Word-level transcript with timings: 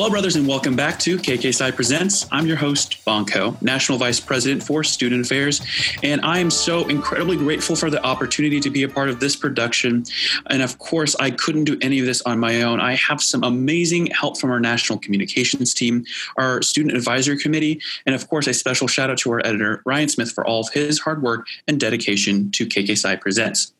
Hello, 0.00 0.08
brothers, 0.08 0.34
and 0.34 0.48
welcome 0.48 0.74
back 0.74 0.98
to 1.00 1.18
KK 1.18 1.54
Psi 1.54 1.72
Presents. 1.72 2.26
I'm 2.32 2.46
your 2.46 2.56
host, 2.56 3.04
Bonko, 3.04 3.60
National 3.60 3.98
Vice 3.98 4.18
President 4.18 4.62
for 4.62 4.82
Student 4.82 5.26
Affairs, 5.26 5.60
and 6.02 6.22
I 6.22 6.38
am 6.38 6.50
so 6.50 6.88
incredibly 6.88 7.36
grateful 7.36 7.76
for 7.76 7.90
the 7.90 8.02
opportunity 8.02 8.60
to 8.60 8.70
be 8.70 8.82
a 8.82 8.88
part 8.88 9.10
of 9.10 9.20
this 9.20 9.36
production. 9.36 10.04
And 10.46 10.62
of 10.62 10.78
course, 10.78 11.14
I 11.20 11.30
couldn't 11.30 11.64
do 11.64 11.76
any 11.82 12.00
of 12.00 12.06
this 12.06 12.22
on 12.22 12.38
my 12.38 12.62
own. 12.62 12.80
I 12.80 12.94
have 12.94 13.20
some 13.20 13.44
amazing 13.44 14.06
help 14.06 14.40
from 14.40 14.50
our 14.50 14.58
national 14.58 15.00
communications 15.00 15.74
team, 15.74 16.06
our 16.38 16.62
student 16.62 16.96
advisory 16.96 17.36
committee, 17.36 17.78
and 18.06 18.14
of 18.14 18.26
course, 18.30 18.46
a 18.46 18.54
special 18.54 18.88
shout 18.88 19.10
out 19.10 19.18
to 19.18 19.30
our 19.32 19.44
editor, 19.44 19.82
Ryan 19.84 20.08
Smith, 20.08 20.32
for 20.32 20.46
all 20.46 20.60
of 20.60 20.70
his 20.72 20.98
hard 20.98 21.20
work 21.20 21.46
and 21.68 21.78
dedication 21.78 22.50
to 22.52 22.64
KK 22.64 22.96
Psi 22.96 23.16
Presents. 23.16 23.74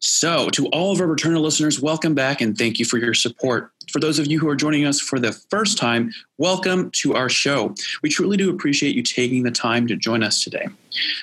So, 0.00 0.48
to 0.50 0.66
all 0.68 0.92
of 0.92 1.00
our 1.00 1.06
returning 1.06 1.42
listeners, 1.42 1.80
welcome 1.80 2.14
back 2.14 2.40
and 2.40 2.56
thank 2.56 2.78
you 2.78 2.84
for 2.84 2.98
your 2.98 3.14
support. 3.14 3.72
For 3.90 4.00
those 4.00 4.18
of 4.18 4.26
you 4.26 4.38
who 4.38 4.48
are 4.48 4.56
joining 4.56 4.86
us 4.86 5.00
for 5.00 5.18
the 5.18 5.32
first 5.32 5.76
time, 5.76 6.12
welcome 6.38 6.90
to 6.92 7.14
our 7.14 7.28
show. 7.28 7.74
We 8.02 8.08
truly 8.08 8.36
do 8.36 8.50
appreciate 8.50 8.94
you 8.94 9.02
taking 9.02 9.42
the 9.42 9.50
time 9.50 9.86
to 9.88 9.96
join 9.96 10.22
us 10.22 10.42
today. 10.42 10.68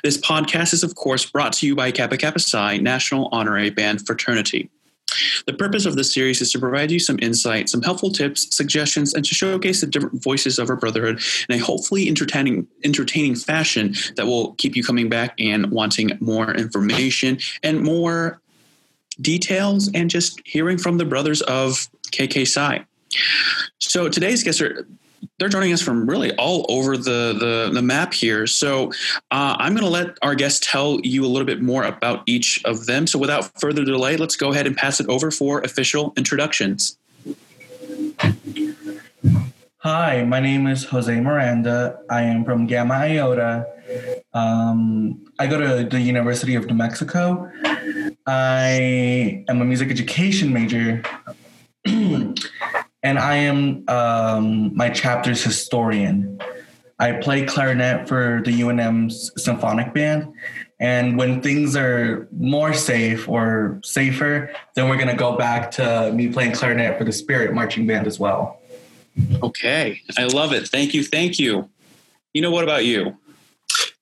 This 0.03 0.17
podcast 0.17 0.73
is, 0.73 0.83
of 0.83 0.95
course, 0.95 1.25
brought 1.25 1.53
to 1.53 1.67
you 1.67 1.75
by 1.75 1.91
Kappa 1.91 2.17
Kappa 2.17 2.39
Psi 2.39 2.77
National 2.77 3.29
Honorary 3.31 3.69
Band 3.69 4.05
Fraternity. 4.05 4.69
The 5.45 5.53
purpose 5.53 5.85
of 5.85 5.95
this 5.95 6.13
series 6.13 6.41
is 6.41 6.51
to 6.51 6.59
provide 6.59 6.91
you 6.91 6.99
some 6.99 7.17
insight, 7.21 7.69
some 7.69 7.81
helpful 7.81 8.11
tips, 8.11 8.55
suggestions, 8.55 9.13
and 9.13 9.25
to 9.25 9.33
showcase 9.33 9.81
the 9.81 9.87
different 9.87 10.23
voices 10.23 10.59
of 10.59 10.69
our 10.69 10.75
brotherhood 10.75 11.21
in 11.49 11.55
a 11.55 11.57
hopefully 11.57 12.07
entertaining, 12.07 12.67
entertaining 12.83 13.35
fashion 13.35 13.95
that 14.15 14.25
will 14.25 14.53
keep 14.53 14.75
you 14.75 14.83
coming 14.83 15.09
back 15.09 15.33
and 15.39 15.71
wanting 15.71 16.11
more 16.19 16.53
information 16.53 17.39
and 17.63 17.81
more 17.81 18.41
details 19.21 19.89
and 19.93 20.09
just 20.09 20.41
hearing 20.45 20.77
from 20.77 20.97
the 20.97 21.05
brothers 21.05 21.41
of 21.43 21.89
KK 22.11 22.47
Psi. 22.47 22.85
So 23.79 24.09
today's 24.09 24.43
guests 24.43 24.61
are 24.61 24.87
they're 25.37 25.49
joining 25.49 25.73
us 25.73 25.81
from 25.81 26.09
really 26.09 26.33
all 26.35 26.65
over 26.69 26.97
the 26.97 27.35
the, 27.39 27.71
the 27.73 27.81
map 27.81 28.13
here. 28.13 28.47
So 28.47 28.91
uh, 29.31 29.55
I'm 29.59 29.73
going 29.73 29.83
to 29.83 29.89
let 29.89 30.17
our 30.21 30.35
guests 30.35 30.65
tell 30.69 30.99
you 31.01 31.25
a 31.25 31.27
little 31.27 31.45
bit 31.45 31.61
more 31.61 31.83
about 31.83 32.23
each 32.25 32.63
of 32.65 32.85
them. 32.85 33.07
So 33.07 33.19
without 33.19 33.59
further 33.59 33.83
delay, 33.83 34.17
let's 34.17 34.35
go 34.35 34.51
ahead 34.51 34.67
and 34.67 34.75
pass 34.75 34.99
it 34.99 35.07
over 35.07 35.31
for 35.31 35.61
official 35.61 36.13
introductions. 36.17 36.97
Hi, 39.77 40.23
my 40.25 40.41
name 40.41 40.67
is 40.67 40.83
Jose 40.85 41.19
Miranda. 41.21 41.99
I 42.09 42.23
am 42.23 42.43
from 42.43 42.67
Gamma 42.67 42.95
Iota. 42.95 43.65
Um, 44.33 45.25
I 45.39 45.47
go 45.47 45.57
to 45.57 45.87
the 45.89 46.01
University 46.01 46.55
of 46.55 46.65
New 46.65 46.73
Mexico. 46.75 47.49
I 48.27 49.45
am 49.47 49.61
a 49.61 49.65
music 49.65 49.89
education 49.89 50.51
major. 50.51 51.01
and 53.03 53.17
I 53.17 53.35
am 53.35 53.83
um, 53.87 54.75
my 54.75 54.89
chapter's 54.89 55.43
historian. 55.43 56.39
I 56.99 57.13
play 57.13 57.45
clarinet 57.45 58.07
for 58.07 58.41
the 58.43 58.51
UNM's 58.51 59.31
symphonic 59.41 59.93
band. 59.93 60.33
And 60.81 61.17
when 61.17 61.41
things 61.41 61.75
are 61.75 62.27
more 62.37 62.73
safe 62.73 63.27
or 63.27 63.79
safer, 63.83 64.53
then 64.75 64.89
we're 64.89 64.97
going 64.97 65.09
to 65.09 65.15
go 65.15 65.37
back 65.37 65.71
to 65.71 66.11
me 66.13 66.29
playing 66.29 66.53
clarinet 66.53 66.97
for 66.97 67.03
the 67.03 67.11
Spirit 67.11 67.53
Marching 67.53 67.87
Band 67.87 68.07
as 68.07 68.19
well. 68.19 68.59
Okay. 69.43 70.01
I 70.17 70.25
love 70.25 70.53
it. 70.53 70.67
Thank 70.67 70.93
you. 70.93 71.03
Thank 71.03 71.39
you. 71.39 71.69
You 72.33 72.41
know, 72.41 72.51
what 72.51 72.63
about 72.63 72.85
you? 72.85 73.17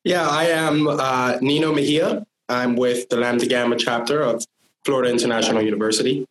Yeah, 0.03 0.27
I 0.27 0.45
am 0.45 0.88
uh, 0.88 1.38
Nino 1.41 1.73
Mejia. 1.73 2.25
I'm 2.50 2.75
with 2.75 3.09
the 3.09 3.17
Lambda 3.17 3.45
Gamma 3.45 3.75
chapter 3.75 4.21
of 4.21 4.45
Florida 4.85 5.11
International 5.11 5.61
University. 5.61 6.25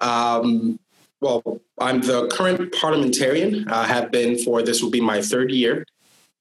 Um, 0.00 0.78
well, 1.20 1.60
I'm 1.78 2.00
the 2.00 2.28
current 2.28 2.72
parliamentarian. 2.72 3.68
I 3.68 3.86
have 3.86 4.10
been 4.10 4.38
for 4.38 4.62
this 4.62 4.82
will 4.82 4.90
be 4.90 5.00
my 5.00 5.20
third 5.20 5.50
year. 5.50 5.84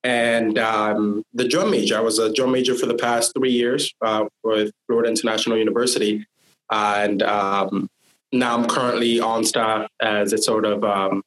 And 0.04 0.58
um, 0.58 1.24
the 1.34 1.48
drum 1.48 1.72
major, 1.72 1.98
I 1.98 2.02
was 2.02 2.20
a 2.20 2.32
drum 2.34 2.52
major 2.54 2.74
for 2.74 2.86
the 2.86 2.96
past 2.96 3.34
three 3.34 3.52
years 3.52 3.94
uh, 4.02 4.26
with 4.44 4.72
Florida 4.88 5.10
International 5.10 5.58
University. 5.58 6.26
And 6.72 7.22
um, 7.24 7.90
now 8.32 8.58
I'm 8.58 8.66
currently 8.66 9.20
on 9.20 9.44
staff 9.44 9.90
as 10.00 10.32
a 10.32 10.38
sort 10.38 10.66
of 10.66 10.84
um, 10.86 11.24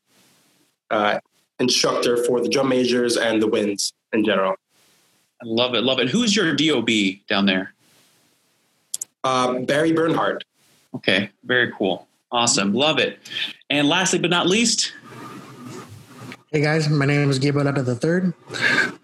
uh, 0.91 1.21
instructor 1.59 2.25
for 2.25 2.41
the 2.41 2.49
drum 2.49 2.71
majors 2.71 3.17
and 3.19 3.43
the 3.43 3.47
winds 3.47 3.93
in 4.13 4.25
general. 4.25 4.55
I 5.43 5.45
love 5.45 5.75
it, 5.75 5.83
love 5.83 5.99
it. 5.99 6.09
Who's 6.09 6.35
your 6.35 6.55
DOB 6.55 6.89
down 7.29 7.47
there? 7.47 7.75
Uh, 9.25 9.59
Barry 9.61 9.93
Bernhardt. 9.93 10.45
Okay, 10.95 11.31
very 11.45 11.73
cool. 11.73 12.07
Awesome. 12.33 12.73
Love 12.73 12.99
it. 12.99 13.19
And 13.69 13.89
lastly 13.89 14.19
but 14.19 14.31
not 14.31 14.47
least, 14.47 14.93
Hey 16.51 16.61
guys, 16.61 16.87
my 16.91 17.07
name 17.07 17.31
is 17.31 17.39
Gabriel 17.39 17.65
Lada 17.65 17.83
the 17.83 17.95
third. 17.95 18.35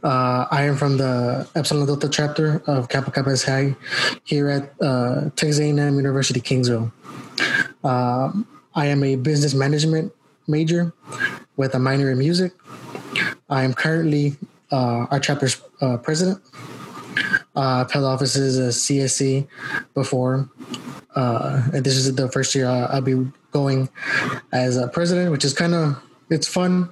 Uh, 0.04 0.44
I 0.50 0.64
am 0.64 0.76
from 0.76 0.98
the 0.98 1.48
Epsilon 1.54 1.86
Delta 1.86 2.06
chapter 2.06 2.62
of 2.66 2.90
Kappa 2.90 3.10
Kappa 3.10 3.34
Psi 3.38 3.74
here 4.24 4.50
at 4.50 4.74
uh, 4.82 5.30
Texas 5.34 5.58
A&M 5.58 5.96
University 5.96 6.42
Kingsville. 6.42 6.92
Uh, 7.82 8.32
I 8.74 8.86
am 8.88 9.02
a 9.02 9.16
business 9.16 9.54
management 9.54 10.12
major 10.46 10.92
with 11.56 11.74
a 11.74 11.78
minor 11.78 12.10
in 12.10 12.18
music. 12.18 12.52
I 13.48 13.64
am 13.64 13.72
currently 13.72 14.36
uh, 14.70 15.06
our 15.10 15.18
chapter's 15.18 15.58
uh, 15.80 15.96
president. 15.96 16.42
Uh, 17.58 17.84
offices 18.06 18.56
as 18.56 18.76
CSC 18.76 19.48
before, 19.92 20.48
uh, 21.16 21.62
and 21.74 21.84
this 21.84 21.96
is 21.96 22.14
the 22.14 22.30
first 22.30 22.54
year 22.54 22.68
I'll 22.68 23.00
be 23.00 23.26
going 23.50 23.88
as 24.52 24.76
a 24.76 24.86
president, 24.86 25.32
which 25.32 25.44
is 25.44 25.52
kind 25.52 25.74
of 25.74 26.00
it's 26.30 26.46
fun 26.46 26.90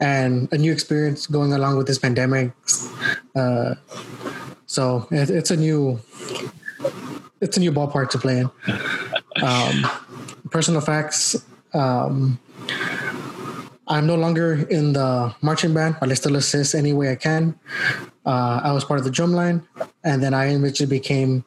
and 0.00 0.48
a 0.52 0.58
new 0.58 0.72
experience 0.72 1.26
going 1.26 1.52
along 1.52 1.76
with 1.76 1.86
this 1.86 1.98
pandemic. 1.98 2.52
Uh, 3.34 3.74
so 4.66 5.06
it, 5.10 5.28
it's 5.28 5.50
a 5.50 5.56
new 5.56 6.00
it's 7.40 7.56
a 7.56 7.60
new 7.60 7.72
ballpark 7.72 8.10
to 8.10 8.18
play 8.18 8.38
in. 8.38 8.50
Um, 9.42 9.86
personal 10.50 10.80
facts. 10.80 11.36
Um, 11.74 12.38
I'm 13.88 14.06
no 14.06 14.16
longer 14.16 14.66
in 14.68 14.94
the 14.94 15.34
marching 15.42 15.74
band, 15.74 15.96
but 16.00 16.10
I 16.10 16.14
still 16.14 16.36
assist 16.36 16.74
any 16.74 16.92
way 16.92 17.12
I 17.12 17.16
can. 17.16 17.58
Uh, 18.26 18.60
I 18.62 18.72
was 18.72 18.84
part 18.84 18.98
of 18.98 19.04
the 19.04 19.10
drum 19.10 19.32
line, 19.32 19.62
and 20.04 20.22
then 20.22 20.34
I 20.34 20.46
eventually 20.48 20.88
became 20.88 21.44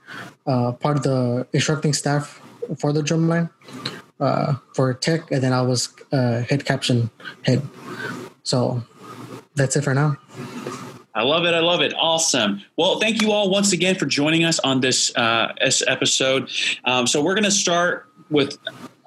uh, 0.47 0.71
part 0.71 0.97
of 0.97 1.03
the 1.03 1.45
instructing 1.51 1.93
staff 1.93 2.41
for 2.77 2.93
the 2.93 3.03
drum 3.03 3.27
line 3.27 3.49
uh, 4.19 4.55
for 4.73 4.93
tech, 4.93 5.29
and 5.31 5.43
then 5.43 5.53
I 5.53 5.61
was 5.61 5.93
uh, 6.11 6.41
head 6.41 6.65
caption 6.65 7.09
head. 7.43 7.61
So 8.43 8.81
that's 9.55 9.75
it 9.75 9.83
for 9.83 9.93
now. 9.93 10.17
I 11.15 11.23
love 11.23 11.45
it. 11.45 11.53
I 11.53 11.59
love 11.59 11.81
it. 11.81 11.93
Awesome. 11.97 12.61
Well, 12.77 12.99
thank 12.99 13.21
you 13.21 13.31
all 13.31 13.49
once 13.49 13.73
again 13.73 13.95
for 13.95 14.05
joining 14.05 14.45
us 14.45 14.59
on 14.59 14.79
this, 14.79 15.13
uh, 15.17 15.51
this 15.59 15.83
episode. 15.85 16.49
Um, 16.85 17.07
so 17.07 17.21
we're 17.21 17.33
going 17.33 17.43
to 17.43 17.51
start 17.51 18.07
with 18.29 18.57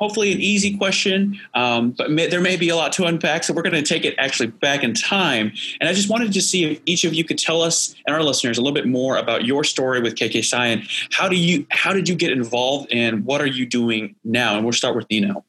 hopefully 0.03 0.33
an 0.33 0.41
easy 0.41 0.77
question, 0.77 1.39
um, 1.55 1.93
but 1.93 2.11
may, 2.11 2.27
there 2.27 2.41
may 2.41 2.57
be 2.57 2.69
a 2.71 2.75
lot 2.75 2.93
to 2.93 3.05
unpack. 3.05 3.45
So 3.45 3.55
we're 3.55 3.63
going 3.63 3.73
to 3.73 3.83
take 3.83 4.05
it 4.05 4.17
actually 4.19 4.49
back 4.49 4.83
in 4.83 4.95
time. 4.95 5.53
And 5.81 5.89
I 5.89 5.93
just 5.93 6.11
wanted 6.11 6.33
to 6.33 6.43
see 6.43 6.65
if 6.65 6.81
each 6.87 7.05
of 7.05 7.15
you 7.15 7.23
could 7.23 7.39
tell 7.39 7.63
us 7.63 7.95
and 8.05 8.17
our 8.17 8.23
listeners 8.25 8.59
a 8.59 8.63
little 8.63 8.75
bit 8.75 8.89
more 8.89 9.17
about 9.17 9.45
your 9.45 9.63
story 9.63 10.01
with 10.01 10.17
KK 10.17 10.43
and 10.53 10.89
how 11.13 11.29
do 11.29 11.37
you 11.37 11.65
how 11.71 11.93
did 11.93 12.09
you 12.09 12.17
get 12.17 12.33
involved 12.33 12.93
and 12.93 13.25
what 13.25 13.41
are 13.41 13.47
you 13.47 13.65
doing 13.65 14.17
now? 14.25 14.57
And 14.57 14.65
we'll 14.65 14.73
start 14.73 14.97
with 14.97 15.09
Nino. 15.09 15.45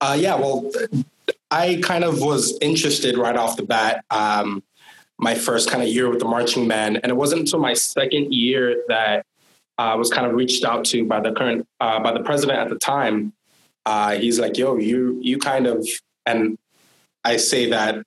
Uh, 0.00 0.16
yeah, 0.18 0.34
well, 0.34 0.68
I 1.52 1.78
kind 1.82 2.02
of 2.02 2.20
was 2.20 2.58
interested 2.60 3.16
right 3.16 3.36
off 3.36 3.56
the 3.56 3.62
bat. 3.62 4.04
Um, 4.10 4.64
my 5.18 5.36
first 5.36 5.70
kind 5.70 5.84
of 5.84 5.88
year 5.88 6.10
with 6.10 6.18
the 6.18 6.24
marching 6.24 6.66
band, 6.66 6.98
and 7.02 7.10
it 7.10 7.14
wasn't 7.14 7.40
until 7.40 7.60
my 7.60 7.74
second 7.74 8.32
year 8.34 8.82
that 8.88 9.24
uh, 9.78 9.94
was 9.96 10.10
kind 10.10 10.26
of 10.26 10.34
reached 10.34 10.64
out 10.64 10.84
to 10.86 11.04
by 11.04 11.20
the 11.20 11.32
current 11.32 11.66
uh, 11.80 12.00
by 12.00 12.12
the 12.12 12.20
president 12.20 12.58
at 12.58 12.68
the 12.68 12.78
time. 12.78 13.32
Uh, 13.86 14.16
he's 14.16 14.38
like, 14.38 14.58
"Yo, 14.58 14.76
you 14.76 15.18
you 15.22 15.38
kind 15.38 15.66
of," 15.66 15.86
and 16.26 16.58
I 17.24 17.36
say 17.36 17.70
that, 17.70 18.04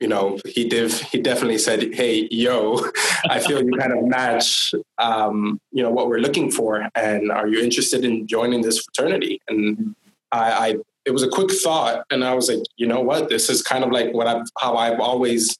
you 0.00 0.08
know, 0.08 0.38
he 0.46 0.68
did. 0.68 0.92
He 0.92 1.20
definitely 1.20 1.58
said, 1.58 1.92
"Hey, 1.94 2.28
yo, 2.30 2.80
I 3.28 3.40
feel 3.40 3.62
you 3.62 3.76
kind 3.76 3.92
of 3.92 4.04
match, 4.04 4.74
um, 4.98 5.60
you 5.72 5.82
know, 5.82 5.90
what 5.90 6.08
we're 6.08 6.20
looking 6.20 6.50
for, 6.50 6.88
and 6.94 7.30
are 7.30 7.48
you 7.48 7.60
interested 7.60 8.04
in 8.04 8.26
joining 8.26 8.62
this 8.62 8.80
fraternity?" 8.82 9.40
And 9.48 9.96
I, 10.30 10.52
I 10.52 10.76
it 11.04 11.10
was 11.10 11.24
a 11.24 11.28
quick 11.28 11.50
thought, 11.50 12.04
and 12.10 12.24
I 12.24 12.34
was 12.34 12.48
like, 12.48 12.62
you 12.76 12.86
know 12.86 13.00
what, 13.00 13.28
this 13.28 13.50
is 13.50 13.60
kind 13.60 13.82
of 13.82 13.90
like 13.90 14.14
what 14.14 14.28
I've 14.28 14.46
how 14.58 14.76
I've 14.76 15.00
always 15.00 15.56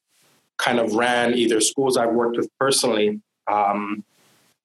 kind 0.59 0.79
of 0.79 0.95
ran 0.95 1.35
either 1.35 1.61
schools 1.61 1.97
I've 1.97 2.13
worked 2.13 2.37
with 2.37 2.49
personally. 2.59 3.21
Um, 3.51 4.05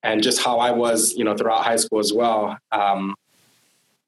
and 0.08 0.24
just 0.24 0.42
how 0.42 0.60
I 0.60 0.72
was, 0.72 1.14
you 1.18 1.26
know, 1.26 1.36
throughout 1.36 1.66
high 1.66 1.76
school 1.76 2.00
as 2.00 2.14
well. 2.14 2.58
Um, 2.72 3.14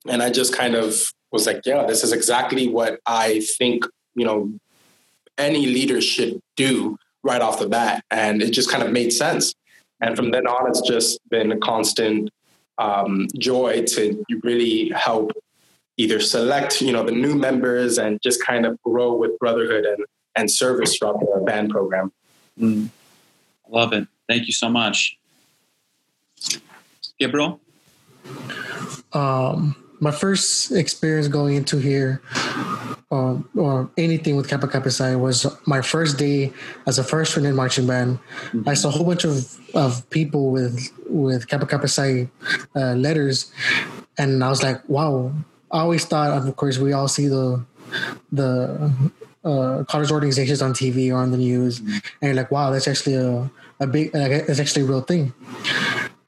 and 0.07 0.23
I 0.23 0.29
just 0.29 0.55
kind 0.55 0.75
of 0.75 0.95
was 1.29 1.45
like, 1.45 1.61
yeah, 1.65 1.85
this 1.85 2.05
is 2.05 2.13
exactly 2.13 2.69
what 2.69 3.01
I 3.05 3.41
think, 3.41 3.83
you 4.15 4.25
know, 4.25 4.53
any 5.37 5.65
leader 5.65 5.99
should 5.99 6.39
do 6.55 6.97
right 7.21 7.41
off 7.41 7.59
the 7.59 7.67
bat. 7.67 8.05
And 8.09 8.41
it 8.41 8.51
just 8.51 8.71
kind 8.71 8.81
of 8.81 8.93
made 8.93 9.11
sense. 9.11 9.53
And 9.99 10.15
from 10.15 10.31
then 10.31 10.47
on, 10.47 10.69
it's 10.69 10.79
just 10.79 11.19
been 11.29 11.51
a 11.51 11.57
constant 11.57 12.29
um, 12.77 13.27
joy 13.37 13.83
to 13.87 14.23
really 14.41 14.91
help 14.91 15.33
either 15.97 16.21
select, 16.21 16.81
you 16.81 16.93
know, 16.93 17.03
the 17.03 17.11
new 17.11 17.35
members 17.35 17.97
and 17.97 18.21
just 18.23 18.41
kind 18.41 18.65
of 18.65 18.81
grow 18.83 19.13
with 19.13 19.37
brotherhood 19.37 19.83
and, 19.83 20.05
and 20.37 20.49
service 20.49 20.95
throughout 20.97 21.19
the 21.19 21.43
band 21.45 21.71
program. 21.71 22.13
Mm. 22.57 22.87
Love 23.67 23.91
it. 23.91 24.07
Thank 24.29 24.47
you 24.47 24.53
so 24.53 24.69
much. 24.69 25.19
Gabriel? 27.19 27.60
Um, 29.13 29.75
my 30.00 30.12
first 30.12 30.71
experience 30.71 31.27
going 31.27 31.56
into 31.56 31.77
here 31.77 32.21
um, 33.12 33.50
or 33.56 33.89
anything 33.98 34.36
with 34.36 34.48
Kappa 34.48 34.68
Kappa 34.68 34.92
Psi 34.92 35.16
was 35.16 35.45
my 35.66 35.81
first 35.81 36.18
day 36.18 36.54
as 36.86 37.00
a 37.00 37.04
freshman 37.04 37.45
in 37.45 37.56
marching 37.56 37.88
band. 37.88 38.19
Mm-hmm. 38.51 38.69
I 38.69 38.74
saw 38.75 38.89
a 38.89 38.92
whole 38.92 39.06
bunch 39.06 39.25
of, 39.25 39.57
of 39.75 40.10
people 40.10 40.51
with 40.51 40.89
with 41.07 41.48
Kappa 41.48 41.66
Kappa 41.66 41.88
Psi 41.88 42.30
uh, 42.75 42.94
letters, 42.94 43.51
and 44.18 44.44
I 44.44 44.50
was 44.50 44.63
like, 44.63 44.88
wow. 44.88 45.33
I 45.71 45.81
always 45.81 46.04
thought, 46.06 46.31
of 46.31 46.56
course, 46.56 46.77
we 46.77 46.94
all 46.94 47.07
see 47.07 47.27
the 47.27 47.63
the 48.31 49.12
uh, 49.44 49.83
college 49.88 50.12
organizations 50.12 50.62
on 50.62 50.74
TV 50.74 51.12
or 51.12 51.18
on 51.18 51.31
the 51.31 51.38
news, 51.38 51.80
mm-hmm. 51.80 51.92
and 51.92 52.01
you're 52.21 52.33
like, 52.36 52.51
wow, 52.51 52.71
that's 52.71 52.88
actually 52.88 53.16
a 53.16 53.50
a 53.81 53.88
big, 53.88 54.13
like, 54.13 54.48
that's 54.48 54.60
actually 54.60 54.83
a 54.83 54.86
real 54.86 55.01
thing 55.01 55.33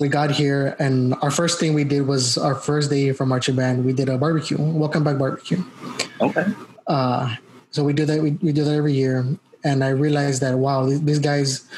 we 0.01 0.09
got 0.09 0.31
here 0.31 0.75
and 0.80 1.13
our 1.21 1.30
first 1.30 1.59
thing 1.59 1.75
we 1.75 1.83
did 1.83 2.07
was 2.07 2.36
our 2.36 2.56
first 2.56 2.89
day 2.89 3.13
from 3.13 3.30
marching 3.30 3.56
band. 3.56 3.86
We 3.86 3.94
did 3.94 4.09
a 4.09 4.18
barbecue 4.18 4.57
welcome 4.59 5.03
back 5.03 5.19
barbecue. 5.19 5.63
Okay. 6.19 6.45
Uh, 6.88 7.36
so 7.69 7.83
we 7.83 7.94
do 7.94 8.06
that 8.06 8.19
we, 8.19 8.31
we 8.42 8.51
do 8.51 8.63
that 8.63 8.74
every 8.74 8.94
year. 8.94 9.24
And 9.63 9.83
i 9.83 9.89
realized 9.89 10.42
that 10.42 10.57
wow 10.57 10.86
these 10.88 11.19
guys 11.19 11.69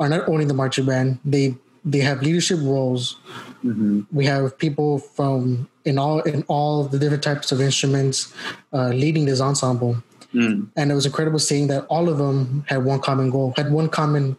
are 0.00 0.08
not 0.08 0.28
only 0.28 0.44
the 0.44 0.54
marching 0.54 0.86
band 0.86 1.20
they 1.24 1.54
they 1.84 2.00
have 2.00 2.20
leadership 2.20 2.58
roles. 2.60 3.16
Mm-hmm. 3.64 4.02
we 4.12 4.24
have 4.26 4.58
people 4.58 4.98
from 4.98 5.68
in 5.84 5.98
all 5.98 6.20
in 6.22 6.42
all 6.48 6.82
the 6.82 6.98
different 6.98 7.22
types 7.22 7.52
of 7.52 7.60
instruments 7.60 8.32
uh, 8.72 8.88
leading 8.88 9.24
this 9.24 9.40
ensemble. 9.40 10.02
Mm. 10.34 10.68
and 10.76 10.90
it 10.92 10.94
was 10.94 11.06
incredible 11.06 11.38
seeing 11.38 11.68
that 11.68 11.86
all 11.86 12.10
of 12.10 12.18
them 12.18 12.62
had 12.68 12.84
one 12.84 13.00
common 13.00 13.30
goal 13.30 13.54
had 13.56 13.72
one 13.72 13.88
common 13.88 14.36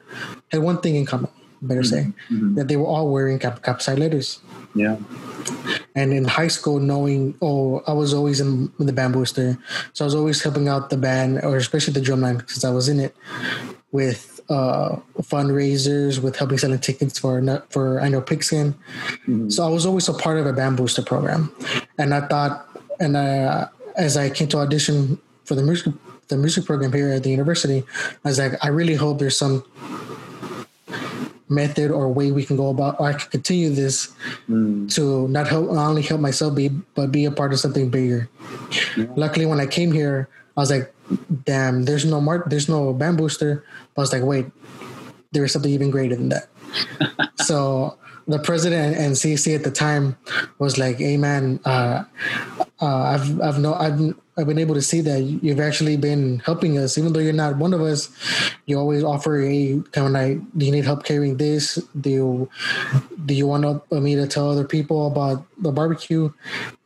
had 0.52 0.62
one 0.62 0.80
thing 0.82 0.94
in 0.94 1.04
common 1.08 1.32
better 1.62 1.84
say, 1.84 2.04
mm-hmm. 2.04 2.36
mm-hmm. 2.36 2.56
that 2.56 2.68
they 2.68 2.78
were 2.78 2.86
all 2.86 3.12
wearing 3.12 3.40
Kappa 3.40 3.80
Psi 3.80 3.96
letters. 3.96 4.40
Yeah. 4.76 4.98
And 5.96 6.14
in 6.14 6.26
high 6.26 6.48
school, 6.48 6.80
knowing, 6.80 7.36
oh, 7.42 7.82
I 7.88 7.94
was 7.94 8.14
always 8.14 8.40
in, 8.40 8.72
the 8.78 8.94
band 8.94 9.14
booster. 9.14 9.58
So 9.94 10.06
I 10.06 10.08
was 10.08 10.16
always 10.16 10.42
helping 10.42 10.68
out 10.68 10.90
the 10.90 10.98
band, 10.98 11.42
or 11.44 11.58
especially 11.58 11.94
the 11.94 12.02
drumline, 12.02 12.38
because 12.38 12.64
I 12.64 12.70
was 12.70 12.88
in 12.88 13.00
it, 13.00 13.16
with 13.92 14.40
uh, 14.50 14.98
fundraisers, 15.22 16.22
with 16.22 16.36
helping 16.36 16.58
selling 16.58 16.80
tickets 16.80 17.20
for 17.20 17.66
for 17.70 18.00
I 18.02 18.10
know 18.10 18.22
Pigskin. 18.22 18.74
Mm-hmm. 18.74 19.50
So 19.50 19.66
I 19.66 19.70
was 19.70 19.86
always 19.86 20.08
a 20.08 20.14
part 20.14 20.38
of 20.38 20.46
a 20.46 20.54
band 20.54 20.78
booster 20.78 21.02
program. 21.02 21.54
And 21.98 22.14
I 22.14 22.22
thought, 22.28 22.68
and 23.00 23.16
uh, 23.16 23.68
as 23.96 24.18
I 24.18 24.30
came 24.30 24.48
to 24.50 24.58
audition 24.58 25.20
for 25.46 25.56
the 25.56 25.64
music 25.64 25.94
the 26.30 26.38
music 26.38 26.66
program 26.66 26.94
here 26.94 27.10
at 27.10 27.24
the 27.24 27.32
university, 27.32 27.84
I 28.24 28.30
was 28.30 28.38
like, 28.38 28.54
I 28.64 28.68
really 28.68 28.94
hope 28.94 29.18
there's 29.18 29.38
some 29.38 29.64
method 31.50 31.92
or 31.92 32.08
way 32.08 32.32
we 32.32 32.46
can 32.46 32.56
go 32.56 32.70
about 32.70 33.00
or 33.00 33.10
I 33.10 33.14
can 33.14 33.30
continue 33.30 33.70
this 33.70 34.14
mm. 34.48 34.94
to 34.94 35.28
not 35.28 35.48
help 35.48 35.72
not 35.72 35.90
only 35.90 36.04
help 36.04 36.22
myself 36.22 36.56
be 36.56 36.70
but 36.94 37.12
be 37.12 37.26
a 37.26 37.32
part 37.32 37.52
of 37.54 37.60
something 37.60 37.90
bigger. 37.90 38.30
Yeah. 38.96 39.06
Luckily 39.16 39.46
when 39.46 39.60
I 39.60 39.66
came 39.66 39.92
here, 39.92 40.30
I 40.56 40.60
was 40.62 40.70
like, 40.70 40.94
damn, 41.46 41.84
there's 41.86 42.06
no 42.06 42.22
mark 42.22 42.50
there's 42.50 42.70
no 42.70 42.94
band 42.94 43.18
booster. 43.18 43.66
But 43.96 44.02
I 44.02 44.04
was 44.04 44.14
like, 44.14 44.24
wait, 44.24 44.46
there 45.32 45.44
is 45.44 45.52
something 45.52 45.72
even 45.72 45.92
greater 45.92 46.16
than 46.16 46.30
that. 46.30 46.48
so 47.36 47.98
the 48.30 48.40
president 48.40 48.96
and 48.96 49.14
CC 49.14 49.56
at 49.56 49.64
the 49.64 49.72
time 49.72 50.16
was 50.60 50.78
like, 50.78 50.98
"Hey 50.98 51.18
man, 51.18 51.60
uh, 51.66 52.04
uh, 52.80 52.86
I've 52.86 53.42
I've 53.42 53.60
no 53.60 53.74
I've 53.74 54.14
I've 54.40 54.48
been 54.48 54.58
able 54.58 54.76
to 54.76 54.82
see 54.82 55.02
that 55.02 55.20
you've 55.20 55.60
actually 55.60 55.98
been 55.98 56.40
helping 56.40 56.78
us, 56.78 56.98
even 56.98 57.12
though 57.12 57.20
you're 57.20 57.34
not 57.34 57.58
one 57.58 57.74
of 57.74 57.82
us. 57.82 58.10
You 58.66 58.80
always 58.80 59.04
offer 59.04 59.42
a 59.42 59.84
kind 59.92 60.08
of 60.08 60.14
like, 60.14 60.40
do 60.58 60.66
you 60.66 60.72
need 60.72 60.86
help 60.86 61.04
carrying 61.04 61.36
this? 61.36 61.76
Do 62.00 62.10
you 62.10 62.50
do 63.26 63.34
you 63.34 63.46
want 63.48 63.92
me 63.92 64.16
to 64.16 64.28
tell 64.28 64.50
other 64.50 64.64
people 64.64 65.08
about 65.08 65.46
the 65.58 65.72
barbecue? 65.72 66.32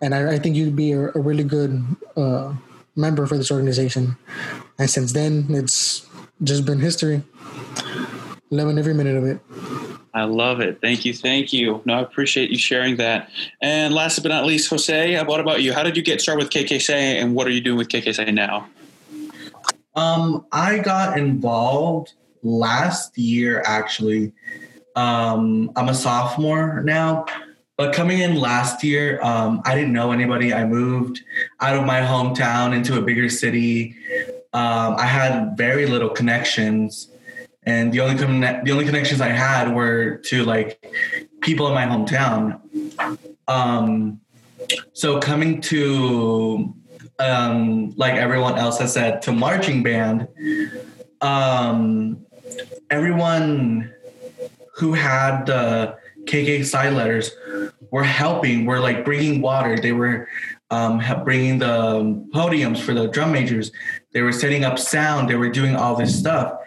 And 0.01 0.15
I, 0.15 0.33
I 0.33 0.39
think 0.39 0.55
you'd 0.55 0.75
be 0.75 0.94
a, 0.94 1.09
a 1.13 1.19
really 1.19 1.44
good 1.44 1.85
uh, 2.17 2.53
member 2.95 3.27
for 3.27 3.38
this 3.38 3.51
organization. 3.51 4.17
And 4.79 4.89
since 4.89 5.13
then, 5.13 5.45
it's 5.49 6.07
just 6.41 6.65
been 6.65 6.79
history. 6.79 7.21
Loving 8.49 8.77
every 8.77 8.94
minute 8.94 9.15
of 9.15 9.25
it. 9.25 9.39
I 10.13 10.25
love 10.25 10.60
it. 10.60 10.80
Thank 10.80 11.06
you. 11.06 11.13
Thank 11.13 11.51
you. 11.51 11.81
No, 11.86 11.95
I 11.95 12.01
appreciate 12.01 12.51
you 12.51 12.57
sharing 12.57 12.98
that. 12.98 13.30
And 13.62 13.95
last 13.95 14.21
but 14.21 14.30
not 14.30 14.45
least, 14.45 14.69
Jose, 14.69 15.24
what 15.24 15.39
about 15.39 15.63
you? 15.63 15.74
How 15.74 15.81
did 15.81 15.98
you 15.98 16.04
get 16.04 16.21
started 16.21 16.44
with 16.44 16.54
KK 16.54 16.80
Psi 16.80 16.94
and 16.94 17.33
what 17.33 17.48
are 17.48 17.51
you 17.51 17.62
doing 17.62 17.77
with 17.77 17.88
KK 17.88 18.13
Psi 18.13 18.25
now? 18.25 18.68
Um, 19.95 20.45
I 20.51 20.80
got 20.80 21.18
involved 21.18 22.13
last 22.44 23.18
year, 23.18 23.63
actually. 23.65 24.33
Um, 24.95 25.71
I'm 25.75 25.89
a 25.89 25.95
sophomore 25.95 26.83
now, 26.83 27.25
but 27.77 27.94
coming 27.95 28.19
in 28.19 28.36
last 28.36 28.83
year, 28.83 29.19
um, 29.24 29.63
I 29.66 29.74
didn't 29.74 29.94
know 29.94 30.12
anybody. 30.12 30.54
I 30.54 30.66
moved 30.66 31.24
out 31.59 31.75
of 31.75 31.86
my 31.86 32.01
hometown 32.01 32.75
into 32.75 33.00
a 33.00 33.01
bigger 33.01 33.30
city. 33.30 33.95
Um, 34.54 34.95
I 34.98 35.07
had 35.07 35.57
very 35.57 35.88
little 35.88 36.09
connections 36.09 37.07
and 37.65 37.92
the 37.94 38.01
only 38.01 38.15
the 38.15 38.71
only 38.71 38.86
connections 38.86 39.21
I 39.21 39.30
had 39.30 39.74
were 39.74 40.18
to 40.25 40.44
like 40.44 40.94
people 41.42 41.68
in 41.68 41.74
my 41.74 41.86
hometown. 41.86 42.60
Um, 43.48 44.19
so 44.94 45.19
coming 45.19 45.62
to 45.62 46.74
um, 47.19 47.92
like 47.95 48.15
everyone 48.15 48.57
else 48.57 48.80
has 48.80 48.94
said 48.94 49.21
to 49.24 49.31
marching 49.31 49.83
band, 49.83 50.27
um, 51.21 52.25
everyone 52.89 53.94
who 54.75 54.94
had 54.94 55.45
the 55.45 55.98
KK 56.25 56.66
Psi 56.66 56.89
letters 56.89 57.31
were 57.92 58.04
helping. 58.04 58.66
Were 58.66 58.80
like 58.80 59.06
bringing 59.06 59.42
water. 59.42 59.78
They 59.78 59.94
were 59.94 60.28
um, 60.69 61.02
bringing 61.23 61.59
the 61.59 62.26
podiums 62.33 62.80
for 62.80 62.94
the 62.94 63.07
drum 63.07 63.31
majors. 63.31 63.71
They 64.11 64.21
were 64.21 64.33
setting 64.33 64.66
up 64.66 64.80
sound. 64.80 65.30
They 65.30 65.35
were 65.35 65.49
doing 65.49 65.76
all 65.76 65.95
this 65.95 66.18
stuff 66.18 66.59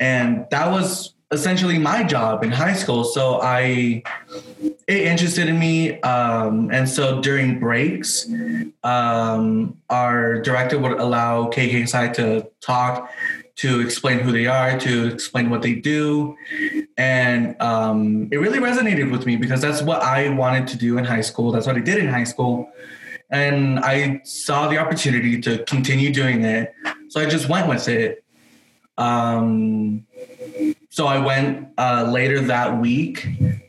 and 0.00 0.46
that 0.50 0.70
was 0.70 1.14
essentially 1.30 1.78
my 1.78 2.02
job 2.02 2.42
in 2.42 2.50
high 2.50 2.72
school. 2.72 3.04
So 3.04 3.40
i 3.40 4.02
it 4.88 5.02
interested 5.06 5.48
in 5.48 5.58
me 5.58 6.00
um, 6.00 6.70
and 6.72 6.88
so 6.88 7.20
during 7.20 7.60
breaks 7.60 8.28
um, 8.82 9.76
our 9.88 10.40
director 10.42 10.78
would 10.78 10.98
allow 10.98 11.48
KK 11.48 11.88
Psi 11.88 12.08
to 12.08 12.50
talk 12.60 13.10
to 13.56 13.80
explain 13.80 14.18
who 14.20 14.32
they 14.32 14.46
are 14.46 14.78
to 14.80 15.08
explain 15.08 15.50
what 15.50 15.60
they 15.60 15.74
do. 15.74 16.34
And 16.96 17.60
um, 17.60 18.28
it 18.32 18.38
really 18.38 18.58
resonated 18.58 19.10
with 19.10 19.26
me 19.26 19.36
because 19.36 19.60
that's 19.60 19.82
what 19.82 20.02
i 20.02 20.30
wanted 20.30 20.66
to 20.68 20.78
do 20.78 20.98
in 20.98 21.04
high 21.04 21.20
school. 21.20 21.52
That's 21.52 21.66
what 21.66 21.76
i 21.76 21.80
did 21.80 21.98
in 21.98 22.08
high 22.08 22.24
school. 22.24 22.68
And 23.30 23.78
i 23.80 24.20
saw 24.24 24.66
the 24.66 24.78
opportunity 24.78 25.40
to 25.42 25.62
continue 25.64 26.12
doing 26.12 26.42
it. 26.42 26.74
So 27.10 27.20
i 27.20 27.26
just 27.26 27.48
went 27.48 27.68
with 27.68 27.86
it 27.86 28.24
um, 29.00 30.06
so 30.90 31.06
I 31.06 31.18
went 31.18 31.68
uh, 31.78 32.10
later 32.12 32.40
that 32.42 32.78
week, 32.78 33.26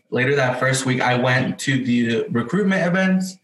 later 0.10 0.36
that 0.36 0.60
first 0.60 0.86
week, 0.86 1.00
I 1.00 1.16
went 1.16 1.58
to 1.60 1.84
the 1.84 2.28
recruitment 2.30 2.86
events. 2.86 3.38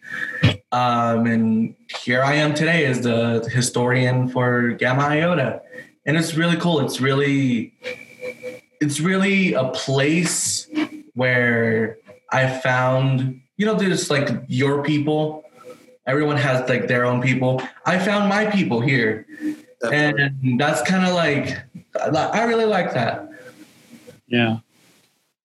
Um, 0.73 1.25
and 1.27 1.75
here 2.03 2.21
I 2.21 2.33
am 2.33 2.53
today 2.53 2.85
as 2.85 3.01
the 3.01 3.47
historian 3.49 4.27
for 4.27 4.71
Gamma 4.71 5.03
Iota. 5.03 5.61
And 6.05 6.17
it's 6.17 6.35
really 6.35 6.57
cool. 6.57 6.81
It's 6.81 6.99
really, 6.99 7.73
it's 8.81 8.99
really 8.99 9.53
a 9.53 9.69
place 9.69 10.67
where 11.13 11.99
I 12.33 12.59
found, 12.59 13.41
you 13.55 13.65
know, 13.65 13.75
there's 13.75 14.09
like 14.09 14.27
your 14.47 14.83
people. 14.83 15.45
Everyone 16.05 16.35
has 16.35 16.67
like 16.67 16.87
their 16.87 17.05
own 17.05 17.21
people. 17.21 17.61
I 17.85 17.97
found 17.97 18.27
my 18.27 18.45
people 18.45 18.81
here. 18.81 19.25
Definitely. 19.81 20.51
And 20.51 20.59
that's 20.59 20.81
kind 20.83 21.05
of 21.05 21.13
like 21.13 21.57
I 22.01 22.43
really 22.43 22.65
like 22.65 22.93
that. 22.93 23.29
Yeah, 24.27 24.57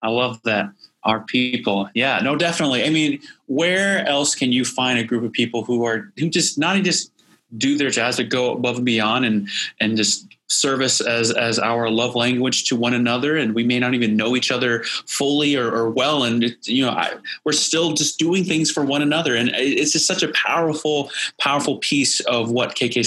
I 0.02 0.08
love 0.08 0.40
that. 0.44 0.72
Our 1.04 1.20
people, 1.20 1.90
yeah, 1.94 2.20
no, 2.20 2.36
definitely. 2.36 2.84
I 2.84 2.90
mean, 2.90 3.20
where 3.46 4.06
else 4.06 4.36
can 4.36 4.52
you 4.52 4.64
find 4.64 4.98
a 4.98 5.04
group 5.04 5.24
of 5.24 5.32
people 5.32 5.64
who 5.64 5.84
are 5.84 6.12
who 6.16 6.30
just 6.30 6.58
not 6.58 6.80
just 6.82 7.10
do 7.58 7.76
their 7.76 7.90
jazz 7.90 8.16
to 8.16 8.24
go 8.24 8.52
above 8.52 8.76
and 8.76 8.86
beyond 8.86 9.24
and 9.24 9.48
and 9.80 9.96
just 9.96 10.26
service 10.52 11.00
as 11.00 11.30
as 11.32 11.58
our 11.58 11.88
love 11.88 12.14
language 12.14 12.64
to 12.64 12.76
one 12.76 12.94
another 12.94 13.36
and 13.36 13.54
we 13.54 13.64
may 13.64 13.78
not 13.78 13.94
even 13.94 14.16
know 14.16 14.36
each 14.36 14.50
other 14.50 14.82
fully 15.06 15.56
or, 15.56 15.70
or 15.70 15.90
well 15.90 16.24
and 16.24 16.44
it, 16.44 16.68
you 16.68 16.84
know 16.84 16.92
I, 16.92 17.14
we're 17.44 17.52
still 17.52 17.92
just 17.92 18.18
doing 18.18 18.44
things 18.44 18.70
for 18.70 18.84
one 18.84 19.02
another 19.02 19.34
and 19.34 19.50
it's 19.54 19.92
just 19.92 20.06
such 20.06 20.22
a 20.22 20.28
powerful 20.28 21.10
powerful 21.38 21.78
piece 21.78 22.20
of 22.20 22.50
what 22.50 22.74
KK 22.74 23.02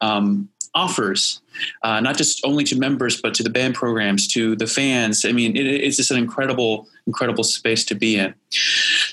um, 0.00 0.48
offers, 0.74 1.40
uh, 1.82 2.00
not 2.00 2.16
just 2.16 2.44
only 2.44 2.64
to 2.64 2.78
members, 2.78 3.20
but 3.20 3.34
to 3.34 3.42
the 3.42 3.50
band 3.50 3.74
programs, 3.74 4.28
to 4.28 4.54
the 4.56 4.66
fans. 4.66 5.24
I 5.24 5.32
mean, 5.32 5.56
it, 5.56 5.66
it's 5.66 5.96
just 5.96 6.10
an 6.10 6.16
incredible, 6.16 6.88
incredible 7.06 7.44
space 7.44 7.84
to 7.86 7.94
be 7.94 8.16
in. 8.16 8.34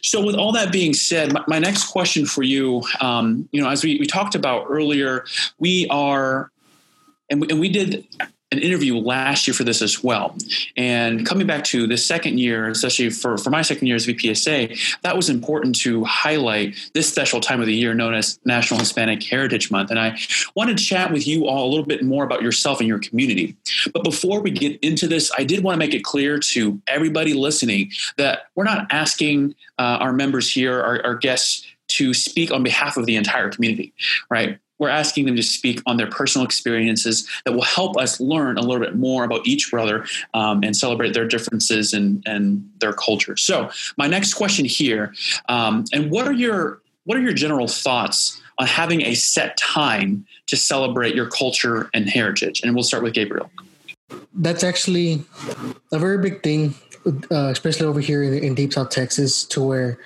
So, 0.01 0.23
with 0.23 0.35
all 0.35 0.51
that 0.53 0.71
being 0.71 0.93
said, 0.93 1.33
my, 1.33 1.43
my 1.47 1.59
next 1.59 1.87
question 1.87 2.25
for 2.25 2.43
you, 2.43 2.83
um, 3.01 3.47
you 3.51 3.61
know, 3.61 3.69
as 3.69 3.83
we, 3.83 3.97
we 3.99 4.05
talked 4.05 4.35
about 4.35 4.65
earlier, 4.69 5.25
we 5.59 5.87
are, 5.89 6.51
and 7.29 7.41
we, 7.41 7.47
and 7.49 7.59
we 7.59 7.69
did 7.69 8.05
an 8.51 8.59
interview 8.59 8.97
last 8.97 9.45
year 9.45 9.53
for 9.53 9.65
this 9.65 9.81
as 9.81 10.01
well. 10.01 10.35
And 10.77 11.25
coming 11.25 11.45
back 11.45 11.65
to 11.65 11.85
the 11.85 11.97
second 11.97 12.39
year, 12.39 12.69
especially 12.69 13.09
for, 13.09 13.37
for 13.37 13.49
my 13.49 13.61
second 13.61 13.87
year 13.87 13.97
as 13.97 14.07
VPSA, 14.07 14.97
that 15.01 15.17
was 15.17 15.29
important 15.29 15.75
to 15.81 16.05
highlight 16.05 16.77
this 16.93 17.09
special 17.09 17.41
time 17.41 17.59
of 17.59 17.67
the 17.67 17.75
year 17.75 17.93
known 17.93 18.13
as 18.13 18.39
National 18.45 18.79
Hispanic 18.79 19.21
Heritage 19.23 19.69
Month. 19.69 19.91
And 19.91 19.99
I 19.99 20.17
wanted 20.55 20.77
to 20.77 20.83
chat 20.83 21.11
with 21.11 21.27
you 21.27 21.45
all 21.47 21.67
a 21.67 21.69
little 21.69 21.85
bit 21.85 22.03
more 22.03 22.23
about 22.23 22.41
yourself 22.41 22.79
and 22.79 22.87
your 22.87 22.99
community. 22.99 23.57
But 23.93 24.05
before 24.05 24.41
we 24.41 24.51
get 24.51 24.79
into 24.81 25.07
this, 25.07 25.29
I 25.37 25.43
did 25.43 25.61
want 25.61 25.75
to 25.75 25.79
make 25.79 25.93
it 25.93 26.05
clear 26.05 26.39
to 26.39 26.81
everybody 26.87 27.33
listening 27.33 27.91
that 28.15 28.43
we're 28.55 28.63
not 28.63 28.87
asking 28.91 29.55
uh, 29.77 29.97
our 29.99 30.13
members 30.13 30.49
here, 30.49 30.81
our, 30.81 31.05
our 31.05 31.15
guests, 31.15 31.67
to 31.87 32.13
speak 32.13 32.51
on 32.51 32.63
behalf 32.63 32.97
of 32.97 33.05
the 33.05 33.15
entire 33.15 33.49
community, 33.49 33.93
right? 34.29 34.59
We're 34.79 34.89
asking 34.89 35.25
them 35.25 35.35
to 35.35 35.43
speak 35.43 35.81
on 35.85 35.97
their 35.97 36.07
personal 36.07 36.45
experiences 36.45 37.27
that 37.45 37.53
will 37.53 37.63
help 37.63 37.97
us 37.97 38.19
learn 38.19 38.57
a 38.57 38.61
little 38.61 38.79
bit 38.79 38.95
more 38.95 39.23
about 39.23 39.45
each 39.47 39.71
brother 39.71 40.05
um, 40.33 40.63
and 40.63 40.75
celebrate 40.75 41.13
their 41.13 41.27
differences 41.27 41.93
and, 41.93 42.23
and 42.25 42.69
their 42.79 42.93
culture. 42.93 43.35
So, 43.37 43.69
my 43.97 44.07
next 44.07 44.33
question 44.35 44.65
here, 44.65 45.13
um, 45.49 45.85
and 45.91 46.11
what 46.11 46.27
are 46.27 46.33
your 46.33 46.81
what 47.05 47.17
are 47.17 47.21
your 47.21 47.33
general 47.33 47.69
thoughts 47.69 48.41
on 48.57 48.67
having 48.67 49.01
a 49.01 49.13
set 49.13 49.55
time 49.55 50.25
to 50.47 50.57
celebrate 50.57 51.15
your 51.15 51.29
culture 51.29 51.89
and 51.93 52.09
heritage? 52.09 52.61
And 52.61 52.75
we'll 52.75 52.83
start 52.83 53.01
with 53.01 53.13
Gabriel. 53.13 53.49
That's 54.33 54.63
actually 54.63 55.23
a 55.93 55.99
very 55.99 56.17
big 56.17 56.43
thing, 56.43 56.75
uh, 57.31 57.47
especially 57.47 57.85
over 57.85 58.01
here 58.01 58.23
in, 58.23 58.33
in 58.43 58.55
Deep 58.55 58.73
South 58.73 58.89
Texas, 58.89 59.45
to 59.45 59.63
where 59.63 59.99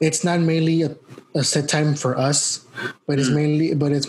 it's 0.00 0.24
not 0.24 0.40
mainly 0.40 0.82
a 0.82 0.96
a 1.34 1.44
set 1.44 1.68
time 1.68 1.94
for 1.94 2.16
us, 2.16 2.64
but 3.06 3.18
it's 3.18 3.30
mm. 3.30 3.34
mainly 3.34 3.74
but 3.74 3.92
it's 3.92 4.08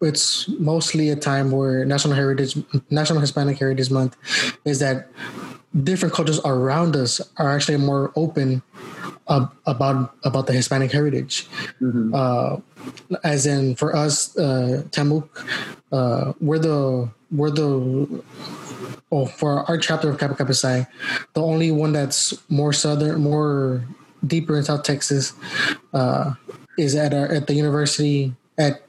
it's 0.00 0.48
mostly 0.58 1.08
a 1.10 1.16
time 1.16 1.50
where 1.50 1.84
National 1.84 2.14
Heritage 2.14 2.56
National 2.90 3.20
Hispanic 3.20 3.58
Heritage 3.58 3.90
Month 3.90 4.16
is 4.64 4.78
that 4.80 5.08
different 5.82 6.14
cultures 6.14 6.40
around 6.44 6.94
us 6.94 7.20
are 7.38 7.54
actually 7.54 7.78
more 7.78 8.12
open 8.14 8.62
uh, 9.26 9.46
about 9.66 10.14
about 10.24 10.46
the 10.46 10.52
Hispanic 10.52 10.92
heritage. 10.92 11.48
Mm-hmm. 11.80 12.14
Uh, 12.14 12.58
as 13.24 13.46
in, 13.46 13.74
for 13.74 13.96
us, 13.96 14.36
uh, 14.36 14.82
TAMUK, 14.90 15.28
uh, 15.92 16.32
we're 16.40 16.58
the 16.58 17.08
we're 17.30 17.50
the 17.50 18.22
oh 19.10 19.26
for 19.26 19.64
our 19.68 19.78
chapter 19.78 20.10
of 20.10 20.18
Kappa 20.18 20.36
Kappa 20.36 20.54
Psi, 20.54 20.86
the 21.32 21.42
only 21.42 21.70
one 21.70 21.92
that's 21.92 22.34
more 22.50 22.72
southern, 22.72 23.20
more 23.20 23.84
deeper 24.26 24.56
in 24.56 24.64
South 24.64 24.82
Texas, 24.82 25.32
uh, 25.92 26.34
is 26.78 26.94
at 26.94 27.14
our, 27.14 27.26
at 27.26 27.46
the 27.46 27.54
university 27.54 28.34
at 28.58 28.80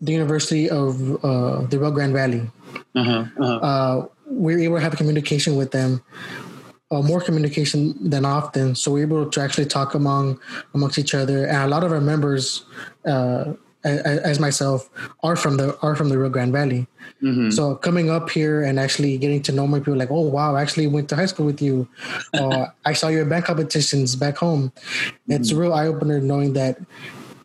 the 0.00 0.12
University 0.12 0.68
of 0.68 1.24
uh, 1.24 1.62
the 1.66 1.78
Rio 1.78 1.90
Grande 1.90 2.12
Valley. 2.12 2.50
Uh-huh, 2.94 3.24
uh-huh. 3.40 3.56
Uh, 3.56 4.06
we're 4.26 4.58
able 4.58 4.76
to 4.76 4.82
have 4.82 4.96
communication 4.96 5.56
with 5.56 5.70
them, 5.70 6.02
uh, 6.90 7.00
more 7.00 7.20
communication 7.20 7.94
than 8.10 8.24
often. 8.24 8.74
So 8.74 8.92
we're 8.92 9.02
able 9.02 9.30
to 9.30 9.40
actually 9.40 9.66
talk 9.66 9.94
among 9.94 10.40
amongst 10.74 10.98
each 10.98 11.14
other, 11.14 11.46
and 11.46 11.56
a 11.56 11.68
lot 11.68 11.84
of 11.84 11.92
our 11.92 12.00
members 12.00 12.64
uh, 13.06 13.54
as 13.86 14.40
myself 14.40 14.90
are 15.22 15.36
from 15.36 15.56
the 15.56 15.78
are 15.80 15.94
from 15.94 16.08
the 16.08 16.18
Rio 16.18 16.28
Grande 16.28 16.52
Valley. 16.52 16.86
Mm-hmm. 17.22 17.50
So 17.50 17.76
coming 17.76 18.10
up 18.10 18.30
here 18.30 18.62
and 18.62 18.78
actually 18.78 19.16
getting 19.18 19.42
to 19.42 19.52
know 19.52 19.66
more 19.66 19.80
people, 19.80 19.96
like, 19.96 20.10
oh 20.10 20.20
wow, 20.20 20.56
I 20.56 20.62
actually 20.62 20.86
went 20.86 21.08
to 21.10 21.16
high 21.16 21.26
school 21.26 21.46
with 21.46 21.62
you. 21.62 21.88
uh, 22.34 22.66
I 22.84 22.92
saw 22.92 23.08
your 23.08 23.24
band 23.24 23.44
competitions 23.44 24.16
back 24.16 24.36
home. 24.36 24.70
Mm-hmm. 24.70 25.32
It's 25.32 25.50
a 25.50 25.56
real 25.56 25.72
eye 25.72 25.86
opener 25.86 26.20
knowing 26.20 26.54
that 26.54 26.78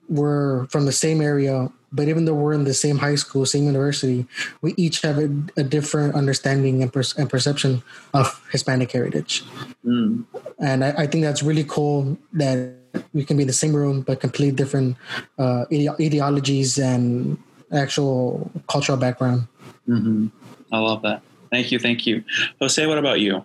we're 0.10 0.66
from 0.68 0.86
the 0.86 0.92
same 0.92 1.22
area, 1.22 1.72
but 1.92 2.10
even 2.10 2.26
though 2.26 2.34
we're 2.34 2.54
in 2.54 2.66
the 2.66 2.74
same 2.74 2.98
high 2.98 3.16
school, 3.16 3.46
same 3.46 3.66
university, 3.66 4.28
we 4.62 4.74
each 4.76 5.02
have 5.02 5.18
a, 5.18 5.32
a 5.56 5.64
different 5.64 6.16
understanding 6.16 6.82
and, 6.82 6.92
per- 6.92 7.04
and, 7.18 7.30
perception 7.30 7.82
of 8.14 8.42
Hispanic 8.52 8.92
heritage. 8.92 9.44
Mm. 9.86 10.26
And 10.60 10.84
I, 10.84 11.04
I 11.04 11.08
think 11.08 11.24
that's 11.24 11.42
really 11.42 11.64
cool 11.64 12.18
that 12.34 12.81
we 13.14 13.24
can 13.24 13.38
be 13.38 13.44
in 13.44 13.48
the 13.48 13.54
same 13.54 13.76
room 13.76 14.02
but 14.02 14.20
completely 14.20 14.56
different 14.56 14.98
uh, 15.38 15.66
ide- 15.72 15.96
ideologies 16.00 16.78
and 16.78 17.38
actual 17.72 18.52
cultural 18.68 18.98
background. 18.98 19.48
Mm-hmm. 19.88 20.28
I 20.72 20.80
love 20.80 21.02
that. 21.04 21.22
Thank 21.52 21.72
you, 21.72 21.80
thank 21.80 22.06
you, 22.06 22.24
Jose. 22.60 22.86
What 22.86 22.98
about 22.98 23.20
you? 23.20 23.44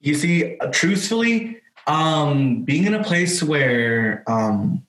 You 0.00 0.14
see, 0.14 0.56
truthfully, 0.70 1.60
um, 1.86 2.62
being 2.62 2.84
in 2.86 2.94
a 2.94 3.02
place 3.02 3.42
where 3.42 4.22
um, 4.26 4.86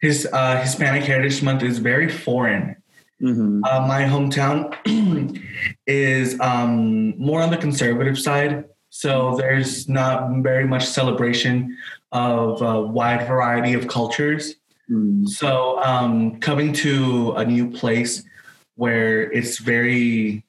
his 0.00 0.26
uh, 0.32 0.60
Hispanic 0.60 1.04
Heritage 1.04 1.42
Month 1.42 1.62
is 1.62 1.78
very 1.78 2.08
foreign. 2.08 2.76
Mm-hmm. 3.20 3.64
Uh, 3.64 3.86
my 3.86 4.02
hometown 4.02 4.74
is 5.86 6.38
um, 6.40 7.18
more 7.18 7.42
on 7.42 7.50
the 7.50 7.56
conservative 7.56 8.18
side. 8.18 8.64
So 8.98 9.36
there's 9.36 9.88
not 9.88 10.28
very 10.42 10.66
much 10.66 10.84
celebration 10.84 11.78
of 12.10 12.60
a 12.62 12.82
wide 12.82 13.28
variety 13.28 13.74
of 13.74 13.86
cultures. 13.86 14.56
Mm. 14.90 15.28
So 15.28 15.80
um, 15.84 16.40
coming 16.40 16.72
to 16.84 17.30
a 17.36 17.44
new 17.44 17.70
place 17.70 18.24
where 18.74 19.30
it's 19.30 19.58
very 19.58 20.42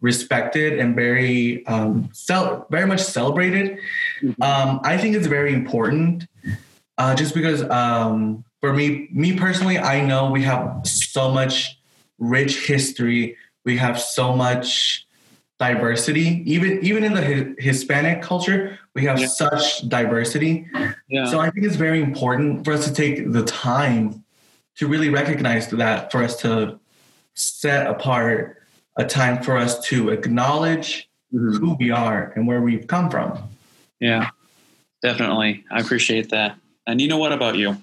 respected 0.00 0.78
and 0.78 0.96
very 0.96 1.66
um, 1.66 2.08
cel- 2.14 2.66
very 2.70 2.86
much 2.86 3.02
celebrated, 3.02 3.76
mm-hmm. 4.22 4.42
um, 4.42 4.80
I 4.82 4.96
think 4.96 5.14
it's 5.14 5.26
very 5.26 5.52
important. 5.52 6.26
Uh, 6.96 7.14
just 7.14 7.34
because 7.34 7.68
um, 7.68 8.46
for 8.62 8.72
me, 8.72 9.08
me 9.12 9.36
personally, 9.36 9.76
I 9.78 10.00
know 10.00 10.30
we 10.30 10.42
have 10.44 10.86
so 10.86 11.30
much 11.30 11.78
rich 12.18 12.66
history. 12.66 13.36
We 13.66 13.76
have 13.76 14.00
so 14.00 14.34
much 14.34 15.04
diversity 15.58 16.42
even 16.46 16.80
even 16.82 17.04
in 17.04 17.14
the 17.14 17.54
hispanic 17.58 18.20
culture 18.20 18.76
we 18.94 19.04
have 19.04 19.20
yeah. 19.20 19.26
such 19.26 19.88
diversity 19.88 20.66
yeah. 21.08 21.26
so 21.26 21.38
i 21.38 21.48
think 21.50 21.64
it's 21.64 21.76
very 21.76 22.02
important 22.02 22.64
for 22.64 22.72
us 22.72 22.86
to 22.86 22.92
take 22.92 23.30
the 23.32 23.42
time 23.44 24.24
to 24.76 24.88
really 24.88 25.10
recognize 25.10 25.68
that 25.68 26.10
for 26.10 26.24
us 26.24 26.36
to 26.36 26.78
set 27.34 27.86
apart 27.86 28.60
a 28.96 29.04
time 29.04 29.40
for 29.42 29.56
us 29.56 29.78
to 29.84 30.10
acknowledge 30.10 31.08
mm-hmm. 31.32 31.56
who 31.56 31.76
we 31.78 31.90
are 31.90 32.32
and 32.34 32.48
where 32.48 32.60
we've 32.60 32.88
come 32.88 33.08
from 33.08 33.38
yeah 34.00 34.30
definitely 35.02 35.64
i 35.70 35.78
appreciate 35.78 36.30
that 36.30 36.56
and 36.88 37.00
you 37.00 37.06
know 37.06 37.18
what 37.18 37.32
about 37.32 37.56
you 37.56 37.76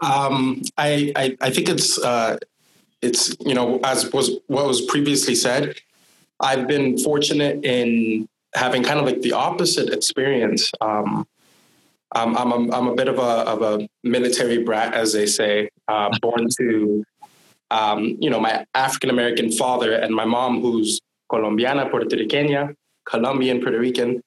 um, 0.00 0.62
I, 0.76 1.12
I, 1.16 1.36
I 1.40 1.50
think 1.50 1.68
it's 1.68 1.98
uh, 1.98 2.38
it's 3.02 3.36
you 3.40 3.52
know 3.52 3.80
as 3.82 4.12
was 4.12 4.30
what 4.46 4.64
was 4.64 4.80
previously 4.82 5.34
said 5.34 5.74
I've 6.40 6.66
been 6.68 6.98
fortunate 6.98 7.64
in 7.64 8.28
having 8.54 8.82
kind 8.82 8.98
of 8.98 9.06
like 9.06 9.20
the 9.22 9.32
opposite 9.32 9.92
experience. 9.92 10.70
Um, 10.80 11.26
I'm, 12.12 12.36
I'm, 12.36 12.52
a, 12.52 12.76
I'm 12.76 12.88
a 12.88 12.94
bit 12.94 13.08
of 13.08 13.18
a, 13.18 13.22
of 13.22 13.62
a 13.62 13.88
military 14.02 14.62
brat, 14.62 14.94
as 14.94 15.12
they 15.12 15.26
say, 15.26 15.68
uh, 15.88 16.10
born 16.22 16.48
to, 16.58 17.04
um, 17.70 18.16
you 18.20 18.30
know, 18.30 18.40
my 18.40 18.64
African 18.74 19.10
American 19.10 19.52
father 19.52 19.92
and 19.92 20.14
my 20.14 20.24
mom, 20.24 20.60
who's 20.60 21.00
Colombiana, 21.30 21.90
Puerto 21.90 22.16
Rican, 22.16 22.74
Colombian, 23.04 23.60
Puerto 23.60 23.78
Rican, 23.78 24.22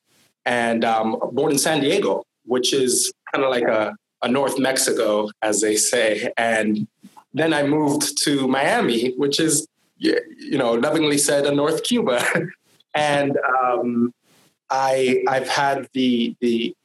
and 0.46 0.86
um, 0.86 1.18
born 1.32 1.52
in 1.52 1.58
San 1.58 1.82
Diego, 1.82 2.24
which 2.46 2.74
is 2.74 3.12
kind 3.34 3.44
of 3.44 3.50
like 3.50 3.64
a, 3.64 3.96
a 4.22 4.28
North 4.28 4.60
Mexico, 4.60 5.30
as 5.42 5.62
they 5.62 5.76
say. 5.76 6.32
And 6.38 6.88
then 7.34 7.54
I 7.54 7.64
moved 7.64 8.22
to 8.24 8.48
Miami, 8.48 9.14
which 9.16 9.40
is 9.40 9.68
you 10.02 10.58
know, 10.58 10.74
lovingly 10.74 11.18
said, 11.18 11.46
a 11.46 11.54
North 11.54 11.84
Cuba. 11.84 12.24
and 12.94 13.38
um, 13.64 14.14
I, 14.70 15.24
I've 15.28 15.48
had 15.48 15.88
the 15.94 16.36
the 16.42 16.76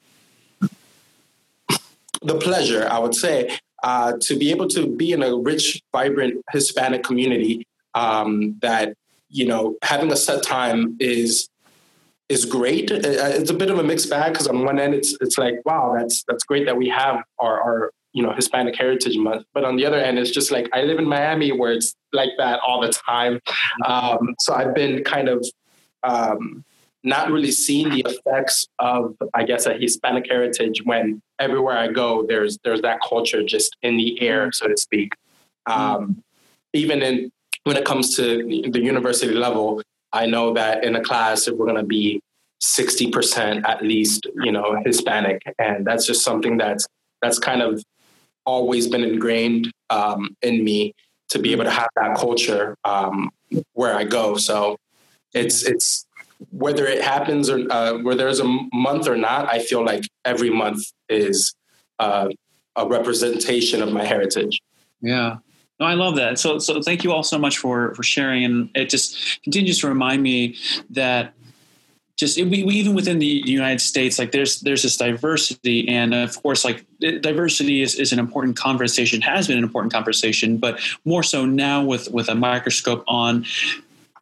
the 2.22 2.38
pleasure, 2.38 2.88
I 2.90 2.98
would 2.98 3.14
say, 3.14 3.56
uh, 3.82 4.14
to 4.20 4.36
be 4.36 4.50
able 4.50 4.68
to 4.68 4.86
be 4.86 5.12
in 5.12 5.22
a 5.22 5.36
rich, 5.36 5.82
vibrant 5.92 6.44
Hispanic 6.52 7.04
community. 7.04 7.66
Um, 7.94 8.58
that 8.60 8.94
you 9.30 9.46
know, 9.46 9.76
having 9.82 10.12
a 10.12 10.16
set 10.16 10.42
time 10.42 10.96
is 11.00 11.48
is 12.28 12.44
great. 12.44 12.90
Uh, 12.90 12.98
it's 13.02 13.50
a 13.50 13.54
bit 13.54 13.70
of 13.70 13.78
a 13.78 13.82
mixed 13.82 14.10
bag 14.10 14.32
because 14.32 14.46
on 14.46 14.64
one 14.64 14.78
end, 14.78 14.94
it's 14.94 15.16
it's 15.20 15.38
like, 15.38 15.54
wow, 15.64 15.94
that's 15.96 16.24
that's 16.28 16.44
great 16.44 16.66
that 16.66 16.76
we 16.76 16.88
have 16.88 17.22
our 17.38 17.60
our 17.60 17.90
you 18.16 18.22
know 18.22 18.32
Hispanic 18.32 18.74
Heritage 18.76 19.16
Month. 19.18 19.44
But 19.52 19.64
on 19.64 19.76
the 19.76 19.84
other 19.84 19.98
end, 19.98 20.18
it's 20.18 20.30
just 20.30 20.50
like 20.50 20.68
I 20.72 20.82
live 20.82 20.98
in 20.98 21.06
Miami 21.06 21.52
where 21.52 21.72
it's 21.72 21.94
like 22.12 22.30
that 22.38 22.60
all 22.66 22.80
the 22.80 22.88
time. 22.88 23.40
Um, 23.84 24.34
so 24.40 24.54
I've 24.54 24.74
been 24.74 25.04
kind 25.04 25.28
of 25.28 25.46
um, 26.02 26.64
not 27.04 27.30
really 27.30 27.50
seeing 27.50 27.90
the 27.90 28.02
effects 28.08 28.66
of 28.78 29.14
I 29.34 29.44
guess 29.44 29.66
a 29.66 29.74
Hispanic 29.74 30.26
heritage 30.30 30.82
when 30.84 31.20
everywhere 31.38 31.76
I 31.76 31.88
go 31.88 32.24
there's 32.26 32.58
there's 32.64 32.80
that 32.80 33.00
culture 33.06 33.42
just 33.42 33.76
in 33.82 33.98
the 33.98 34.20
air, 34.22 34.50
so 34.50 34.66
to 34.66 34.76
speak. 34.78 35.12
Um, 35.66 36.22
even 36.72 37.02
in 37.02 37.30
when 37.64 37.76
it 37.76 37.84
comes 37.84 38.16
to 38.16 38.22
the 38.70 38.80
university 38.80 39.34
level, 39.34 39.82
I 40.12 40.24
know 40.24 40.54
that 40.54 40.84
in 40.84 40.96
a 40.96 41.02
class 41.02 41.48
if 41.48 41.56
we're 41.56 41.66
going 41.66 41.76
to 41.76 41.82
be 41.82 42.20
60% 42.62 43.68
at 43.68 43.82
least, 43.82 44.26
you 44.36 44.52
know, 44.52 44.80
Hispanic. 44.84 45.42
And 45.58 45.86
that's 45.86 46.06
just 46.06 46.22
something 46.24 46.56
that's, 46.56 46.86
that's 47.20 47.38
kind 47.38 47.62
of 47.62 47.82
always 48.46 48.88
been 48.88 49.04
ingrained 49.04 49.70
um, 49.90 50.36
in 50.42 50.64
me 50.64 50.94
to 51.28 51.38
be 51.38 51.52
able 51.52 51.64
to 51.64 51.70
have 51.70 51.88
that 51.96 52.16
culture 52.16 52.76
um, 52.84 53.30
where 53.72 53.94
I 53.94 54.04
go. 54.04 54.36
So 54.36 54.76
it's, 55.34 55.64
it's, 55.64 56.06
whether 56.50 56.86
it 56.86 57.02
happens 57.02 57.48
or 57.48 57.66
uh, 57.70 57.98
where 57.98 58.14
there's 58.14 58.40
a 58.40 58.44
month 58.72 59.08
or 59.08 59.16
not, 59.16 59.48
I 59.48 59.58
feel 59.58 59.84
like 59.84 60.04
every 60.24 60.50
month 60.50 60.84
is 61.08 61.54
uh, 61.98 62.28
a 62.76 62.86
representation 62.86 63.82
of 63.82 63.92
my 63.92 64.04
heritage. 64.04 64.60
Yeah. 65.00 65.38
No, 65.80 65.86
I 65.86 65.94
love 65.94 66.16
that. 66.16 66.38
So, 66.38 66.58
so 66.58 66.82
thank 66.82 67.04
you 67.04 67.12
all 67.12 67.22
so 67.22 67.38
much 67.38 67.58
for 67.58 67.94
for 67.94 68.02
sharing, 68.02 68.44
and 68.44 68.70
it 68.74 68.88
just 68.88 69.42
continues 69.42 69.78
to 69.80 69.88
remind 69.88 70.22
me 70.22 70.56
that 70.90 71.34
just 72.16 72.38
it, 72.38 72.44
we, 72.44 72.64
we, 72.64 72.74
even 72.74 72.94
within 72.94 73.18
the 73.18 73.26
United 73.26 73.80
States, 73.80 74.18
like 74.18 74.32
there's 74.32 74.60
there's 74.60 74.82
this 74.82 74.96
diversity, 74.96 75.86
and 75.88 76.14
of 76.14 76.40
course, 76.42 76.64
like 76.64 76.84
diversity 77.00 77.82
is, 77.82 77.94
is 77.94 78.12
an 78.12 78.18
important 78.18 78.56
conversation, 78.56 79.20
has 79.20 79.46
been 79.46 79.58
an 79.58 79.64
important 79.64 79.92
conversation, 79.92 80.56
but 80.56 80.80
more 81.04 81.22
so 81.22 81.44
now 81.44 81.84
with 81.84 82.10
with 82.10 82.28
a 82.28 82.34
microscope 82.34 83.04
on 83.06 83.44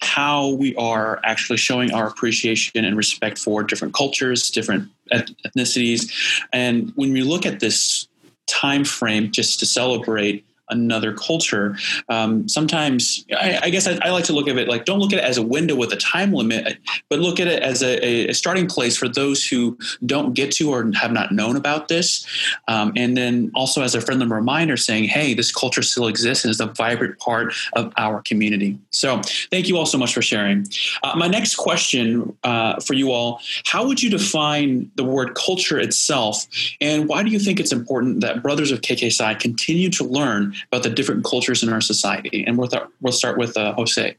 how 0.00 0.50
we 0.50 0.74
are 0.74 1.20
actually 1.24 1.56
showing 1.56 1.92
our 1.92 2.08
appreciation 2.08 2.84
and 2.84 2.96
respect 2.96 3.38
for 3.38 3.62
different 3.62 3.94
cultures, 3.94 4.50
different 4.50 4.88
ethnicities, 5.12 6.12
and 6.52 6.92
when 6.96 7.12
we 7.12 7.22
look 7.22 7.46
at 7.46 7.60
this 7.60 8.08
time 8.46 8.84
frame 8.84 9.30
just 9.30 9.60
to 9.60 9.66
celebrate 9.66 10.44
another 10.70 11.12
culture. 11.12 11.76
Um, 12.08 12.48
sometimes, 12.48 13.24
I, 13.32 13.60
I 13.64 13.70
guess 13.70 13.86
I, 13.86 13.98
I, 14.02 14.10
like 14.10 14.24
to 14.24 14.32
look 14.32 14.48
at 14.48 14.56
it 14.56 14.68
like 14.68 14.84
don't 14.84 14.98
look 14.98 15.12
at 15.12 15.18
it 15.18 15.24
as 15.24 15.36
a 15.36 15.42
window 15.42 15.74
with 15.74 15.92
a 15.92 15.96
time 15.96 16.32
limit, 16.32 16.78
but 17.08 17.18
look 17.18 17.40
at 17.40 17.46
it 17.46 17.62
as 17.62 17.82
a, 17.82 18.28
a 18.28 18.32
starting 18.32 18.66
place 18.66 18.96
for 18.96 19.08
those 19.08 19.46
who 19.46 19.76
don't 20.06 20.34
get 20.34 20.52
to 20.52 20.70
or 20.70 20.90
have 20.92 21.12
not 21.12 21.32
known 21.32 21.56
about 21.56 21.88
this. 21.88 22.26
Um, 22.68 22.92
and 22.96 23.16
then 23.16 23.50
also 23.54 23.82
as 23.82 23.94
a 23.94 24.00
friendly 24.00 24.26
reminder 24.26 24.76
saying, 24.76 25.04
hey, 25.04 25.34
this 25.34 25.52
culture 25.52 25.82
still 25.82 26.06
exists 26.06 26.44
and 26.44 26.50
is 26.50 26.60
a 26.60 26.66
vibrant 26.66 27.18
part 27.18 27.54
of 27.74 27.92
our 27.96 28.22
community. 28.22 28.78
So 28.90 29.20
thank 29.50 29.68
you 29.68 29.76
all 29.76 29.86
so 29.86 29.98
much 29.98 30.14
for 30.14 30.22
sharing. 30.22 30.66
Uh, 31.02 31.14
my 31.16 31.26
next 31.26 31.56
question 31.56 32.36
uh, 32.44 32.80
for 32.80 32.94
you 32.94 33.10
all 33.10 33.40
how 33.64 33.86
would 33.86 34.02
you 34.02 34.10
define 34.10 34.90
the 34.96 35.04
word 35.04 35.34
culture 35.34 35.78
itself? 35.78 36.46
And 36.80 37.08
why 37.08 37.22
do 37.22 37.30
you 37.30 37.38
think 37.38 37.60
it's 37.60 37.72
important 37.72 38.20
that 38.20 38.42
Brothers 38.42 38.70
of 38.70 38.80
KK 38.80 39.12
Psi 39.12 39.34
continue 39.34 39.90
to 39.90 40.04
learn 40.04 40.53
about 40.70 40.82
the 40.82 40.90
different 40.90 41.24
cultures 41.24 41.62
in 41.62 41.72
our 41.72 41.80
society. 41.80 42.44
And 42.46 42.58
we'll, 42.58 42.68
th- 42.68 42.84
we'll 43.00 43.12
start 43.12 43.38
with 43.38 43.56
uh, 43.56 43.72
Jose. 43.74 44.16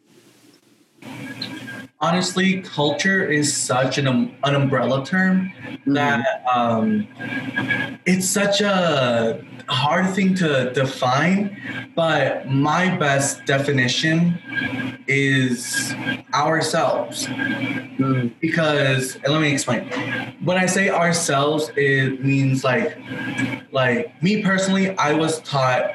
Honestly, 2.06 2.62
culture 2.62 3.26
is 3.26 3.52
such 3.52 3.98
an, 3.98 4.08
um, 4.08 4.36
an 4.44 4.54
umbrella 4.54 5.04
term 5.04 5.52
mm-hmm. 5.64 5.94
that 5.94 6.44
um, 6.54 7.08
it's 8.06 8.30
such 8.30 8.62
a 8.62 9.44
hard 9.68 10.14
thing 10.14 10.36
to 10.36 10.72
define. 10.74 11.58
But 11.96 12.48
my 12.48 12.96
best 12.96 13.46
definition 13.46 14.38
is 15.08 15.96
ourselves. 16.32 17.26
Mm. 17.26 18.34
Because, 18.40 19.16
and 19.16 19.34
let 19.34 19.42
me 19.42 19.52
explain. 19.52 19.90
When 20.44 20.58
I 20.58 20.68
say 20.68 20.90
ourselves, 20.90 21.72
it 21.76 22.24
means 22.24 22.64
like, 22.64 23.00
like 23.72 24.22
me 24.22 24.44
personally, 24.44 24.96
I 24.98 25.14
was 25.14 25.40
taught 25.40 25.90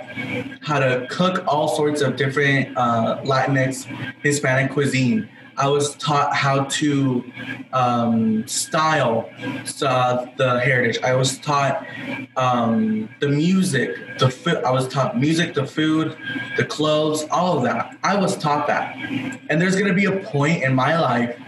how 0.63 0.81
to 0.81 1.07
cook 1.09 1.45
all 1.47 1.69
sorts 1.69 2.01
of 2.01 2.17
different 2.17 2.77
uh, 2.77 3.21
Latinx, 3.23 3.87
Hispanic 4.23 4.73
cuisine. 4.73 5.29
I 5.61 5.69
was 5.69 5.95
taught 5.97 6.35
how 6.35 6.65
to 6.65 7.23
um, 7.75 8.49
style 8.49 9.31
uh, 9.83 10.27
the 10.39 10.59
heritage. 10.59 10.99
I 11.03 11.15
was 11.15 11.39
taught 11.39 11.87
um, 12.37 13.11
the 13.21 13.29
music, 13.29 14.19
the 14.19 14.31
food. 14.31 14.57
I 14.65 14.71
was 14.71 14.89
taught 14.89 15.21
music, 15.21 15.53
the 15.53 15.67
food, 15.67 16.17
the 16.57 16.65
clothes, 16.65 17.27
all 17.31 17.59
of 17.59 17.65
that. 17.65 17.99
I 18.03 18.17
was 18.17 18.39
taught 18.39 18.69
that. 18.69 18.97
And 19.51 19.61
there's 19.61 19.77
going 19.77 19.89
to 19.89 19.95
be 19.95 20.07
a 20.07 20.25
point 20.25 20.63
in 20.63 20.75
my 20.75 20.99
life 20.99 21.39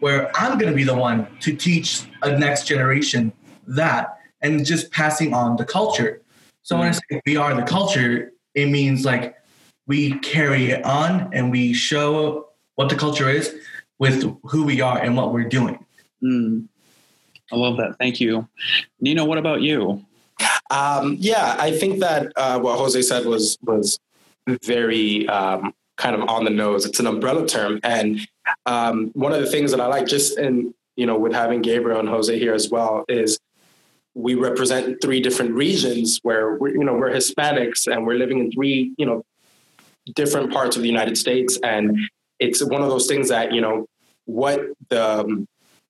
where 0.00 0.30
I'm 0.36 0.58
going 0.58 0.70
to 0.70 0.76
be 0.76 0.84
the 0.84 0.94
one 0.94 1.26
to 1.40 1.56
teach 1.56 2.02
a 2.22 2.38
next 2.38 2.66
generation 2.66 3.32
that 3.66 4.18
and 4.42 4.66
just 4.66 4.90
passing 4.90 5.32
on 5.32 5.56
the 5.56 5.64
culture. 5.64 6.20
So 6.60 6.76
when 6.76 6.88
I 6.88 6.90
say 6.90 7.22
we 7.24 7.38
are 7.38 7.54
the 7.54 7.62
culture, 7.62 8.32
it 8.54 8.66
means 8.66 9.06
like 9.06 9.34
we 9.86 10.18
carry 10.18 10.72
it 10.72 10.84
on 10.84 11.30
and 11.32 11.50
we 11.50 11.72
show 11.72 12.51
what 12.76 12.88
the 12.88 12.96
culture 12.96 13.28
is 13.28 13.54
with 13.98 14.36
who 14.44 14.64
we 14.64 14.80
are 14.80 14.98
and 14.98 15.16
what 15.16 15.32
we're 15.32 15.48
doing. 15.48 15.84
Mm. 16.22 16.68
I 17.52 17.56
love 17.56 17.76
that. 17.76 17.98
Thank 17.98 18.20
you. 18.20 18.48
Nino, 19.00 19.24
what 19.24 19.38
about 19.38 19.62
you? 19.62 20.04
Um, 20.70 21.16
yeah, 21.18 21.56
I 21.58 21.70
think 21.70 22.00
that 22.00 22.32
uh, 22.36 22.58
what 22.58 22.78
Jose 22.78 23.00
said 23.02 23.26
was 23.26 23.58
was 23.62 23.98
very 24.64 25.28
um, 25.28 25.74
kind 25.96 26.16
of 26.16 26.28
on 26.28 26.44
the 26.44 26.50
nose. 26.50 26.86
It's 26.86 26.98
an 26.98 27.06
umbrella 27.06 27.46
term, 27.46 27.78
and 27.84 28.26
um, 28.66 29.10
one 29.12 29.32
of 29.32 29.40
the 29.40 29.50
things 29.50 29.70
that 29.70 29.80
I 29.80 29.86
like, 29.86 30.06
just 30.06 30.38
in 30.38 30.74
you 30.96 31.06
know, 31.06 31.18
with 31.18 31.32
having 31.32 31.62
Gabriel 31.62 32.00
and 32.00 32.08
Jose 32.08 32.38
here 32.38 32.54
as 32.54 32.70
well, 32.70 33.04
is 33.08 33.38
we 34.14 34.34
represent 34.34 35.00
three 35.00 35.20
different 35.20 35.52
regions 35.52 36.18
where 36.22 36.56
we're, 36.56 36.70
you 36.70 36.84
know 36.84 36.94
we're 36.94 37.10
Hispanics 37.10 37.86
and 37.86 38.06
we're 38.06 38.16
living 38.16 38.38
in 38.38 38.50
three 38.50 38.92
you 38.96 39.06
know 39.06 39.24
different 40.14 40.52
parts 40.52 40.76
of 40.76 40.82
the 40.82 40.88
United 40.88 41.18
States, 41.18 41.58
and 41.62 41.98
it's 42.42 42.62
one 42.64 42.82
of 42.82 42.88
those 42.88 43.06
things 43.06 43.28
that 43.28 43.52
you 43.52 43.60
know 43.60 43.86
what 44.24 44.60
the 44.88 45.20
um, 45.20 45.46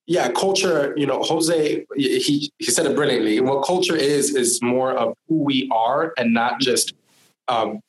yeah 0.06 0.30
culture 0.30 0.94
you 0.96 1.06
know 1.06 1.22
Jose 1.22 1.84
he 1.96 2.52
he 2.58 2.70
said 2.70 2.86
it 2.86 2.94
brilliantly. 2.94 3.40
What 3.40 3.64
culture 3.64 3.96
is 3.96 4.34
is 4.34 4.60
more 4.62 4.92
of 4.92 5.14
who 5.28 5.42
we 5.42 5.68
are 5.72 6.12
and 6.18 6.34
not 6.34 6.60
just 6.60 6.94
um, 7.48 7.80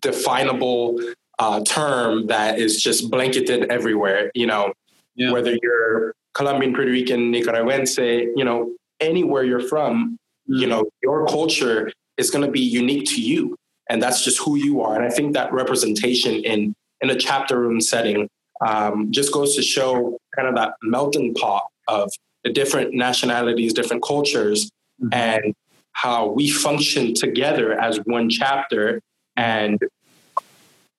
definable 0.00 1.00
uh, 1.38 1.62
term 1.64 2.26
that 2.26 2.58
is 2.58 2.82
just 2.82 3.10
blanketed 3.10 3.70
everywhere. 3.70 4.30
You 4.34 4.46
know 4.46 4.72
yeah. 5.14 5.32
whether 5.32 5.56
you're 5.62 6.14
Colombian, 6.34 6.74
Puerto 6.74 6.90
Rican, 6.90 7.30
Nicaraguense, 7.32 7.98
you 8.36 8.44
know 8.44 8.74
anywhere 9.00 9.42
you're 9.42 9.68
from, 9.68 10.18
you 10.46 10.66
know 10.66 10.84
your 11.02 11.26
culture 11.26 11.90
is 12.18 12.30
going 12.30 12.44
to 12.44 12.50
be 12.50 12.60
unique 12.60 13.06
to 13.06 13.20
you 13.20 13.56
and 13.88 14.02
that's 14.02 14.22
just 14.24 14.38
who 14.38 14.56
you 14.56 14.80
are. 14.80 14.94
And 14.94 15.04
I 15.04 15.10
think 15.10 15.34
that 15.34 15.52
representation 15.52 16.44
in 16.44 16.74
in 17.02 17.10
a 17.10 17.16
chapter 17.16 17.60
room 17.60 17.80
setting 17.80 18.28
um, 18.66 19.10
just 19.10 19.32
goes 19.32 19.56
to 19.56 19.62
show 19.62 20.16
kind 20.34 20.48
of 20.48 20.54
that 20.54 20.74
melting 20.82 21.34
pot 21.34 21.66
of 21.88 22.10
the 22.44 22.52
different 22.52 22.94
nationalities, 22.94 23.72
different 23.72 24.02
cultures, 24.02 24.70
mm-hmm. 25.02 25.12
and 25.12 25.54
how 25.92 26.28
we 26.28 26.48
function 26.48 27.12
together 27.12 27.78
as 27.78 27.98
one 28.04 28.30
chapter 28.30 29.00
and 29.36 29.80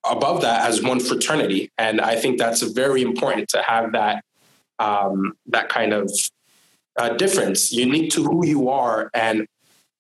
above 0.10 0.42
that 0.42 0.68
as 0.68 0.84
one 0.84 1.00
fraternity. 1.00 1.72
And 1.78 2.02
I 2.02 2.16
think 2.16 2.38
that's 2.38 2.62
very 2.62 3.02
important 3.02 3.48
to 3.50 3.62
have 3.62 3.94
that 3.94 4.24
um, 4.80 5.34
that 5.48 5.70
kind 5.70 5.94
of 5.94 6.12
uh, 6.98 7.10
difference, 7.10 7.72
unique 7.72 8.12
to 8.12 8.24
who 8.24 8.46
you 8.46 8.70
are, 8.70 9.10
and 9.14 9.48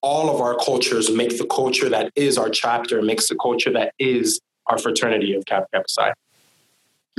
all 0.01 0.33
of 0.33 0.41
our 0.41 0.55
cultures 0.57 1.09
make 1.09 1.37
the 1.37 1.45
culture 1.45 1.89
that 1.89 2.11
is 2.15 2.37
our 2.37 2.49
chapter, 2.49 3.01
makes 3.01 3.29
the 3.29 3.35
culture 3.35 3.71
that 3.71 3.93
is 3.97 4.41
our 4.67 4.77
fraternity 4.77 5.33
of 5.35 5.45
Kappa 5.45 5.67
Kappa 5.73 5.89
Psi. 5.89 6.13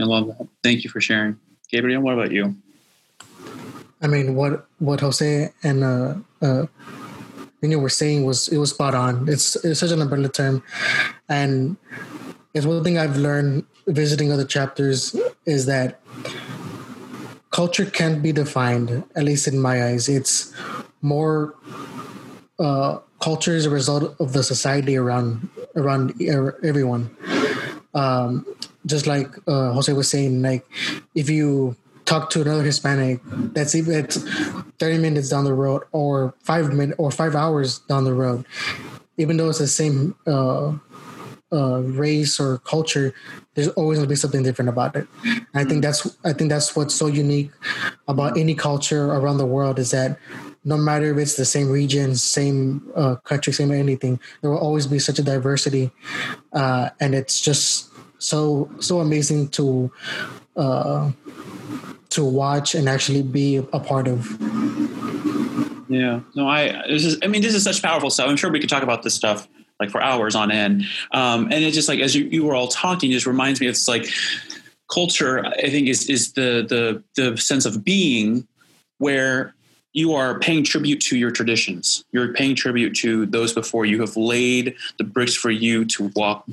I 0.00 0.02
love 0.02 0.26
that. 0.26 0.48
Thank 0.62 0.84
you 0.84 0.90
for 0.90 1.00
sharing. 1.00 1.38
Gabriel, 1.70 2.02
what 2.02 2.14
about 2.14 2.32
you? 2.32 2.56
I 4.02 4.06
mean, 4.06 4.34
what 4.34 4.66
what 4.78 5.00
Jose 5.00 5.52
and 5.62 5.84
uh, 5.84 6.14
uh, 6.42 6.66
you 7.62 7.78
were 7.80 7.88
saying 7.88 8.24
was 8.24 8.48
it 8.48 8.58
was 8.58 8.70
spot 8.70 8.94
on. 8.94 9.28
It's 9.28 9.56
it's 9.64 9.80
such 9.80 9.90
an 9.90 10.02
umbrella 10.02 10.28
term, 10.28 10.62
and 11.28 11.76
it's 12.52 12.66
one 12.66 12.84
thing 12.84 12.98
I've 12.98 13.16
learned 13.16 13.64
visiting 13.86 14.32
other 14.32 14.44
chapters 14.44 15.16
is 15.46 15.66
that 15.66 16.00
culture 17.50 17.86
can't 17.86 18.22
be 18.22 18.32
defined. 18.32 19.04
At 19.16 19.24
least 19.24 19.48
in 19.48 19.58
my 19.58 19.84
eyes, 19.84 20.08
it's 20.08 20.52
more 21.00 21.54
uh, 22.58 22.98
culture 23.20 23.56
is 23.56 23.66
a 23.66 23.70
result 23.70 24.14
of 24.20 24.32
the 24.32 24.42
society 24.42 24.96
around 24.96 25.48
around 25.76 26.20
everyone. 26.62 27.10
Um, 27.94 28.44
just 28.86 29.06
like 29.06 29.28
uh, 29.46 29.72
Jose 29.72 29.92
was 29.92 30.10
saying, 30.10 30.42
like 30.42 30.66
if 31.14 31.30
you 31.30 31.76
talk 32.04 32.30
to 32.30 32.42
another 32.42 32.62
Hispanic, 32.62 33.20
that's 33.54 33.74
even 33.74 33.94
it's 33.94 34.16
thirty 34.78 34.98
minutes 34.98 35.28
down 35.28 35.44
the 35.44 35.54
road, 35.54 35.82
or 35.92 36.34
five 36.40 36.72
minutes, 36.72 36.98
or 36.98 37.10
five 37.10 37.34
hours 37.34 37.78
down 37.80 38.04
the 38.04 38.14
road, 38.14 38.44
even 39.16 39.36
though 39.36 39.48
it's 39.48 39.58
the 39.58 39.68
same 39.68 40.14
uh, 40.26 40.72
uh, 41.54 41.80
race 41.80 42.40
or 42.40 42.58
culture, 42.58 43.14
there's 43.54 43.68
always 43.68 43.98
gonna 43.98 44.08
be 44.08 44.16
something 44.16 44.42
different 44.42 44.68
about 44.68 44.96
it. 44.96 45.06
And 45.22 45.46
I 45.54 45.64
think 45.64 45.82
that's 45.82 46.18
I 46.24 46.32
think 46.32 46.50
that's 46.50 46.74
what's 46.74 46.94
so 46.94 47.06
unique 47.06 47.50
about 48.08 48.36
any 48.36 48.54
culture 48.54 49.06
around 49.12 49.38
the 49.38 49.46
world 49.46 49.78
is 49.78 49.92
that 49.92 50.18
no 50.64 50.76
matter 50.76 51.12
if 51.12 51.18
it's 51.18 51.36
the 51.36 51.44
same 51.44 51.70
region, 51.70 52.16
same 52.16 52.90
uh, 52.96 53.16
country, 53.16 53.52
same 53.52 53.70
anything, 53.70 54.18
there 54.40 54.50
will 54.50 54.58
always 54.58 54.86
be 54.86 54.98
such 54.98 55.18
a 55.18 55.22
diversity, 55.22 55.90
uh, 56.52 56.88
and 57.00 57.14
it's 57.14 57.40
just 57.40 57.90
so 58.18 58.68
so 58.80 59.00
amazing 59.00 59.48
to 59.50 59.92
uh, 60.56 61.12
to 62.10 62.24
watch 62.24 62.74
and 62.74 62.88
actually 62.88 63.22
be 63.22 63.56
a 63.56 63.80
part 63.80 64.08
of. 64.08 64.26
Yeah, 65.88 66.20
no, 66.34 66.48
I 66.48 66.82
this 66.88 67.04
is. 67.04 67.18
I 67.22 67.26
mean, 67.28 67.42
this 67.42 67.54
is 67.54 67.62
such 67.62 67.82
powerful 67.82 68.10
stuff. 68.10 68.28
I'm 68.28 68.36
sure 68.36 68.50
we 68.50 68.58
could 68.58 68.70
talk 68.70 68.82
about 68.82 69.02
this 69.02 69.14
stuff 69.14 69.46
like 69.80 69.90
for 69.90 70.02
hours 70.02 70.34
on 70.34 70.50
end. 70.50 70.84
Um, 71.12 71.44
and 71.44 71.64
it's 71.64 71.74
just 71.74 71.88
like 71.88 72.00
as 72.00 72.14
you, 72.14 72.24
you 72.24 72.44
were 72.44 72.54
all 72.54 72.68
talking, 72.68 73.10
just 73.10 73.26
reminds 73.26 73.60
me. 73.60 73.66
It's 73.66 73.88
like 73.88 74.06
culture. 74.92 75.44
I 75.44 75.68
think 75.70 75.88
is 75.88 76.08
is 76.08 76.32
the 76.32 76.64
the 76.68 77.02
the 77.16 77.36
sense 77.36 77.66
of 77.66 77.84
being 77.84 78.46
where 78.98 79.54
you 79.92 80.14
are 80.14 80.38
paying 80.40 80.64
tribute 80.64 81.00
to 81.00 81.16
your 81.16 81.30
traditions. 81.30 82.04
You're 82.12 82.32
paying 82.32 82.56
tribute 82.56 82.94
to 82.96 83.26
those 83.26 83.52
before 83.52 83.86
you 83.86 84.00
have 84.00 84.16
laid 84.16 84.74
the 84.98 85.04
bricks 85.04 85.34
for 85.34 85.50
you 85.50 85.84
to 85.86 86.10
walk 86.16 86.48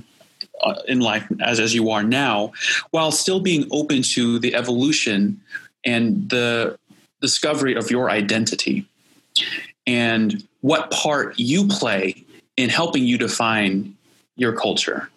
uh, 0.63 0.75
in 0.87 0.99
life 0.99 1.27
as 1.41 1.59
as 1.59 1.73
you 1.73 1.89
are 1.89 2.03
now, 2.03 2.53
while 2.91 3.11
still 3.11 3.39
being 3.39 3.67
open 3.71 4.01
to 4.03 4.39
the 4.39 4.55
evolution 4.55 5.41
and 5.83 6.29
the 6.29 6.77
discovery 7.21 7.75
of 7.75 7.91
your 7.91 8.09
identity 8.09 8.85
and 9.87 10.47
what 10.61 10.91
part 10.91 11.37
you 11.37 11.67
play 11.67 12.25
in 12.61 12.69
helping 12.69 13.03
you 13.03 13.17
define 13.17 13.95
your 14.35 14.53
culture 14.53 15.09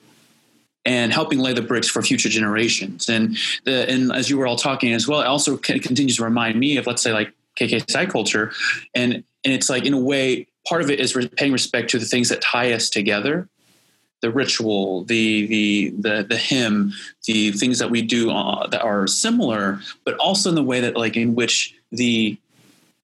and 0.87 1.13
helping 1.13 1.39
lay 1.39 1.53
the 1.53 1.63
bricks 1.63 1.89
for 1.89 2.03
future 2.03 2.29
generations. 2.29 3.09
And 3.09 3.37
the 3.65 3.89
and 3.89 4.13
as 4.13 4.31
you 4.31 4.39
were 4.39 4.47
all 4.47 4.57
talking 4.57 4.93
as 4.93 5.07
well, 5.07 5.21
it 5.21 5.27
also 5.27 5.57
continues 5.57 6.17
to 6.17 6.25
remind 6.25 6.59
me 6.59 6.77
of 6.79 6.87
let's 6.87 7.03
say 7.03 7.13
like 7.13 7.33
KK 7.59 7.91
Psi 7.91 8.07
culture, 8.07 8.53
and 8.95 9.13
and 9.13 9.55
it's 9.55 9.69
like 9.69 9.85
in 9.85 9.93
a 9.93 10.01
way 10.01 10.47
part 10.67 10.83
of 10.83 10.91
it 10.91 11.01
is 11.01 11.13
paying 11.37 11.53
respect 11.53 11.91
to 11.91 11.99
the 11.99 12.07
things 12.07 12.31
that 12.31 12.41
tie 12.41 12.73
us 12.73 12.89
together. 12.89 13.49
The 14.23 14.31
ritual, 14.31 15.05
the 15.05 15.47
the 15.47 15.95
the 15.99 16.27
the 16.27 16.37
hymn, 16.39 16.95
the 17.27 17.53
things 17.53 17.79
that 17.79 17.91
we 17.91 18.01
do 18.01 18.31
uh, 18.31 18.67
that 18.69 18.81
are 18.81 19.07
similar, 19.07 19.81
but 20.05 20.15
also 20.17 20.49
in 20.49 20.55
the 20.55 20.63
way 20.63 20.81
that 20.81 20.97
like 20.97 21.17
in 21.17 21.35
which 21.35 21.75
the 21.93 22.39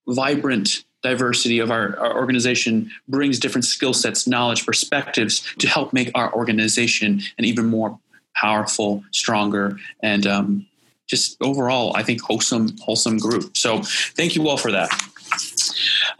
vibrant 0.08 0.84
diversity 1.02 1.58
of 1.58 1.70
our, 1.70 1.98
our 1.98 2.16
organization 2.16 2.90
brings 3.08 3.38
different 3.38 3.64
skill 3.64 3.94
sets, 3.94 4.26
knowledge, 4.26 4.66
perspectives 4.66 5.42
to 5.58 5.68
help 5.68 5.92
make 5.92 6.10
our 6.14 6.32
organization 6.34 7.22
an 7.38 7.44
even 7.44 7.66
more 7.66 7.98
powerful, 8.34 9.04
stronger, 9.10 9.78
and 10.02 10.26
um, 10.26 10.66
just 11.06 11.36
overall, 11.42 11.96
I 11.96 12.02
think 12.02 12.20
wholesome, 12.20 12.76
wholesome 12.78 13.18
group. 13.18 13.56
So 13.56 13.82
thank 13.82 14.36
you 14.36 14.48
all 14.48 14.56
for 14.56 14.70
that. 14.70 14.90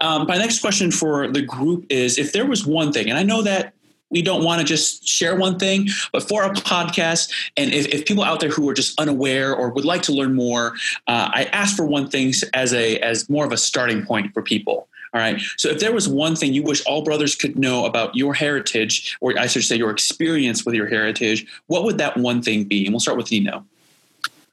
Um, 0.00 0.26
my 0.26 0.36
next 0.36 0.60
question 0.60 0.90
for 0.90 1.28
the 1.28 1.42
group 1.42 1.86
is: 1.90 2.18
If 2.18 2.32
there 2.32 2.46
was 2.46 2.66
one 2.66 2.92
thing, 2.92 3.08
and 3.08 3.18
I 3.18 3.22
know 3.22 3.42
that 3.42 3.74
we 4.10 4.22
don't 4.22 4.44
want 4.44 4.60
to 4.60 4.66
just 4.66 5.06
share 5.06 5.36
one 5.36 5.58
thing, 5.58 5.88
but 6.12 6.28
for 6.28 6.42
a 6.44 6.50
podcast, 6.50 7.30
and 7.56 7.72
if, 7.72 7.86
if, 7.88 8.04
people 8.04 8.24
out 8.24 8.40
there 8.40 8.50
who 8.50 8.68
are 8.68 8.74
just 8.74 8.98
unaware 9.00 9.54
or 9.54 9.70
would 9.70 9.84
like 9.84 10.02
to 10.02 10.12
learn 10.12 10.34
more, 10.34 10.74
uh, 11.06 11.30
I 11.32 11.44
ask 11.52 11.76
for 11.76 11.86
one 11.86 12.08
thing 12.08 12.32
as 12.54 12.74
a 12.74 12.98
as 12.98 13.28
more 13.30 13.44
of 13.44 13.52
a 13.52 13.56
starting 13.56 14.04
point 14.04 14.32
for 14.34 14.42
people. 14.42 14.88
All 15.12 15.20
right. 15.20 15.40
So 15.56 15.68
if 15.68 15.80
there 15.80 15.92
was 15.92 16.08
one 16.08 16.36
thing 16.36 16.52
you 16.52 16.62
wish 16.62 16.84
all 16.86 17.02
brothers 17.02 17.34
could 17.34 17.58
know 17.58 17.84
about 17.84 18.14
your 18.14 18.32
heritage, 18.32 19.16
or 19.20 19.36
I 19.38 19.46
should 19.46 19.64
say 19.64 19.76
your 19.76 19.90
experience 19.90 20.64
with 20.64 20.74
your 20.74 20.86
heritage, 20.86 21.46
what 21.66 21.84
would 21.84 21.98
that 21.98 22.16
one 22.16 22.42
thing 22.42 22.64
be? 22.64 22.86
And 22.86 22.92
we'll 22.92 23.00
start 23.00 23.16
with 23.16 23.30
Nino. 23.30 23.64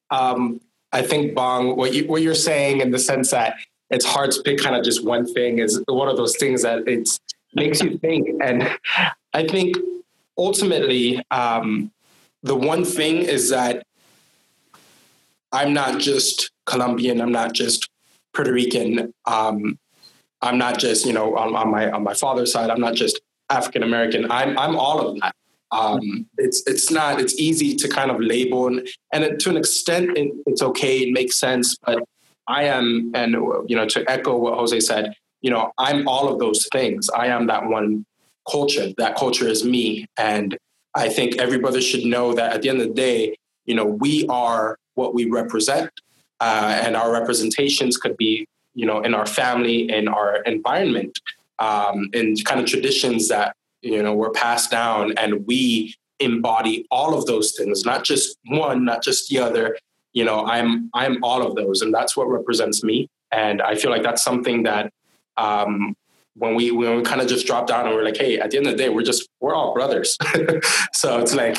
Um, 0.10 0.60
I 0.92 1.02
think 1.02 1.36
Bong, 1.36 1.76
what 1.76 1.94
you 1.94 2.08
what 2.08 2.22
you're 2.22 2.36
saying 2.36 2.82
in 2.82 2.92
the 2.92 3.00
sense 3.00 3.32
that 3.32 3.56
it's 3.90 4.06
hard 4.06 4.32
to 4.32 4.42
pick 4.42 4.58
kind 4.60 4.76
of 4.76 4.84
just 4.84 5.06
one 5.06 5.32
thing 5.32 5.60
is 5.60 5.82
one 5.88 6.10
of 6.10 6.18
those 6.18 6.36
things 6.38 6.64
that 6.64 6.88
it's 6.88 7.20
makes 7.54 7.82
you 7.82 7.98
think. 7.98 8.30
And 8.42 8.70
I 9.34 9.48
think 9.48 9.76
ultimately, 10.38 11.24
um, 11.32 11.92
the 12.44 12.56
one 12.56 12.86
thing 12.86 13.18
is 13.18 13.50
that 13.50 13.86
I'm 15.52 15.74
not 15.74 16.00
just 16.00 16.52
Colombian. 16.66 17.22
I'm 17.22 17.32
not 17.32 17.54
just 17.54 17.90
Puerto 18.34 18.54
Rican. 18.54 19.14
Um, 19.26 19.80
I'm 20.42 20.58
not 20.58 20.78
just 20.78 21.06
you 21.06 21.14
know 21.14 21.36
on, 21.36 21.56
on, 21.56 21.72
my 21.72 21.90
on 21.90 22.04
my 22.04 22.14
father's 22.14 22.52
side. 22.52 22.70
I'm 22.70 22.82
not 22.82 22.94
just 22.94 23.20
African 23.50 23.84
American. 23.84 24.30
I'm 24.32 24.58
I'm 24.58 24.76
all 24.76 25.00
of 25.08 25.20
that. 25.20 25.36
Um, 25.72 26.28
it's 26.38 26.64
it's 26.68 26.92
not 26.92 27.20
it's 27.20 27.38
easy 27.40 27.76
to 27.76 27.88
kind 27.90 28.12
of 28.12 28.20
label 28.22 28.68
and, 28.68 28.88
and 29.12 29.40
to 29.40 29.50
an 29.50 29.58
extent 29.58 30.18
it, 30.18 30.32
it's 30.46 30.62
okay. 30.62 31.00
It 31.00 31.12
makes 31.12 31.38
sense, 31.38 31.76
but 31.86 32.04
I 32.48 32.64
am 32.64 33.12
and 33.16 33.34
you 33.34 33.76
know 33.76 33.88
to 33.88 34.10
echo 34.10 34.38
what 34.38 34.54
Jose 34.58 34.80
said 34.82 35.14
you 35.48 35.54
know, 35.54 35.72
I'm 35.78 36.10
all 36.10 36.28
of 36.28 36.40
those 36.40 36.68
things. 36.74 37.10
I 37.10 37.28
am 37.28 37.48
that 37.48 37.68
one 37.68 38.06
culture. 38.52 38.92
That 38.98 39.16
culture 39.16 39.48
is 39.48 39.64
me. 39.64 40.06
And 40.18 40.58
I 40.94 41.08
think 41.08 41.38
every 41.38 41.58
brother 41.58 41.80
should 41.80 42.04
know 42.04 42.34
that 42.34 42.52
at 42.52 42.64
the 42.64 42.68
end 42.68 42.82
of 42.82 42.90
the 42.90 42.94
day, 42.94 43.38
you 43.64 43.74
know, 43.74 43.86
we 43.86 44.28
are 44.28 44.78
what 44.96 45.14
we 45.14 45.24
represent. 45.24 45.90
Uh, 46.42 46.82
and 46.84 46.98
our 46.98 47.14
representations 47.14 47.96
could 47.96 48.18
be, 48.18 48.46
you 48.74 48.86
know, 48.86 49.00
in 49.00 49.14
our 49.14 49.26
family, 49.26 49.90
in 49.90 50.10
our 50.10 50.42
environment, 50.42 51.18
um, 51.60 52.10
in 52.12 52.36
kind 52.44 52.60
of 52.60 52.66
traditions 52.66 53.30
that, 53.30 53.56
you 53.82 54.04
know, 54.04 54.14
were 54.14 54.32
passed 54.32 54.70
down. 54.70 55.14
And 55.14 55.48
we 55.48 55.96
embody 56.20 56.86
all 56.92 57.18
of 57.18 57.26
those 57.26 57.54
things, 57.54 57.86
not 57.86 58.04
just 58.04 58.38
one, 58.48 58.84
not 58.84 59.02
just 59.02 59.30
the 59.30 59.40
other. 59.40 59.78
You 60.12 60.26
know, 60.26 60.46
I'm 60.46 60.90
I'm 60.94 61.24
all 61.24 61.42
of 61.48 61.56
those, 61.56 61.82
and 61.82 61.94
that's 61.94 62.18
what 62.18 62.28
represents 62.28 62.84
me. 62.84 63.08
And 63.32 63.62
I 63.62 63.76
feel 63.76 63.92
like 63.92 64.04
that's 64.04 64.26
something 64.26 64.64
that 64.64 64.92
um, 65.38 65.96
when 66.36 66.56
we 66.56 66.72
when 66.72 66.98
we 66.98 67.04
kind 67.04 67.22
of 67.22 67.28
just 67.28 67.48
drop 67.48 67.68
down 67.68 67.88
and 67.88 67.96
we're 67.96 68.04
like, 68.04 68.18
hey, 68.18 68.40
at 68.40 68.52
the 68.52 68.58
end 68.58 68.68
of 68.68 68.74
the 68.74 68.78
day, 68.78 68.90
we're 68.90 69.04
just 69.04 69.28
we're 69.40 69.56
all 69.56 69.74
brothers. 69.74 70.18
so 70.94 71.20
it's 71.20 71.34
like 71.34 71.58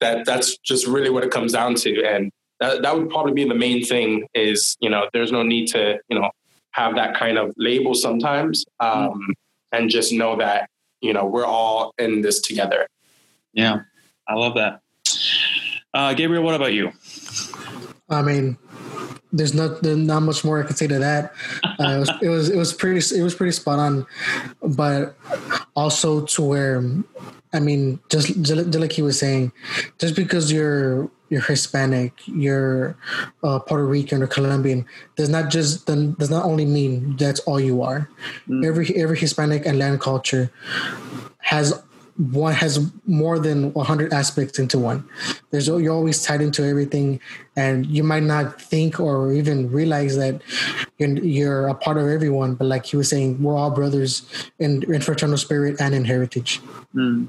that. 0.00 0.26
That's 0.26 0.58
just 0.58 0.86
really 0.86 1.10
what 1.10 1.24
it 1.24 1.30
comes 1.30 1.52
down 1.52 1.74
to, 1.76 2.04
and 2.04 2.30
that 2.60 2.82
that 2.82 2.96
would 2.96 3.10
probably 3.10 3.32
be 3.32 3.48
the 3.48 3.54
main 3.54 3.84
thing. 3.84 4.26
Is 4.34 4.76
you 4.80 4.90
know, 4.90 5.08
there's 5.12 5.32
no 5.32 5.42
need 5.42 5.68
to 5.68 5.98
you 6.08 6.18
know 6.18 6.30
have 6.72 6.94
that 6.96 7.14
kind 7.14 7.38
of 7.38 7.52
label 7.56 7.94
sometimes, 7.94 8.64
um, 8.80 8.90
mm-hmm. 8.90 9.32
and 9.72 9.90
just 9.90 10.12
know 10.12 10.36
that 10.36 10.68
you 11.00 11.12
know 11.12 11.24
we're 11.24 11.46
all 11.46 11.94
in 11.98 12.20
this 12.20 12.40
together. 12.40 12.86
Yeah, 13.54 13.80
I 14.28 14.34
love 14.34 14.54
that. 14.56 14.80
Uh, 15.94 16.12
Gabriel, 16.12 16.44
what 16.44 16.54
about 16.54 16.74
you? 16.74 16.92
I 18.10 18.22
mean, 18.22 18.58
there's 19.32 19.54
not 19.54 19.82
there's 19.82 19.98
not 19.98 20.20
much 20.20 20.44
more 20.44 20.62
I 20.62 20.66
can 20.66 20.76
say 20.76 20.86
to 20.86 20.98
that. 20.98 21.32
Uh, 21.78 21.88
it 21.90 21.98
was 21.98 22.10
it 22.22 22.28
was 22.28 22.50
it 22.50 22.56
was 22.56 22.72
pretty 22.72 23.00
it 23.14 23.22
was 23.22 23.34
pretty 23.34 23.52
spot 23.52 23.78
on, 23.78 24.06
but 24.62 25.16
also 25.76 26.24
to 26.24 26.42
where, 26.42 26.82
I 27.52 27.60
mean, 27.60 28.00
just, 28.08 28.40
just 28.42 28.74
like 28.74 28.92
he 28.92 29.02
was 29.02 29.18
saying, 29.18 29.52
just 29.98 30.16
because 30.16 30.50
you're 30.50 31.10
you're 31.28 31.42
Hispanic, 31.42 32.12
you're 32.26 32.96
uh, 33.42 33.58
Puerto 33.58 33.84
Rican 33.84 34.22
or 34.22 34.26
Colombian, 34.26 34.86
does 35.16 35.28
not 35.28 35.50
just 35.50 35.86
does 35.86 36.30
not 36.30 36.44
only 36.44 36.64
mean 36.64 37.16
that's 37.16 37.40
all 37.40 37.60
you 37.60 37.82
are. 37.82 38.08
Mm. 38.48 38.64
Every 38.64 38.88
every 38.96 39.18
Hispanic 39.18 39.66
and 39.66 39.78
land 39.78 40.00
culture 40.00 40.50
has 41.38 41.80
one 42.18 42.52
has 42.52 42.90
more 43.06 43.38
than 43.38 43.72
100 43.74 44.12
aspects 44.12 44.58
into 44.58 44.76
one. 44.78 45.08
There's 45.50 45.68
you're 45.68 45.94
always 45.94 46.20
tied 46.22 46.40
into 46.40 46.64
everything 46.64 47.20
and 47.54 47.86
you 47.86 48.02
might 48.02 48.24
not 48.24 48.60
think 48.60 48.98
or 48.98 49.32
even 49.32 49.70
realize 49.70 50.16
that 50.16 50.42
you're, 50.98 51.10
you're 51.10 51.68
a 51.68 51.74
part 51.74 51.96
of 51.96 52.08
everyone 52.08 52.56
but 52.56 52.64
like 52.66 52.86
he 52.86 52.96
was 52.96 53.08
saying 53.08 53.40
we're 53.40 53.56
all 53.56 53.70
brothers 53.70 54.28
in, 54.58 54.82
in 54.92 55.00
fraternal 55.00 55.36
spirit 55.36 55.80
and 55.80 55.94
in 55.94 56.04
heritage. 56.04 56.60
Mm. 56.92 57.28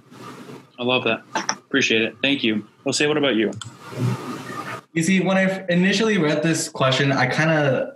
i 0.79 0.83
love 0.83 1.03
that. 1.03 1.21
Appreciate 1.35 2.01
it. 2.01 2.15
Thank 2.23 2.43
you. 2.43 2.65
Jose 2.83 3.05
what 3.05 3.17
about 3.17 3.35
you? 3.35 3.51
You 4.93 5.03
see 5.03 5.19
when 5.19 5.37
i 5.37 5.65
initially 5.69 6.17
read 6.17 6.41
this 6.41 6.67
question 6.67 7.11
i 7.11 7.27
kind 7.27 7.51
of 7.51 7.95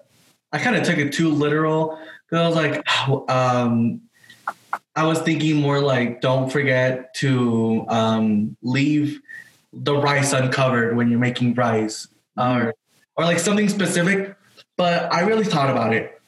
i 0.52 0.60
kind 0.60 0.76
of 0.76 0.84
took 0.84 1.00
it 1.00 1.12
too 1.12 1.30
literal. 1.30 1.98
Because 2.30 2.44
i 2.44 2.48
was 2.48 2.56
like 2.56 3.30
um, 3.32 4.02
I 4.96 5.06
was 5.06 5.20
thinking 5.20 5.58
more 5.58 5.82
like 5.82 6.22
don't 6.22 6.52
forget 6.52 7.14
to 7.16 7.86
um, 7.88 8.56
leave 8.62 9.22
the 9.72 9.96
rice 9.96 10.34
uncovered 10.34 10.96
when 10.96 11.10
you're 11.10 11.20
making 11.20 11.56
rice 11.56 12.08
or 12.38 12.74
or 13.16 13.26
like 13.26 13.40
something 13.40 13.70
specific. 13.70 14.36
But 14.78 15.12
I 15.14 15.22
really 15.22 15.46
thought 15.46 15.70
about 15.70 15.94
it. 15.94 16.22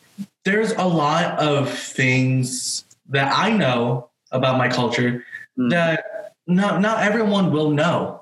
There's 0.43 0.71
a 0.73 0.85
lot 0.85 1.39
of 1.39 1.69
things 1.71 2.85
that 3.09 3.31
I 3.35 3.51
know 3.51 4.09
about 4.31 4.57
my 4.57 4.67
culture 4.67 5.23
mm. 5.57 5.69
that 5.69 6.33
not 6.47 6.81
not 6.81 6.99
everyone 6.99 7.51
will 7.51 7.69
know. 7.69 8.21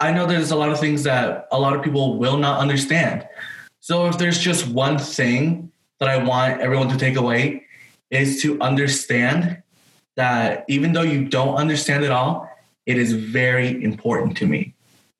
I 0.00 0.12
know 0.12 0.26
there's 0.26 0.50
a 0.50 0.56
lot 0.56 0.70
of 0.70 0.80
things 0.80 1.04
that 1.04 1.48
a 1.52 1.58
lot 1.58 1.74
of 1.74 1.82
people 1.82 2.18
will 2.18 2.36
not 2.36 2.60
understand. 2.60 3.26
So 3.80 4.06
if 4.06 4.18
there's 4.18 4.38
just 4.38 4.66
one 4.68 4.98
thing 4.98 5.70
that 6.00 6.08
I 6.08 6.22
want 6.22 6.60
everyone 6.60 6.88
to 6.88 6.98
take 6.98 7.16
away, 7.16 7.63
is 8.10 8.42
to 8.42 8.60
understand 8.60 9.62
that 10.16 10.64
even 10.68 10.92
though 10.92 11.02
you 11.02 11.24
don't 11.26 11.56
understand 11.56 12.04
it 12.04 12.10
all, 12.10 12.48
it 12.86 12.98
is 12.98 13.12
very 13.12 13.82
important 13.82 14.36
to 14.38 14.46
me. 14.46 14.74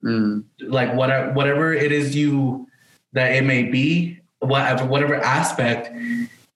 Mm. 0.05 0.45
Like 0.61 0.95
whatever 0.95 1.33
whatever 1.33 1.73
it 1.73 1.91
is 1.91 2.15
you 2.15 2.69
that 3.13 3.33
it 3.33 3.45
may 3.45 3.65
be, 3.65 4.21
whatever 4.41 4.85
whatever 4.85 5.17
aspect, 5.17 5.91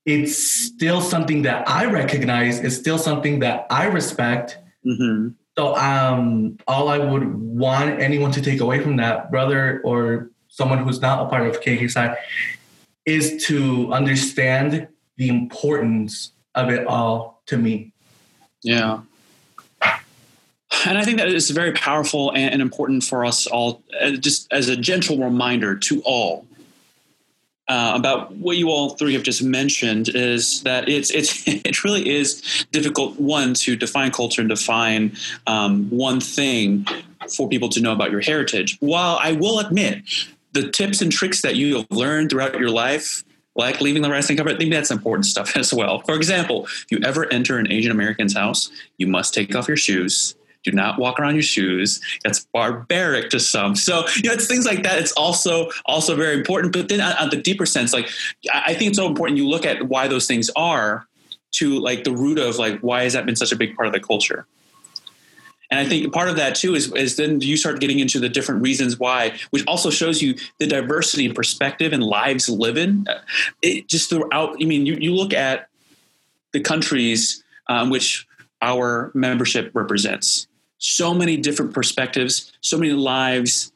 it's 0.05 0.37
still 0.37 1.01
something 1.01 1.43
that 1.43 1.69
I 1.69 1.87
recognize. 1.87 2.61
It's 2.61 2.77
still 2.77 2.99
something 2.99 3.41
that 3.41 3.67
I 3.71 3.87
respect. 3.87 4.59
Mm-hmm. 4.87 5.31
So 5.57 5.75
um, 5.77 6.57
all 6.69 6.89
I 6.89 6.99
would 6.99 7.35
want 7.35 8.01
anyone 8.01 8.31
to 8.33 8.41
take 8.41 8.61
away 8.61 8.81
from 8.81 8.97
that, 8.97 9.31
brother 9.31 9.81
or 9.83 10.31
someone 10.49 10.79
who's 10.79 11.01
not 11.01 11.27
a 11.27 11.29
part 11.29 11.47
of 11.47 11.61
KK 11.61 11.91
Side, 11.91 12.17
is 13.07 13.45
to 13.47 13.93
understand 13.93 14.89
the 15.19 15.29
importance 15.29 16.33
of 16.55 16.71
it 16.71 16.87
all 16.87 17.43
to 17.47 17.59
me. 17.59 17.93
Yeah. 18.63 19.01
And 20.87 20.97
I 20.97 21.05
think 21.05 21.19
that 21.19 21.29
is 21.29 21.51
very 21.51 21.73
powerful 21.73 22.33
and 22.35 22.63
important 22.63 23.05
for 23.05 23.25
us 23.25 23.47
all, 23.47 23.83
uh, 24.01 24.13
just 24.13 24.51
as 24.53 24.69
a 24.69 24.77
gentle 24.77 25.19
reminder 25.19 25.77
to 25.77 26.01
all 26.03 26.47
uh, 27.69 27.93
about 27.95 28.35
what 28.37 28.57
you 28.57 28.71
all 28.71 28.91
three 28.91 29.13
have 29.13 29.23
just 29.23 29.43
mentioned 29.43 30.09
is 30.09 30.63
that 30.63 30.89
it's 30.89 31.11
it's 31.11 31.43
it 31.47 31.85
really 31.85 32.09
is 32.09 32.67
difficult 32.73 33.19
one 33.19 33.55
to 33.55 33.77
define 33.77 34.11
culture 34.11 34.41
and 34.41 34.49
define 34.49 35.15
um, 35.47 35.89
one 35.91 36.21
thing 36.21 36.87
for 37.37 37.49
people 37.49 37.69
to 37.69 37.81
know 37.81 37.93
about 37.93 38.11
your 38.11 38.21
heritage. 38.21 38.77
While 38.81 39.19
I 39.21 39.33
will 39.33 39.59
admit 39.59 40.03
the 40.53 40.71
tips 40.71 41.03
and 41.03 41.13
tricks 41.13 41.43
that 41.43 41.57
you 41.57 41.77
have 41.77 41.87
learned 41.91 42.31
throughout 42.31 42.59
your 42.59 42.71
life 42.71 43.23
like 43.59 43.81
leaving 43.83 44.03
the 44.03 44.11
wrestling 44.11 44.39
cover. 44.39 44.51
I 44.51 44.57
think 44.57 44.73
that's 44.73 44.91
important 44.91 45.27
stuff 45.27 45.57
as 45.57 45.75
well. 45.75 46.01
For 46.01 46.15
example, 46.15 46.65
if 46.65 46.87
you 46.91 47.01
ever 47.05 47.31
enter 47.31 47.59
an 47.59 47.71
Asian 47.71 47.93
American's 47.93 48.35
house, 48.35 48.71
you 48.97 49.07
must 49.07 49.35
take 49.35 49.55
off 49.55 49.69
your 49.69 49.77
shoes 49.77 50.35
do 50.65 50.73
not 50.73 50.99
walk 50.99 51.19
around 51.19 51.35
your 51.35 51.43
shoes. 51.43 52.01
That's 52.25 52.47
barbaric 52.53 53.31
to 53.31 53.41
some. 53.41 53.75
So 53.75 54.05
you 54.17 54.25
know, 54.25 54.33
it's 54.33 54.47
things 54.47 54.67
like 54.67 54.83
that. 54.83 54.99
It's 54.99 55.13
also 55.13 55.71
also 55.87 56.15
very 56.15 56.35
important. 56.35 56.73
But 56.73 56.89
then 56.89 57.01
on, 57.01 57.13
on 57.15 57.31
the 57.31 57.37
deeper 57.37 57.67
sense, 57.67 57.93
like 57.93 58.11
I 58.53 58.75
think 58.75 58.91
it's 58.91 58.99
so 58.99 59.07
important. 59.07 59.39
You 59.39 59.49
look 59.49 59.65
at 59.65 59.89
why 59.89 60.09
those 60.09 60.27
things 60.27 60.51
are 60.57 61.07
to 61.53 61.79
like 61.79 62.05
the 62.05 62.13
root 62.13 62.39
of 62.39 62.57
like 62.57 62.81
why 62.81 63.05
has 63.05 63.15
that 63.15 63.25
been 63.25 63.37
such 63.37 63.53
a 63.53 63.57
big 63.57 63.77
part 63.77 63.87
of 63.87 63.93
the 63.93 64.01
culture. 64.01 64.47
And 65.71 65.79
I 65.79 65.85
think 65.85 66.13
part 66.13 66.29
of 66.29 66.37
that 66.37 66.55
too 66.55 66.75
is, 66.75 66.93
is 66.95 67.17
then 67.17 67.41
you 67.41 67.57
start 67.57 67.81
getting 67.81 67.99
into 67.99 68.19
the 68.19 68.29
different 68.29 68.63
reasons 68.63 68.99
why, 68.99 69.39
which 69.51 69.67
also 69.67 69.91
shows 69.91 70.23
you 70.23 70.35
the 70.59 70.67
diversity 70.67 71.27
and 71.27 71.35
perspective 71.35 71.93
and 71.93 72.03
lives 72.03 72.49
living. 72.49 73.07
It 73.63 73.87
just 73.87 74.09
throughout. 74.09 74.57
I 74.61 74.65
mean, 74.65 74.87
you, 74.87 74.95
you 74.95 75.15
look 75.15 75.35
at 75.35 75.69
the 76.53 76.61
countries 76.61 77.43
um, 77.69 77.91
which 77.91 78.27
our 78.63 79.11
membership 79.15 79.71
represents 79.75 80.49
so 80.79 81.13
many 81.13 81.37
different 81.37 81.75
perspectives, 81.75 82.53
so 82.61 82.79
many 82.79 82.93
lives, 82.93 83.73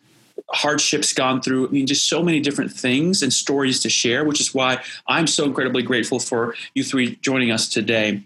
hardships 0.51 1.13
gone 1.13 1.43
through. 1.43 1.69
I 1.69 1.71
mean, 1.71 1.87
just 1.87 2.09
so 2.09 2.23
many 2.23 2.41
different 2.41 2.73
things 2.73 3.23
and 3.23 3.33
stories 3.33 3.81
to 3.81 3.91
share, 3.91 4.25
which 4.25 4.41
is 4.41 4.55
why 4.55 4.83
I'm 5.07 5.27
so 5.27 5.45
incredibly 5.45 5.83
grateful 5.83 6.19
for 6.19 6.55
you 6.75 6.85
three 6.85 7.17
joining 7.17 7.51
us 7.51 7.69
today. 7.69 8.23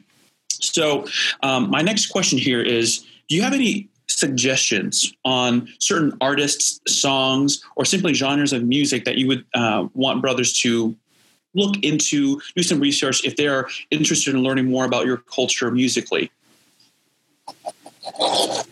So, 0.49 1.07
um, 1.43 1.71
my 1.71 1.83
next 1.83 2.07
question 2.07 2.39
here 2.39 2.63
is 2.63 3.05
Do 3.29 3.35
you 3.35 3.43
have 3.43 3.53
any 3.53 3.89
suggestions 4.09 5.13
on 5.25 5.69
certain 5.81 6.17
artists, 6.21 6.81
songs, 6.87 7.63
or 7.77 7.85
simply 7.85 8.15
genres 8.15 8.53
of 8.53 8.63
music 8.65 9.05
that 9.05 9.17
you 9.17 9.27
would 9.27 9.45
uh, 9.55 9.89
want 9.95 10.23
brothers 10.23 10.53
to 10.61 10.97
look 11.55 11.77
into, 11.83 12.41
do 12.55 12.63
some 12.63 12.79
research 12.81 13.25
if 13.25 13.37
they 13.37 13.49
are 13.49 13.69
interested 13.91 14.35
in 14.35 14.43
learning 14.43 14.67
more 14.67 14.85
about 14.85 15.07
your 15.07 15.17
culture 15.17 15.71
musically? 15.71 16.31
And 18.21 18.65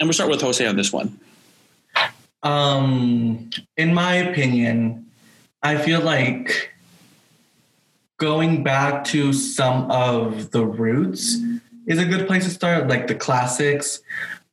we'll 0.00 0.12
start 0.12 0.30
with 0.30 0.40
Jose 0.40 0.66
on 0.66 0.76
this 0.76 0.92
one. 0.92 1.18
Um, 2.42 3.50
in 3.76 3.92
my 3.94 4.14
opinion, 4.14 5.06
I 5.62 5.76
feel 5.76 6.00
like 6.00 6.72
going 8.16 8.62
back 8.62 9.04
to 9.04 9.32
some 9.32 9.90
of 9.90 10.50
the 10.50 10.64
roots 10.64 11.38
is 11.90 11.98
a 11.98 12.04
good 12.04 12.28
place 12.28 12.44
to 12.44 12.50
start, 12.50 12.86
like 12.86 13.08
the 13.08 13.14
classics. 13.16 14.00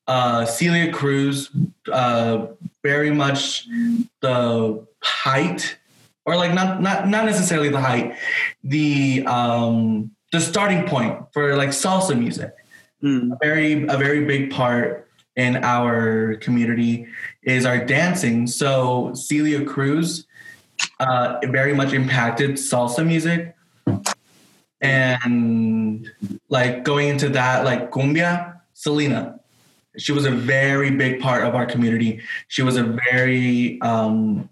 Uh, 0.08 0.44
Celia 0.44 0.92
Cruz, 0.92 1.52
uh, 1.92 2.48
very 2.82 3.12
much 3.12 3.68
the 4.22 4.86
height, 5.04 5.78
or 6.26 6.36
like 6.36 6.54
not 6.54 6.82
not 6.82 7.08
not 7.08 7.26
necessarily 7.26 7.70
the 7.70 7.80
height, 7.80 8.16
the 8.64 9.24
um, 9.28 10.10
the 10.32 10.42
starting 10.42 10.88
point 10.88 11.20
for 11.32 11.56
like 11.56 11.70
salsa 11.70 12.18
music. 12.18 12.54
Mm. 13.04 13.34
A 13.34 13.38
very 13.40 13.84
a 13.84 13.98
very 13.98 14.26
big 14.26 14.50
part 14.50 15.08
in 15.36 15.58
our 15.58 16.38
community 16.38 17.06
is 17.44 17.66
our 17.68 17.78
dancing. 17.78 18.48
So 18.48 19.14
Celia 19.14 19.64
Cruz 19.64 20.26
uh, 21.00 21.38
very 21.44 21.76
much 21.76 21.94
impacted 21.94 22.52
salsa 22.52 23.06
music. 23.06 23.54
And 24.82 26.10
like 26.50 26.84
going 26.84 27.08
into 27.10 27.30
that, 27.30 27.66
like 27.66 27.92
cumbia, 27.92 28.60
Selena. 28.74 29.40
She 29.98 30.12
was 30.12 30.26
a 30.26 30.32
very 30.32 30.92
big 30.92 31.20
part 31.20 31.44
of 31.44 31.56
our 31.56 31.66
community. 31.66 32.22
She 32.48 32.62
was 32.62 32.78
a 32.78 32.84
very 32.84 33.82
um, 33.82 34.48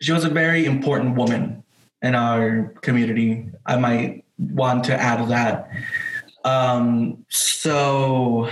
she 0.00 0.12
was 0.12 0.24
a 0.24 0.28
very 0.28 0.64
important 0.64 1.16
woman 1.16 1.64
in 2.02 2.14
our 2.14 2.72
community. 2.82 3.50
I 3.66 3.76
might 3.76 4.24
want 4.38 4.84
to 4.84 4.94
add 4.94 5.28
that. 5.28 5.68
Um, 6.44 7.24
so 7.28 8.48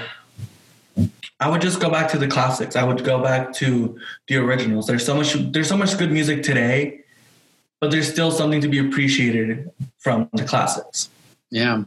I 1.38 1.48
would 1.48 1.60
just 1.60 1.80
go 1.80 1.90
back 1.90 2.10
to 2.10 2.18
the 2.18 2.26
classics. 2.26 2.76
I 2.76 2.82
would 2.82 3.04
go 3.04 3.22
back 3.22 3.52
to 3.54 3.98
the 4.26 4.36
originals. 4.36 4.86
There's 4.86 5.04
so 5.04 5.14
much 5.14 5.34
there's 5.52 5.68
so 5.68 5.76
much 5.76 5.96
good 5.98 6.10
music 6.10 6.42
today, 6.42 7.04
but 7.80 7.90
there's 7.90 8.10
still 8.10 8.30
something 8.30 8.60
to 8.60 8.68
be 8.68 8.78
appreciated 8.78 9.70
from 9.98 10.28
the 10.32 10.44
classics. 10.44 11.10
Yeah. 11.50 11.84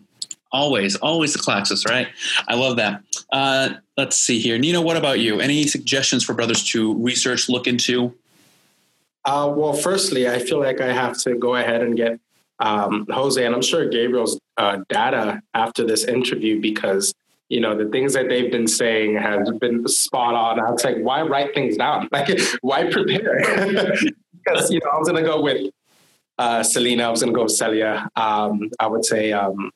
Always, 0.52 0.96
always 0.96 1.34
the 1.34 1.40
classics, 1.40 1.86
right? 1.86 2.08
I 2.48 2.56
love 2.56 2.78
that. 2.78 3.04
Uh, 3.32 3.70
let's 3.98 4.18
see 4.18 4.40
here. 4.40 4.58
Nino, 4.58 4.82
what 4.82 4.98
about 4.98 5.20
you? 5.20 5.40
Any 5.40 5.68
suggestions 5.68 6.24
for 6.24 6.34
brothers 6.34 6.64
to 6.72 6.96
research, 6.96 7.50
look 7.50 7.68
into? 7.68 8.16
Uh, 9.26 9.54
well, 9.56 9.74
firstly, 9.74 10.28
I 10.28 10.40
feel 10.40 10.60
like 10.60 10.82
I 10.82 10.92
have 10.92 11.18
to 11.20 11.36
go 11.36 11.56
ahead 11.56 11.82
and 11.82 11.96
get 11.96 12.20
um, 12.60 13.06
Jose, 13.10 13.44
and 13.44 13.56
I'm 13.56 13.62
sure 13.62 13.88
Gabriel's 13.88 14.40
uh, 14.58 14.80
data 14.90 15.42
after 15.54 15.86
this 15.86 16.04
interview 16.04 16.60
because 16.60 17.14
you 17.48 17.60
know 17.60 17.78
the 17.78 17.90
things 17.90 18.14
that 18.14 18.28
they've 18.28 18.52
been 18.52 18.68
saying 18.68 19.16
has 19.16 19.50
been 19.60 19.88
spot 19.88 20.36
on. 20.36 20.60
I 20.60 20.72
was 20.72 20.84
like, 20.84 20.98
why 20.98 21.22
write 21.22 21.54
things 21.54 21.78
down? 21.78 22.10
Like, 22.12 22.40
why 22.62 22.90
prepare? 22.92 23.40
because 24.44 24.72
you 24.72 24.80
know, 24.80 24.90
I 24.92 24.98
was 24.98 25.08
gonna 25.08 25.24
go 25.24 25.42
with 25.42 25.72
uh, 26.40 26.64
Selena. 26.64 27.04
I 27.04 27.10
was 27.10 27.20
gonna 27.22 27.34
go 27.34 27.44
with 27.44 27.52
Celia. 27.52 28.10
Um, 28.16 28.72
I 28.80 28.88
would 28.88 29.06
say, 29.06 29.34
um, 29.34 29.72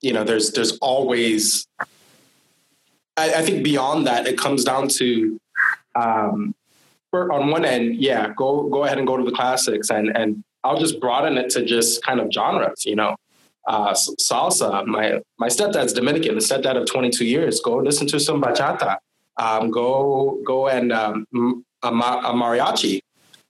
you 0.00 0.12
know, 0.12 0.24
there's 0.24 0.52
there's 0.52 0.78
always. 0.78 1.66
I, 3.16 3.34
I, 3.34 3.42
think 3.42 3.62
beyond 3.62 4.06
that, 4.06 4.26
it 4.26 4.38
comes 4.38 4.64
down 4.64 4.88
to. 4.88 5.38
Um, 5.94 6.54
on 7.12 7.50
one 7.50 7.66
end, 7.66 7.96
yeah, 7.96 8.32
go 8.34 8.68
go 8.70 8.84
ahead 8.84 8.96
and 8.96 9.06
go 9.06 9.18
to 9.18 9.24
the 9.24 9.32
classics 9.32 9.90
and 9.90 10.16
and 10.16 10.42
I'll 10.64 10.78
just 10.78 10.98
broaden 10.98 11.36
it 11.36 11.50
to 11.50 11.64
just 11.64 12.02
kind 12.02 12.20
of 12.20 12.32
genres, 12.32 12.86
you 12.86 12.96
know. 12.96 13.16
Uh, 13.68 13.92
salsa. 13.92 14.86
My 14.86 15.20
my 15.38 15.48
stepdad's 15.48 15.92
Dominican, 15.92 16.34
the 16.36 16.40
stepdad 16.40 16.76
of 16.80 16.86
22 16.86 17.26
years. 17.26 17.60
Go 17.60 17.76
listen 17.76 18.06
to 18.06 18.18
some 18.18 18.40
bachata. 18.40 18.96
Um, 19.36 19.70
go 19.70 20.40
go 20.46 20.68
and 20.68 20.92
um, 20.92 21.26
a, 21.82 21.88
a 21.88 22.32
mariachi 22.32 23.00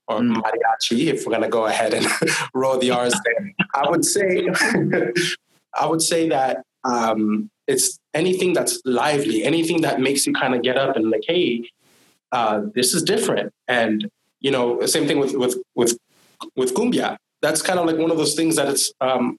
or 0.08 0.20
mm. 0.20 0.34
mariachi 0.34 1.06
if 1.12 1.26
we're 1.26 1.32
gonna 1.32 1.48
go 1.48 1.66
ahead 1.66 1.94
and 1.94 2.06
roll 2.54 2.78
the 2.78 2.90
R's 2.90 3.14
there. 3.24 3.52
I 3.74 3.88
would 3.88 4.04
say 4.04 4.48
I 5.74 5.86
would 5.86 6.02
say 6.02 6.28
that 6.28 6.62
um, 6.84 7.50
it's 7.66 7.98
anything 8.14 8.52
that's 8.52 8.80
lively, 8.84 9.44
anything 9.44 9.82
that 9.82 10.00
makes 10.00 10.26
you 10.26 10.32
kind 10.32 10.54
of 10.54 10.62
get 10.62 10.76
up 10.76 10.96
and 10.96 11.10
like, 11.10 11.22
hey, 11.26 11.68
uh, 12.32 12.62
this 12.74 12.94
is 12.94 13.02
different. 13.02 13.52
And 13.68 14.08
you 14.40 14.50
know, 14.50 14.84
same 14.86 15.06
thing 15.06 15.18
with 15.18 15.34
with 15.34 15.56
with 15.74 15.96
with 16.56 16.74
cumbia. 16.74 17.16
That's 17.40 17.62
kind 17.62 17.78
of 17.78 17.86
like 17.86 17.96
one 17.96 18.10
of 18.10 18.18
those 18.18 18.34
things 18.34 18.56
that 18.56 18.68
it's 18.68 18.92
um, 19.00 19.36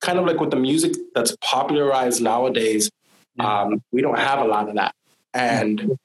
kind 0.00 0.18
of 0.18 0.26
like 0.26 0.40
with 0.40 0.50
the 0.50 0.56
music 0.56 0.92
that's 1.14 1.36
popularized 1.42 2.22
nowadays. 2.22 2.90
Um, 3.38 3.82
we 3.92 4.02
don't 4.02 4.18
have 4.18 4.40
a 4.40 4.44
lot 4.44 4.68
of 4.68 4.74
that, 4.76 4.94
and 5.32 5.98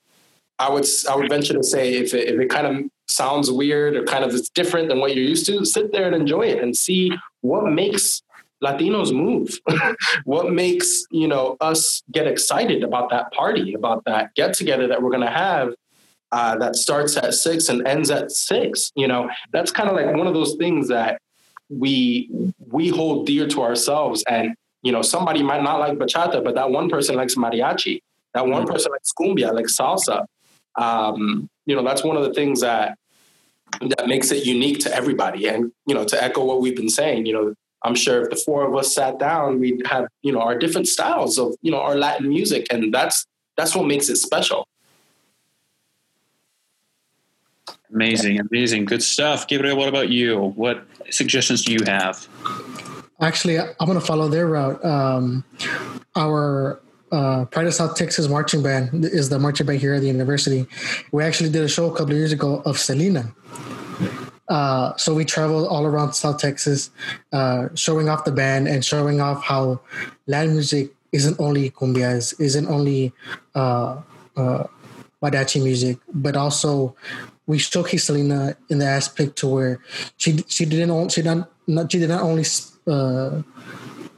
I 0.60 0.70
would 0.70 0.86
I 1.10 1.16
would 1.16 1.30
venture 1.30 1.54
to 1.54 1.64
say 1.64 1.96
if 1.96 2.14
it, 2.14 2.30
if 2.30 2.40
it 2.40 2.50
kind 2.50 2.68
of 2.68 2.86
sounds 3.08 3.52
weird 3.52 3.96
or 3.96 4.04
kind 4.04 4.24
of 4.24 4.34
it's 4.34 4.50
different 4.50 4.90
than 4.90 5.00
what 5.00 5.16
you're 5.16 5.26
used 5.26 5.46
to, 5.48 5.66
sit 5.66 5.92
there 5.92 6.06
and 6.06 6.16
enjoy 6.16 6.44
it 6.44 6.62
and 6.62 6.76
see 6.76 7.12
what 7.42 7.72
makes 7.72 8.22
Latinos 8.64 9.14
move. 9.14 9.60
what 10.26 10.52
makes 10.52 11.06
you 11.12 11.28
know 11.28 11.58
us 11.62 12.04
get 12.12 12.28
excited 12.28 12.84
about 12.84 13.10
that 13.10 13.32
party, 13.32 13.74
about 13.74 14.04
that 14.06 14.34
get 14.36 14.54
together 14.54 14.88
that 14.88 15.02
we're 15.02 15.12
going 15.12 15.22
to 15.22 15.30
have 15.30 15.74
uh, 16.32 16.58
that 16.58 16.76
starts 16.76 17.16
at 17.18 17.34
six 17.34 17.70
and 17.70 17.88
ends 17.88 18.10
at 18.10 18.32
six. 18.32 18.92
You 18.96 19.08
know, 19.08 19.30
that's 19.52 19.72
kind 19.72 19.90
of 19.90 19.96
like 19.96 20.16
one 20.16 20.28
of 20.28 20.34
those 20.34 20.56
things 20.56 20.88
that 20.90 21.22
we 21.70 22.30
we 22.72 22.90
hold 22.90 23.28
dear 23.28 23.48
to 23.48 23.62
ourselves. 23.62 24.24
And 24.28 24.56
you 24.82 24.92
know, 24.92 25.02
somebody 25.02 25.44
might 25.44 25.64
not 25.64 25.80
like 25.80 25.98
bachata, 25.98 26.44
but 26.44 26.56
that 26.56 26.70
one 26.70 26.90
person 26.90 27.16
likes 27.16 27.36
mariachi. 27.36 28.02
That 28.34 28.48
one 28.48 28.64
mm-hmm. 28.64 28.72
person 28.72 28.92
likes 28.92 29.12
cumbia, 29.20 29.54
like 29.54 29.66
salsa. 29.66 30.26
Um, 30.78 31.50
you 31.66 31.76
know, 31.76 31.84
that's 31.84 32.04
one 32.04 32.18
of 32.18 32.24
the 32.24 32.34
things 32.34 32.62
that 32.62 32.98
that 33.82 34.08
makes 34.08 34.32
it 34.32 34.46
unique 34.46 34.80
to 34.80 34.96
everybody. 34.96 35.48
And 35.48 35.72
you 35.86 35.94
know, 35.94 36.06
to 36.06 36.24
echo 36.24 36.44
what 36.46 36.62
we've 36.62 36.76
been 36.76 36.90
saying, 36.90 37.26
you 37.26 37.34
know, 37.34 37.54
I'm 37.84 37.96
sure 37.96 38.24
if 38.24 38.30
the 38.30 38.36
four 38.36 38.68
of 38.68 38.76
us 38.76 38.94
sat 38.94 39.20
down, 39.20 39.60
we'd 39.60 39.86
have 39.88 40.08
you 40.22 40.32
know 40.32 40.42
our 40.42 40.58
different 40.58 40.88
styles 40.88 41.38
of 41.38 41.56
you 41.62 41.72
know 41.72 41.80
our 41.80 41.96
Latin 41.96 42.30
music, 42.30 42.68
and 42.72 42.94
that's 42.94 43.26
that's 43.56 43.76
what 43.76 43.86
makes 43.86 44.10
it 44.10 44.18
special. 44.18 44.68
Amazing, 47.94 48.40
amazing, 48.40 48.86
good 48.86 49.02
stuff. 49.02 49.48
Gabriel, 49.48 49.78
what 49.78 49.88
about 49.88 50.10
you? 50.10 50.54
What 50.56 50.86
suggestions 51.10 51.64
do 51.64 51.72
you 51.72 51.80
have? 51.86 52.28
Actually, 53.22 53.60
I'm 53.60 53.86
going 53.86 54.00
to 54.00 54.06
follow 54.06 54.28
their 54.28 54.48
route. 54.48 54.84
Um, 54.84 55.44
our 56.16 56.82
uh, 57.12 57.46
Pride 57.46 57.68
of 57.68 57.74
South 57.74 57.96
Texas 57.96 58.28
marching 58.28 58.62
band 58.62 59.06
is 59.06 59.30
the 59.30 59.40
marching 59.40 59.66
band 59.66 59.80
here 59.80 59.94
at 59.94 60.02
the 60.02 60.08
university. 60.08 60.68
We 61.12 61.24
actually 61.24 61.50
did 61.50 61.64
a 61.64 61.68
show 61.68 61.86
a 61.88 61.92
couple 61.92 62.12
of 62.12 62.18
years 62.18 62.32
ago 62.32 62.62
of 62.66 62.78
Selena. 62.78 63.34
Uh, 64.48 64.96
so 64.96 65.14
we 65.14 65.26
traveled 65.26 65.68
all 65.68 65.86
around 65.86 66.14
South 66.14 66.40
Texas, 66.40 66.90
uh, 67.34 67.68
showing 67.76 68.08
off 68.08 68.24
the 68.24 68.32
band 68.32 68.68
and 68.68 68.84
showing 68.84 69.20
off 69.20 69.44
how 69.44 69.80
Latin 70.26 70.54
music 70.54 70.92
isn't 71.12 71.40
only 71.40 71.72
cumbias, 71.72 72.40
isn't 72.40 72.68
only 72.68 73.14
uh, 73.56 74.02
uh, 74.36 74.64
mariachi 75.22 75.62
music, 75.62 75.98
but 76.14 76.38
also 76.38 76.96
we 77.46 77.58
showcase 77.58 78.06
Selena 78.06 78.56
in 78.70 78.80
the 78.80 78.86
aspect 78.86 79.36
to 79.38 79.48
where 79.48 79.80
she 80.18 80.44
she 80.48 80.66
didn't 80.66 81.10
she 81.10 81.22
not, 81.22 81.50
not 81.66 81.92
she 81.92 82.00
did 82.00 82.10
not 82.10 82.22
only 82.22 82.44
uh, 82.88 83.42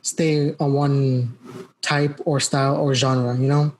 stay 0.01 0.55
on 0.59 0.73
one 0.73 1.37
type 1.81 2.19
or 2.25 2.39
style 2.39 2.77
or 2.77 2.93
genre. 2.93 3.35
You 3.37 3.47
know, 3.47 3.73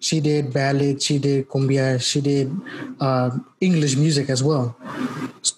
she 0.00 0.20
did 0.20 0.52
ballad, 0.52 1.02
she 1.02 1.18
did 1.18 1.48
cumbia, 1.48 2.00
she 2.00 2.20
did 2.20 2.54
uh, 3.00 3.30
English 3.60 3.96
music 3.96 4.30
as 4.30 4.42
well. 4.42 4.76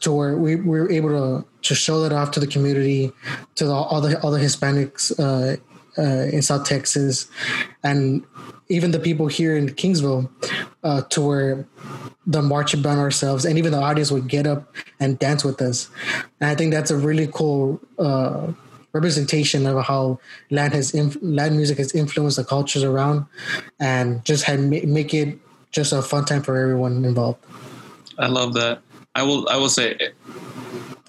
To 0.01 0.13
where 0.13 0.37
we, 0.37 0.57
we 0.57 0.81
were 0.81 0.91
able 0.91 1.11
to 1.11 1.47
to 1.63 1.75
show 1.75 2.01
that 2.03 2.13
off 2.13 2.31
to 2.33 2.41
the 2.41 2.47
community, 2.47 3.13
to 3.57 3.65
the, 3.65 3.73
all 3.73 4.01
the 4.01 4.19
other 4.25 4.39
Hispanics 4.39 5.13
uh, 5.19 5.57
uh, 6.01 6.27
in 6.27 6.41
South 6.43 6.65
Texas, 6.65 7.27
and 7.83 8.25
even 8.69 8.91
the 8.91 9.01
people 9.01 9.27
here 9.27 9.57
in 9.57 9.69
Kingsville, 9.71 10.31
uh, 10.85 11.03
to 11.03 11.21
where 11.21 11.67
the 12.27 12.43
marching 12.43 12.83
band 12.83 13.01
ourselves 13.01 13.47
and 13.47 13.57
even 13.57 13.73
the 13.73 13.79
audience 13.79 14.13
would 14.13 14.29
get 14.29 14.47
up 14.47 14.75
and 15.01 15.19
dance 15.19 15.43
with 15.43 15.63
us. 15.63 15.89
And 16.41 16.51
I 16.51 16.55
think 16.55 16.73
that's 16.73 16.91
a 16.91 16.97
really 16.97 17.27
cool 17.27 17.81
uh, 17.99 18.53
representation 18.93 19.67
of 19.67 19.85
how 19.85 20.19
land 20.51 20.73
has 20.75 20.95
inf- 20.95 21.19
Latin 21.21 21.57
music 21.57 21.79
has 21.79 21.95
influenced 21.95 22.37
the 22.37 22.45
cultures 22.45 22.83
around, 22.83 23.27
and 23.81 24.25
just 24.25 24.45
had 24.45 24.61
ma- 24.61 24.85
make 24.85 25.15
it 25.15 25.39
just 25.71 25.93
a 25.93 26.03
fun 26.03 26.25
time 26.25 26.43
for 26.43 26.57
everyone 26.57 27.05
involved. 27.05 27.45
I 28.19 28.27
love 28.27 28.55
that. 28.55 28.81
I 29.15 29.23
will. 29.23 29.49
I 29.49 29.57
will 29.57 29.69
say. 29.69 29.97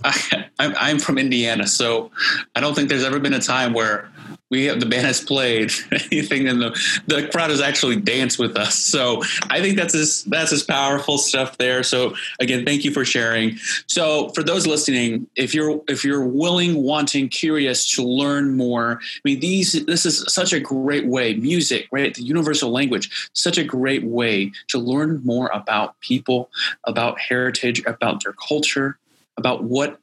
I, 0.03 0.43
I'm 0.59 0.99
from 0.99 1.17
Indiana, 1.17 1.67
so 1.67 2.09
I 2.55 2.61
don't 2.61 2.73
think 2.73 2.89
there's 2.89 3.03
ever 3.03 3.19
been 3.19 3.33
a 3.33 3.41
time 3.41 3.73
where 3.73 4.09
we 4.49 4.65
have 4.65 4.79
the 4.79 4.85
band 4.85 5.05
has 5.05 5.21
played 5.21 5.71
anything 6.12 6.47
and 6.47 6.62
the 6.62 6.69
the 7.07 7.27
crowd 7.27 7.49
has 7.49 7.62
actually 7.62 7.95
danced 7.95 8.39
with 8.39 8.57
us. 8.57 8.75
So 8.75 9.21
i 9.49 9.62
think 9.62 9.77
that's 9.77 9.95
as 9.95 10.23
that's 10.25 10.51
as 10.51 10.63
powerful 10.63 11.17
stuff 11.17 11.57
there. 11.57 11.83
So 11.83 12.15
again 12.39 12.65
thank 12.65 12.83
you 12.83 12.91
for 12.91 13.05
sharing. 13.05 13.57
So 13.88 14.29
for 14.29 14.43
those 14.43 14.65
listening 14.67 15.27
if 15.35 15.53
you're 15.53 15.81
if 15.88 16.03
you're 16.03 16.25
willing 16.25 16.83
wanting 16.83 17.29
curious 17.29 17.89
to 17.95 18.03
learn 18.03 18.57
more 18.57 18.99
i 19.01 19.19
mean 19.23 19.39
these 19.39 19.85
this 19.85 20.05
is 20.05 20.25
such 20.27 20.53
a 20.53 20.59
great 20.59 21.05
way 21.05 21.35
music 21.35 21.88
right? 21.91 22.13
The 22.13 22.23
universal 22.23 22.71
language 22.71 23.29
such 23.33 23.57
a 23.57 23.63
great 23.63 24.03
way 24.03 24.51
to 24.69 24.77
learn 24.77 25.21
more 25.23 25.49
about 25.53 25.99
people 25.99 26.49
about 26.85 27.19
heritage 27.19 27.83
about 27.85 28.23
their 28.23 28.33
culture 28.33 28.97
about 29.38 29.63
what 29.63 29.99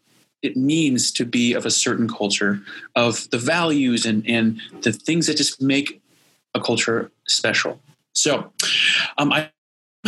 it 0.46 0.56
means 0.56 1.10
to 1.12 1.24
be 1.24 1.52
of 1.52 1.66
a 1.66 1.70
certain 1.70 2.08
culture, 2.08 2.60
of 2.94 3.28
the 3.30 3.38
values 3.38 4.06
and, 4.06 4.26
and 4.28 4.60
the 4.82 4.92
things 4.92 5.26
that 5.26 5.36
just 5.36 5.60
make 5.60 6.00
a 6.54 6.60
culture 6.60 7.10
special. 7.26 7.80
So, 8.14 8.52
um, 9.18 9.32
I 9.32 9.50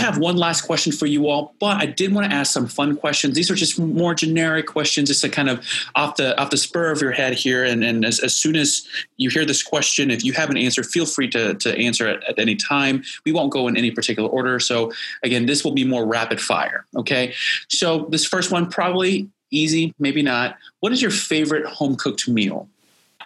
have 0.00 0.18
one 0.18 0.36
last 0.36 0.62
question 0.62 0.92
for 0.92 1.06
you 1.06 1.28
all, 1.28 1.54
but 1.58 1.76
I 1.76 1.86
did 1.86 2.14
want 2.14 2.30
to 2.30 2.34
ask 2.34 2.52
some 2.52 2.66
fun 2.66 2.96
questions. 2.96 3.34
These 3.34 3.50
are 3.50 3.54
just 3.54 3.78
more 3.78 4.14
generic 4.14 4.66
questions, 4.66 5.08
just 5.08 5.20
to 5.22 5.28
kind 5.28 5.48
of 5.48 5.66
off 5.94 6.16
the 6.16 6.40
off 6.40 6.50
the 6.50 6.56
spur 6.56 6.90
of 6.90 7.00
your 7.00 7.10
head 7.10 7.34
here. 7.34 7.64
And, 7.64 7.82
and 7.82 8.04
as, 8.04 8.20
as 8.20 8.34
soon 8.34 8.56
as 8.56 8.86
you 9.16 9.28
hear 9.30 9.44
this 9.44 9.62
question, 9.62 10.10
if 10.10 10.24
you 10.24 10.32
have 10.34 10.50
an 10.50 10.56
answer, 10.56 10.82
feel 10.82 11.06
free 11.06 11.28
to, 11.30 11.54
to 11.54 11.76
answer 11.76 12.08
it 12.08 12.22
at 12.28 12.38
any 12.38 12.54
time. 12.54 13.02
We 13.24 13.32
won't 13.32 13.52
go 13.52 13.68
in 13.68 13.76
any 13.76 13.90
particular 13.90 14.28
order. 14.28 14.60
So 14.60 14.92
again, 15.22 15.46
this 15.46 15.64
will 15.64 15.72
be 15.72 15.84
more 15.84 16.06
rapid 16.06 16.40
fire. 16.40 16.86
Okay. 16.96 17.34
So 17.68 18.06
this 18.10 18.24
first 18.24 18.52
one 18.52 18.70
probably 18.70 19.28
easy, 19.50 19.94
maybe 19.98 20.22
not. 20.22 20.56
What 20.80 20.92
is 20.92 21.02
your 21.02 21.10
favorite 21.10 21.66
home 21.66 21.96
cooked 21.96 22.28
meal? 22.28 22.68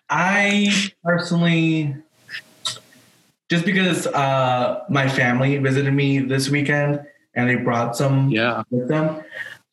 I 0.09 0.73
personally, 1.03 1.97
just 3.49 3.65
because 3.65 4.07
uh, 4.07 4.85
my 4.89 5.09
family 5.09 5.57
visited 5.59 5.93
me 5.93 6.19
this 6.19 6.49
weekend 6.49 7.01
and 7.35 7.49
they 7.49 7.55
brought 7.55 7.97
some 7.97 8.29
yeah. 8.31 8.63
with 8.71 8.89
them, 8.89 9.23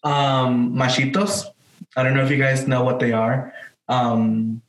um, 0.04 0.74
machitos. 0.74 1.46
I 1.98 2.04
don't 2.04 2.14
know 2.14 2.24
if 2.24 2.32
you 2.32 2.38
guys 2.38 2.68
know 2.68 2.84
what 2.84 3.00
they 3.00 3.12
are, 3.12 3.54
um, 3.88 4.62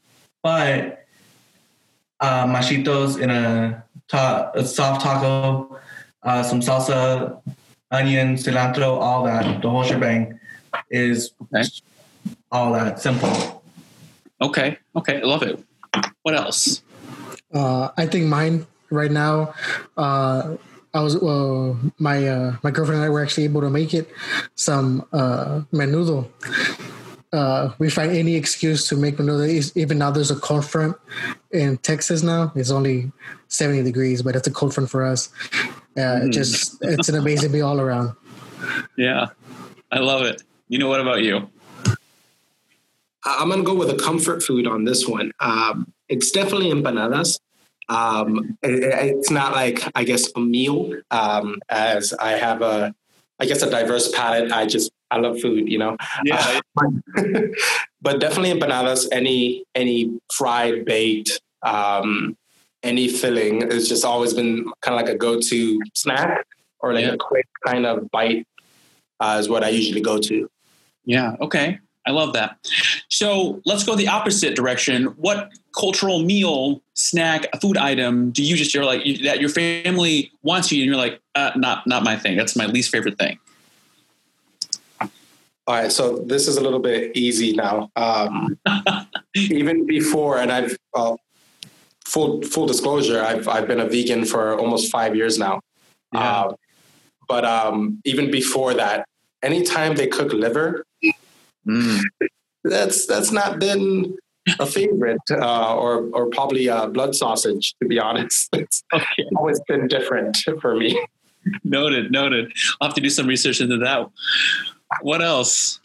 but 0.43 1.07
uh, 2.19 2.47
machitos 2.47 3.21
in 3.21 3.31
a, 3.31 3.85
ta- 4.09 4.51
a 4.55 4.65
soft 4.65 5.03
taco, 5.03 5.79
uh, 6.23 6.43
some 6.43 6.61
salsa, 6.61 7.41
onion, 7.93 8.35
cilantro, 8.35 8.99
all 8.99 9.25
that, 9.25 9.63
the 9.63 9.71
whole 9.71 9.85
shebang 9.85 10.40
is 10.91 11.33
okay. 11.55 11.69
all 12.51 12.73
that 12.73 13.01
simple. 13.01 13.63
Okay. 14.41 14.79
Okay. 14.97 15.21
I 15.21 15.25
love 15.25 15.43
it. 15.43 15.63
What 16.23 16.35
else? 16.35 16.83
Uh, 17.53 17.91
I 17.97 18.07
think 18.07 18.27
mine 18.27 18.67
right 18.91 19.11
now. 19.11 19.55
Uh, 19.97 20.57
I 20.93 21.03
was 21.03 21.17
uh, 21.17 21.75
my 21.99 22.27
uh, 22.27 22.57
my 22.63 22.71
girlfriend 22.71 23.01
and 23.01 23.05
I 23.05 23.11
were 23.11 23.23
actually 23.23 23.45
able 23.45 23.61
to 23.61 23.71
make 23.71 23.95
it 23.95 24.11
some 24.57 25.07
uh, 25.13 25.63
menudo. 25.73 26.29
Uh, 27.33 27.73
we 27.79 27.89
find 27.89 28.11
any 28.11 28.35
excuse 28.35 28.89
to 28.89 28.97
make 28.97 29.17
menudo. 29.17 29.77
Even 29.77 29.99
now, 29.99 30.11
there's 30.11 30.33
a 30.33 30.37
cold 30.37 30.67
front 30.67 30.97
in 31.53 31.79
Texas 31.79 32.25
now. 32.25 32.53
It's 32.57 32.73
only 32.73 33.13
70 33.47 33.85
degrees, 33.85 34.23
but 34.23 34.35
it's 34.35 34.49
a 34.49 34.51
cold 34.51 34.75
front 34.75 34.91
for 34.91 35.05
us. 35.05 35.29
Uh, 35.97 36.27
mm. 36.27 36.33
Just 36.33 36.79
it's 36.83 37.09
an 37.09 37.15
amazing 37.15 37.53
meal 37.53 37.69
all 37.69 37.81
around. 37.81 38.17
Yeah, 38.97 39.29
I 39.93 40.01
love 40.01 40.23
it. 40.23 40.43
You 40.71 40.79
know, 40.79 40.89
what 40.89 41.01
about 41.01 41.25
you? 41.25 41.51
I'm 43.25 43.49
going 43.49 43.59
to 43.59 43.67
go 43.67 43.75
with 43.75 43.91
a 43.91 43.97
comfort 43.97 44.41
food 44.41 44.69
on 44.69 44.85
this 44.85 45.05
one. 45.05 45.33
Um, 45.41 45.93
it's 46.09 46.31
definitely 46.31 46.71
empanadas. 46.71 47.41
Um, 47.89 48.57
it, 48.63 48.85
it's 48.85 49.33
not 49.33 49.53
like, 49.53 49.83
I 49.97 50.05
guess, 50.05 50.31
a 50.37 50.41
meal, 50.41 50.95
um, 51.11 51.57
as 51.69 52.13
I 52.13 52.31
have 52.37 52.63
a, 52.63 52.95
I 53.41 53.47
guess, 53.47 53.63
a 53.63 53.69
diverse 53.69 54.13
palate. 54.13 54.53
I 54.53 54.65
just, 54.65 54.93
I 55.11 55.19
love 55.19 55.41
food, 55.41 55.69
you 55.69 55.79
know? 55.79 55.97
Yeah. 56.25 56.61
Uh, 56.81 56.91
but 58.01 58.21
definitely 58.21 58.53
empanadas, 58.53 59.09
any, 59.11 59.65
any 59.75 60.21
fried, 60.33 60.85
baked, 60.85 61.41
um, 61.63 62.37
any 62.85 63.09
filling 63.09 63.69
has 63.73 63.89
just 63.89 64.05
always 64.05 64.35
been 64.35 64.71
kind 64.83 64.95
of 65.01 65.05
like 65.05 65.13
a 65.13 65.19
go-to 65.19 65.81
snack 65.95 66.47
or 66.79 66.95
like 66.95 67.07
yeah. 67.07 67.15
a 67.15 67.17
quick 67.17 67.49
kind 67.67 67.87
of 67.87 68.09
bite 68.13 68.47
uh, 69.19 69.37
is 69.41 69.49
what 69.49 69.65
I 69.65 69.71
usually 69.71 70.01
go 70.01 70.19
to. 70.19 70.49
Yeah. 71.05 71.37
Okay. 71.41 71.79
I 72.07 72.13
love 72.13 72.33
that. 72.33 72.57
So 73.09 73.61
let's 73.67 73.85
go 73.85 73.95
the 73.95 74.09
opposite 74.09 74.57
direction. 74.57 75.07
What 75.17 75.51
cultural 75.79 76.21
meal, 76.21 76.83
snack, 76.95 77.47
food 77.61 77.77
item 77.77 78.31
do 78.31 78.43
you 78.43 78.57
just 78.57 78.75
you're 78.75 78.85
like 78.85 79.03
that 79.23 79.41
your 79.41 79.51
family 79.51 80.33
wants 80.43 80.73
you 80.73 80.83
and 80.83 80.87
you're 80.87 80.97
like 80.97 81.21
uh, 81.35 81.53
not 81.57 81.87
not 81.87 82.03
my 82.03 82.17
thing. 82.17 82.37
That's 82.37 82.57
my 82.57 82.67
least 82.67 82.91
favorite 82.91 83.19
thing. 83.19 83.39
All 85.67 85.77
right, 85.77 85.93
so 85.93 86.19
this 86.19 86.49
is 86.49 86.57
a 86.57 86.61
little 86.61 86.81
bit 86.81 87.17
easy 87.17 87.53
now. 87.53 87.91
Um, 87.95 88.59
even 89.37 89.87
before, 89.87 90.39
and 90.41 90.51
I've 90.51 90.77
uh, 90.95 91.15
full 92.07 92.43
full 92.43 92.67
disclosure, 92.67 93.23
I've 93.23 93.47
I've 93.47 93.69
been 93.69 93.79
a 93.79 93.87
vegan 93.87 94.25
for 94.25 94.59
almost 94.59 94.91
five 94.91 95.15
years 95.15 95.39
now. 95.39 95.61
Yeah. 96.13 96.21
Uh, 96.21 96.55
but 97.29 97.45
um, 97.45 98.01
even 98.05 98.33
before 98.33 98.75
that, 98.75 99.07
anytime 99.45 99.95
they 99.95 100.09
cook 100.09 100.33
liver, 100.33 100.85
Mm. 101.67 102.01
That's 102.65 103.07
that's 103.07 103.33
not 103.33 103.59
been 103.59 104.17
a 104.59 104.67
favorite, 104.67 105.21
uh, 105.31 105.77
or 105.77 106.09
or 106.13 106.27
probably 106.27 106.67
a 106.67 106.89
blood 106.89 107.15
sausage. 107.15 107.75
To 107.83 107.89
be 107.89 107.99
honest, 107.99 108.49
it's 108.53 108.83
okay. 108.93 109.25
always 109.37 109.61
been 109.69 109.89
different 109.89 110.39
for 110.61 110.77
me. 110.77 111.01
Noted, 111.65 112.13
noted. 112.13 112.53
I'll 112.81 112.89
have 112.89 112.95
to 112.97 113.01
do 113.01 113.09
some 113.09 113.27
research 113.27 113.61
into 113.61 113.79
that. 113.79 114.11
What 115.01 115.23
else? 115.23 115.81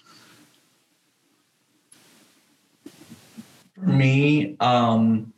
For 3.76 3.86
me, 3.88 4.56
um, 4.60 5.34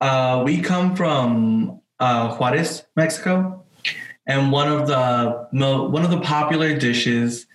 uh, 0.00 0.42
we 0.44 0.60
come 0.60 0.96
from 0.96 1.80
uh, 2.00 2.36
Juarez, 2.36 2.84
Mexico, 2.96 3.64
and 4.26 4.50
one 4.50 4.68
of 4.68 4.86
the 4.86 5.48
one 5.52 6.04
of 6.04 6.10
the 6.10 6.20
popular 6.20 6.76
dishes 6.76 7.46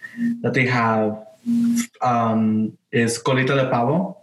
that 0.41 0.53
they 0.53 0.65
have 0.65 1.26
um, 2.01 2.77
is 2.91 3.21
colita 3.21 3.55
de 3.55 3.69
pavo. 3.69 4.17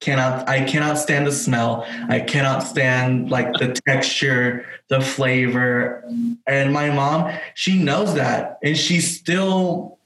cannot 0.00 0.48
I 0.48 0.64
cannot 0.64 0.98
stand 0.98 1.26
the 1.26 1.32
smell. 1.32 1.84
I 2.08 2.20
cannot 2.20 2.62
stand 2.62 3.30
like 3.30 3.52
the 3.54 3.78
texture, 3.86 4.64
the 4.88 5.00
flavor. 5.00 6.04
And 6.46 6.72
my 6.72 6.90
mom, 6.90 7.32
she 7.54 7.78
knows 7.78 8.14
that. 8.14 8.58
And 8.62 8.76
she's 8.76 9.18
still 9.18 9.98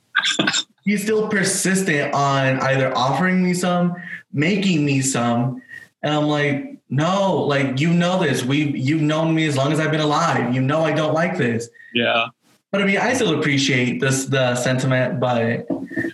she's 0.87 1.03
still 1.03 1.29
persistent 1.29 2.15
on 2.15 2.61
either 2.61 2.97
offering 2.97 3.43
me 3.43 3.55
some, 3.55 3.95
making 4.33 4.85
me 4.85 5.01
some. 5.01 5.63
And 6.03 6.15
I'm 6.15 6.27
like, 6.27 6.79
no, 6.89 7.37
like 7.37 7.81
you 7.81 7.93
know 7.93 8.21
this. 8.23 8.45
We 8.45 8.77
you've 8.79 9.03
known 9.03 9.35
me 9.35 9.47
as 9.47 9.57
long 9.57 9.73
as 9.73 9.81
I've 9.81 9.91
been 9.91 10.01
alive. 10.01 10.55
You 10.55 10.61
know 10.61 10.83
I 10.83 10.93
don't 10.93 11.15
like 11.15 11.39
this. 11.39 11.69
Yeah. 11.95 12.29
But 12.73 12.81
I 12.81 12.85
mean, 12.87 12.97
I 12.97 13.12
still 13.12 13.39
appreciate 13.39 14.01
this 14.01 14.25
the 14.27 14.55
sentiment, 14.57 15.20
but 15.20 15.66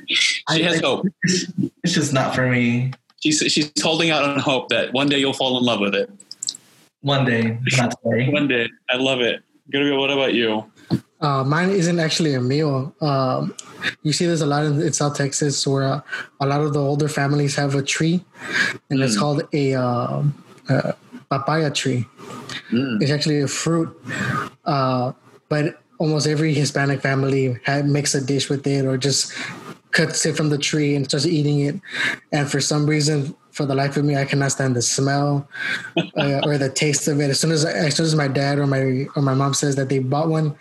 She 0.09 0.42
I, 0.48 0.59
has 0.62 0.82
I- 0.82 0.86
hope. 0.86 1.06
It's 1.22 1.94
just 1.94 2.12
not 2.12 2.34
for 2.34 2.48
me. 2.50 2.90
She's 3.22 3.38
she's 3.38 3.70
holding 3.80 4.11
out 4.11 4.24
on 4.24 4.38
hope 4.40 4.68
that 4.70 4.92
one 4.92 5.09
day 5.09 5.18
you'll 5.18 5.32
fall 5.32 5.56
in 5.59 5.64
love 5.64 5.80
with 5.80 5.94
it. 5.94 6.11
One 7.00 7.24
day, 7.24 7.59
not 7.78 7.94
today. 8.02 8.28
One 8.32 8.48
day. 8.48 8.68
I 8.90 8.96
love 8.96 9.20
it. 9.20 9.42
Gabriel, 9.70 9.98
what 10.00 10.11
about 10.11 10.34
you? 10.34 10.64
Uh, 11.20 11.44
mine 11.44 11.70
isn't 11.70 11.98
actually 12.00 12.34
a 12.34 12.40
meal. 12.40 12.92
Um, 13.00 13.54
you 14.02 14.12
see, 14.12 14.26
there's 14.26 14.40
a 14.40 14.46
lot 14.46 14.64
in, 14.64 14.80
in 14.82 14.92
South 14.92 15.16
Texas 15.16 15.64
where 15.66 15.84
uh, 15.84 16.00
a 16.40 16.46
lot 16.46 16.61
of 16.61 16.72
the 16.72 16.80
older 16.80 17.09
families 17.09 17.54
have 17.54 17.74
a 17.76 17.82
tree, 17.82 18.24
and 18.90 19.00
it's 19.00 19.16
Mm. 19.16 19.20
called 19.20 19.42
a, 19.52 19.74
uh, 19.74 20.22
uh 20.68 20.92
papaya 21.30 21.70
tree. 21.70 22.06
Mm. 22.70 23.02
It's 23.02 23.11
actually 23.12 23.42
a 23.42 23.48
fruit, 23.48 23.90
uh, 24.64 25.12
but 25.48 25.82
almost 25.99 26.26
every 26.26 26.55
Hispanic 26.55 27.01
family 27.01 27.59
had 27.64 27.86
makes 27.86 28.14
a 28.14 28.20
dish 28.20 28.49
with 28.49 28.66
it, 28.66 28.86
or 28.86 28.96
just 28.96 29.32
cuts 29.90 30.24
it 30.26 30.36
from 30.36 30.51
the 30.51 30.59
tree 30.59 30.94
and 30.94 31.05
starts 31.07 31.26
eating 31.26 31.61
it. 31.61 31.80
And 32.32 32.51
for 32.51 32.61
some 32.61 32.86
reason, 32.86 33.34
for 33.51 33.66
the 33.66 33.74
life 33.74 33.96
of 33.96 34.05
me, 34.05 34.16
I 34.16 34.24
cannot 34.24 34.53
stand 34.53 34.76
the 34.76 34.82
smell 34.82 35.49
uh, 35.96 36.40
or 36.46 36.59
the 36.59 36.70
taste 36.70 37.09
of 37.09 37.20
it. 37.20 37.30
As 37.30 37.40
soon 37.40 37.51
as 37.51 37.64
as 37.64 37.96
soon 37.96 38.07
as 38.07 38.14
my 38.14 38.28
dad 38.28 38.59
or 38.59 38.66
my 38.66 39.07
or 39.16 39.22
my 39.22 39.34
mom 39.34 39.53
says 39.53 39.74
that 39.76 39.88
they 39.88 39.99
bought 39.99 40.28
one, 40.28 40.55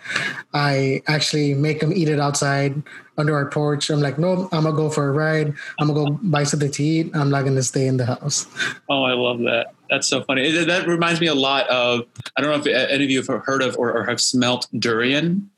I 0.52 1.02
actually 1.06 1.54
make 1.54 1.78
them 1.78 1.92
eat 1.92 2.08
it 2.08 2.18
outside 2.18 2.82
under 3.16 3.34
our 3.36 3.46
porch. 3.46 3.90
I'm 3.90 4.00
like, 4.00 4.18
no, 4.18 4.48
I'm 4.50 4.64
gonna 4.64 4.72
go 4.72 4.90
for 4.90 5.08
a 5.08 5.12
ride. 5.12 5.54
I'm 5.78 5.86
gonna 5.86 6.10
go 6.10 6.18
buy 6.22 6.42
something 6.42 6.72
to 6.72 6.82
eat. 6.82 7.14
I'm 7.14 7.30
not 7.30 7.44
gonna 7.44 7.62
stay 7.62 7.86
in 7.86 7.98
the 7.98 8.06
house. 8.06 8.46
Oh, 8.88 9.04
I 9.04 9.12
love 9.12 9.38
that. 9.40 9.74
That's 9.90 10.06
so 10.06 10.22
funny. 10.22 10.50
That 10.50 10.86
reminds 10.86 11.20
me 11.20 11.26
a 11.26 11.34
lot 11.34 11.68
of, 11.68 12.06
I 12.36 12.40
don't 12.40 12.50
know 12.50 12.70
if 12.70 12.90
any 12.90 13.04
of 13.04 13.10
you 13.10 13.22
have 13.22 13.44
heard 13.44 13.62
of 13.62 13.76
or, 13.78 13.92
or 13.92 14.04
have 14.04 14.20
smelt 14.20 14.68
durian. 14.78 15.50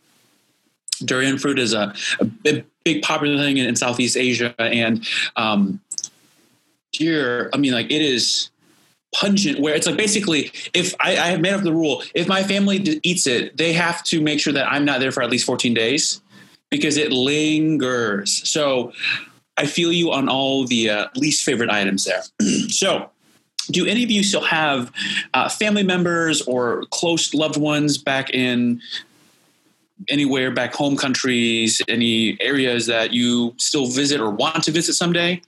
Durian 1.05 1.39
fruit 1.39 1.59
is 1.59 1.72
a, 1.72 1.95
a 2.20 2.24
big, 2.24 2.64
big 2.85 3.03
popular 3.03 3.37
thing 3.39 3.57
in, 3.57 3.66
in 3.66 3.76
Southeast 3.76 4.16
Asia. 4.16 4.55
And 4.59 5.07
um, 5.37 5.81
dear, 6.93 7.51
I 7.53 7.57
mean, 7.57 7.72
like 7.72 7.91
it 7.91 8.03
is 8.03 8.51
pungent 9.12 9.59
where 9.59 9.74
it's 9.74 9.87
like 9.87 9.97
basically 9.97 10.53
if 10.72 10.95
I, 11.01 11.12
I 11.12 11.26
have 11.28 11.41
made 11.41 11.53
up 11.53 11.62
the 11.62 11.72
rule, 11.72 12.03
if 12.14 12.28
my 12.28 12.43
family 12.43 12.78
d- 12.78 13.01
eats 13.03 13.26
it, 13.26 13.57
they 13.57 13.72
have 13.72 14.05
to 14.05 14.20
make 14.20 14.41
sure 14.41 14.53
that 14.53 14.70
I'm 14.70 14.85
not 14.85 15.01
there 15.01 15.11
for 15.11 15.22
at 15.22 15.31
least 15.31 15.47
14 15.47 15.74
days 15.74 16.20
because 16.70 16.97
it 16.97 17.12
lingers. 17.12 18.49
So 18.49 18.93
I 19.57 19.66
feel 19.66 19.93
you 19.93 20.12
on 20.12 20.28
all 20.28 20.64
the 20.64 20.91
uh, 20.91 21.07
least 21.16 21.45
favorite 21.45 21.70
items 21.70 22.05
there. 22.05 22.22
so 22.68 23.11
do 23.71 23.87
any 23.87 24.05
of 24.05 24.11
you 24.11 24.23
still 24.23 24.43
have 24.43 24.93
uh, 25.35 25.49
family 25.49 25.83
members 25.83 26.43
or 26.43 26.85
close 26.91 27.35
loved 27.35 27.57
ones 27.57 27.99
back 27.99 28.31
in 28.31 28.81
anywhere 30.09 30.51
back 30.51 30.75
home 30.75 30.97
countries 30.97 31.83
any 31.89 32.37
areas 32.41 32.87
that 32.87 33.12
you 33.12 33.55
still 33.59 33.87
visit 33.87 34.21
or 34.21 34.31
want 34.31 34.64
to 34.64 34.71
visit 34.71 34.95
someday 34.95 35.41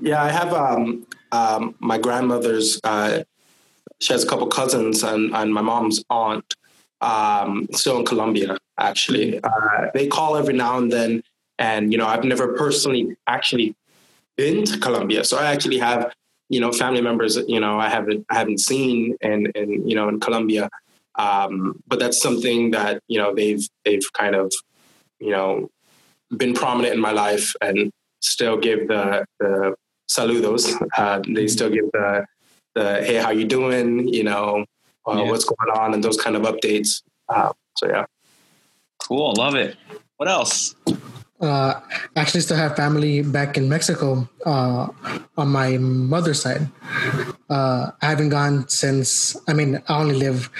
Yeah, 0.00 0.22
I 0.22 0.30
have 0.30 0.52
um, 0.52 1.06
um, 1.32 1.74
my 1.78 1.98
grandmother's. 1.98 2.80
Uh, 2.82 3.24
she 4.00 4.12
has 4.12 4.24
a 4.24 4.26
couple 4.26 4.46
cousins 4.46 5.02
and, 5.02 5.34
and 5.34 5.52
my 5.52 5.60
mom's 5.60 6.02
aunt 6.08 6.54
um, 7.00 7.68
still 7.72 7.98
in 7.98 8.06
Colombia. 8.06 8.56
Actually, 8.78 9.42
uh, 9.42 9.90
they 9.92 10.06
call 10.06 10.36
every 10.36 10.54
now 10.54 10.78
and 10.78 10.90
then, 10.90 11.22
and 11.58 11.92
you 11.92 11.98
know, 11.98 12.06
I've 12.06 12.24
never 12.24 12.54
personally 12.54 13.16
actually 13.26 13.74
been 14.36 14.64
to 14.64 14.78
Colombia, 14.78 15.24
so 15.24 15.36
I 15.36 15.52
actually 15.52 15.78
have 15.78 16.14
you 16.50 16.60
know 16.60 16.72
family 16.72 17.00
members. 17.00 17.36
You 17.54 17.60
know, 17.60 17.78
I 17.86 17.88
haven't 17.88 18.26
I 18.30 18.34
haven't 18.34 18.60
seen 18.60 19.16
in 19.22 19.38
in 19.54 19.88
you 19.88 19.94
know 19.94 20.08
in 20.12 20.20
Colombia, 20.20 20.68
um, 21.26 21.80
but 21.86 21.98
that's 21.98 22.20
something 22.20 22.72
that 22.72 22.94
you 23.08 23.18
know 23.20 23.34
they've 23.34 23.64
they've 23.84 24.06
kind 24.12 24.34
of 24.34 24.52
you 25.18 25.30
know 25.30 25.70
been 26.36 26.54
prominent 26.54 26.94
in 26.94 27.00
my 27.00 27.12
life 27.12 27.54
and 27.62 27.90
still 28.20 28.56
give 28.58 28.88
the 28.88 29.24
the 29.38 29.74
saludos. 30.10 30.64
Uh, 30.98 31.22
they 31.26 31.46
still 31.46 31.70
give 31.70 31.88
the 31.92 32.26
the 32.74 32.86
hey, 33.06 33.16
how 33.16 33.30
you 33.30 33.46
doing? 33.46 34.08
You 34.08 34.24
know, 34.24 34.64
uh, 35.08 35.16
Yeah. 35.16 35.30
what's 35.30 35.44
going 35.44 35.70
on, 35.80 35.94
and 35.94 36.02
those 36.04 36.20
kind 36.20 36.36
of 36.36 36.42
updates. 36.42 37.02
Uh, 37.28 37.52
so 37.76 37.86
yeah, 37.88 38.06
cool 38.98 39.32
love 39.38 39.54
it 39.54 39.76
what 40.16 40.28
else 40.28 40.74
Uh, 41.40 41.80
actually, 42.16 42.40
still 42.40 42.56
have 42.56 42.76
family 42.76 43.22
back 43.22 43.56
in 43.56 43.68
Mexico 43.68 44.28
uh, 44.44 44.88
on 45.36 45.48
my 45.48 45.78
mother's 45.78 46.42
side. 46.42 46.68
Uh, 47.48 47.90
I 48.02 48.06
haven't 48.06 48.28
gone 48.28 48.68
since. 48.68 49.36
I 49.48 49.54
mean, 49.54 49.82
I 49.88 49.98
only 49.98 50.16
live 50.16 50.50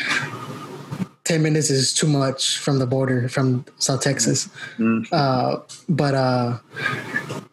ten 1.31 1.43
minutes 1.43 1.71
is 1.71 1.93
too 1.93 2.09
much 2.09 2.59
from 2.59 2.79
the 2.79 2.87
border 2.87 3.29
from 3.29 3.65
South 3.79 4.03
Texas. 4.03 4.49
Mm. 4.79 5.07
Uh, 5.13 5.59
but 5.89 6.15
uh, 6.15 6.59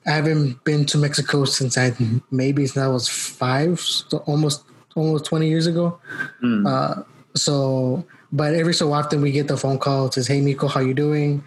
I 0.08 0.12
haven't 0.12 0.64
been 0.64 0.86
to 0.88 0.98
Mexico 0.98 1.46
since 1.46 1.78
I 1.78 1.94
maybe 2.32 2.66
since 2.66 2.84
I 2.84 2.88
was 2.88 3.08
five, 3.08 3.80
so 3.80 4.20
almost 4.26 4.64
almost 4.96 5.26
twenty 5.26 5.48
years 5.48 5.68
ago. 5.68 6.00
Mm. 6.42 6.66
Uh, 6.66 7.04
so, 7.36 8.04
but 8.32 8.56
every 8.56 8.74
so 8.74 8.94
often 8.94 9.22
we 9.22 9.32
get 9.32 9.48
the 9.48 9.58
phone 9.58 9.78
call. 9.78 10.08
It 10.08 10.14
says, 10.14 10.28
"Hey, 10.28 10.42
Miko, 10.42 10.68
how 10.68 10.80
you 10.80 10.96
doing?" 10.96 11.44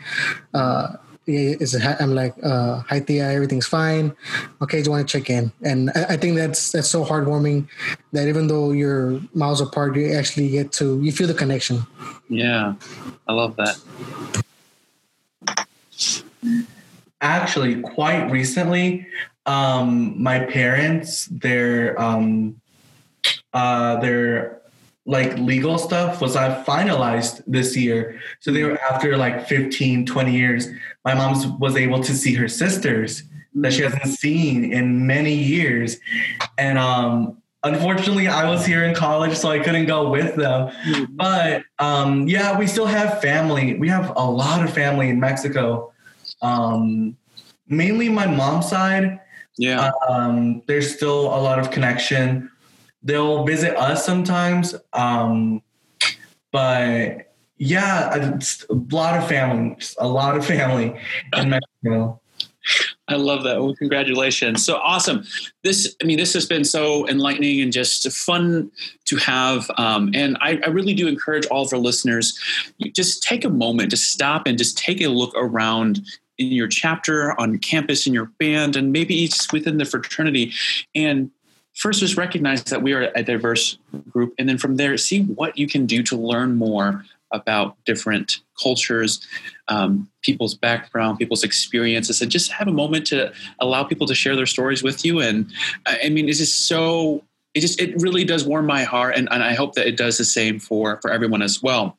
Yeah, 1.26 1.54
it's 1.60 1.74
a, 1.74 2.02
I'm 2.02 2.14
like, 2.14 2.34
uh, 2.42 2.80
"Hi, 2.88 3.00
Thea, 3.00 3.30
everything's 3.30 3.66
fine." 3.66 4.16
Okay, 4.62 4.78
just 4.78 4.90
want 4.90 5.06
to 5.06 5.18
check 5.18 5.30
in, 5.30 5.52
and 5.62 5.90
I, 5.94 6.14
I 6.14 6.16
think 6.16 6.36
that's 6.36 6.72
that's 6.72 6.88
so 6.88 7.04
heartwarming 7.04 7.68
that 8.12 8.26
even 8.26 8.48
though 8.48 8.72
you're 8.72 9.20
miles 9.34 9.60
apart, 9.60 9.96
you 9.96 10.12
actually 10.12 10.50
get 10.50 10.72
to 10.80 11.00
you 11.02 11.12
feel 11.12 11.28
the 11.28 11.34
connection. 11.34 11.86
yeah 12.28 12.74
i 13.26 13.32
love 13.32 13.56
that 13.56 13.76
Actually, 17.22 17.82
quite 17.82 18.30
recently, 18.30 19.06
um, 19.44 20.20
my 20.22 20.40
parents, 20.40 21.26
their 21.26 22.00
um, 22.00 22.58
uh, 23.52 24.00
their 24.00 24.62
like 25.04 25.36
legal 25.38 25.76
stuff 25.76 26.20
was 26.20 26.34
uh, 26.34 26.64
finalized 26.64 27.42
this 27.46 27.76
year. 27.76 28.20
So 28.40 28.52
they 28.52 28.62
were 28.62 28.80
after 28.80 29.18
like 29.18 29.46
15, 29.46 30.06
20 30.06 30.32
years. 30.32 30.68
My 31.04 31.14
mom 31.14 31.58
was 31.58 31.76
able 31.76 32.02
to 32.02 32.12
see 32.14 32.34
her 32.34 32.48
sisters 32.48 33.22
that 33.54 33.72
she 33.72 33.82
hasn't 33.82 34.06
seen 34.06 34.72
in 34.72 35.06
many 35.06 35.34
years, 35.34 35.98
and 36.58 36.78
um, 36.78 37.40
unfortunately, 37.62 38.28
I 38.28 38.48
was 38.48 38.64
here 38.64 38.84
in 38.84 38.94
college, 38.94 39.36
so 39.36 39.50
I 39.50 39.58
couldn't 39.58 39.86
go 39.86 40.10
with 40.10 40.36
them. 40.36 40.70
But 41.10 41.62
um, 41.78 42.28
yeah, 42.28 42.58
we 42.58 42.66
still 42.66 42.86
have 42.86 43.20
family. 43.20 43.74
We 43.78 43.88
have 43.88 44.12
a 44.16 44.24
lot 44.24 44.64
of 44.64 44.72
family 44.72 45.08
in 45.08 45.20
Mexico. 45.20 45.92
Um, 46.42 47.16
mainly 47.66 48.08
my 48.08 48.26
mom's 48.26 48.68
side. 48.68 49.20
yeah 49.56 49.90
Um, 50.08 50.62
there's 50.66 50.94
still 50.94 51.26
a 51.26 51.40
lot 51.40 51.58
of 51.58 51.70
connection. 51.70 52.50
They'll 53.02 53.44
visit 53.44 53.76
us 53.76 54.04
sometimes. 54.04 54.74
Um, 54.92 55.62
but 56.52 57.29
yeah, 57.60 58.38
a 58.70 58.74
lot 58.90 59.18
of 59.18 59.28
family, 59.28 59.76
a 59.98 60.08
lot 60.08 60.34
of 60.34 60.46
family 60.46 60.98
in 61.36 61.50
Mexico. 61.50 62.18
I 63.08 63.16
love 63.16 63.42
that. 63.42 63.60
Well, 63.60 63.74
congratulations. 63.74 64.64
So 64.64 64.76
awesome. 64.76 65.24
This, 65.62 65.94
I 66.02 66.06
mean, 66.06 66.16
this 66.16 66.32
has 66.32 66.46
been 66.46 66.64
so 66.64 67.06
enlightening 67.06 67.60
and 67.60 67.70
just 67.70 68.10
fun 68.12 68.70
to 69.04 69.16
have. 69.16 69.70
Um, 69.76 70.10
and 70.14 70.38
I, 70.40 70.58
I 70.64 70.70
really 70.70 70.94
do 70.94 71.06
encourage 71.06 71.44
all 71.46 71.64
of 71.64 71.72
our 71.74 71.78
listeners, 71.78 72.38
just 72.94 73.22
take 73.22 73.44
a 73.44 73.50
moment 73.50 73.90
to 73.90 73.96
stop 73.98 74.46
and 74.46 74.56
just 74.56 74.78
take 74.78 75.02
a 75.02 75.08
look 75.08 75.34
around 75.36 76.00
in 76.38 76.48
your 76.48 76.68
chapter, 76.68 77.38
on 77.38 77.58
campus, 77.58 78.06
in 78.06 78.14
your 78.14 78.26
band, 78.38 78.74
and 78.74 78.90
maybe 78.90 79.26
just 79.26 79.52
within 79.52 79.76
the 79.76 79.84
fraternity. 79.84 80.54
And 80.94 81.30
first, 81.74 82.00
just 82.00 82.16
recognize 82.16 82.64
that 82.64 82.80
we 82.80 82.94
are 82.94 83.12
a 83.14 83.22
diverse 83.22 83.76
group. 84.08 84.34
And 84.38 84.48
then 84.48 84.56
from 84.56 84.76
there, 84.76 84.96
see 84.96 85.24
what 85.24 85.58
you 85.58 85.66
can 85.66 85.84
do 85.84 86.02
to 86.04 86.16
learn 86.16 86.56
more 86.56 87.04
about 87.32 87.76
different 87.84 88.38
cultures, 88.60 89.26
um, 89.68 90.08
people's 90.22 90.54
background, 90.54 91.18
people's 91.18 91.44
experiences, 91.44 92.20
and 92.20 92.30
just 92.30 92.52
have 92.52 92.68
a 92.68 92.72
moment 92.72 93.06
to 93.06 93.32
allow 93.60 93.84
people 93.84 94.06
to 94.06 94.14
share 94.14 94.36
their 94.36 94.46
stories 94.46 94.82
with 94.82 95.04
you. 95.04 95.20
And 95.20 95.50
I 95.86 96.08
mean, 96.08 96.28
it's 96.28 96.38
just 96.38 96.66
so. 96.66 97.24
It 97.52 97.62
just 97.62 97.80
it 97.80 98.00
really 98.00 98.22
does 98.22 98.46
warm 98.46 98.64
my 98.64 98.84
heart, 98.84 99.16
and, 99.16 99.28
and 99.32 99.42
I 99.42 99.54
hope 99.54 99.74
that 99.74 99.88
it 99.88 99.96
does 99.96 100.18
the 100.18 100.24
same 100.24 100.60
for 100.60 101.00
for 101.02 101.10
everyone 101.10 101.42
as 101.42 101.60
well. 101.60 101.96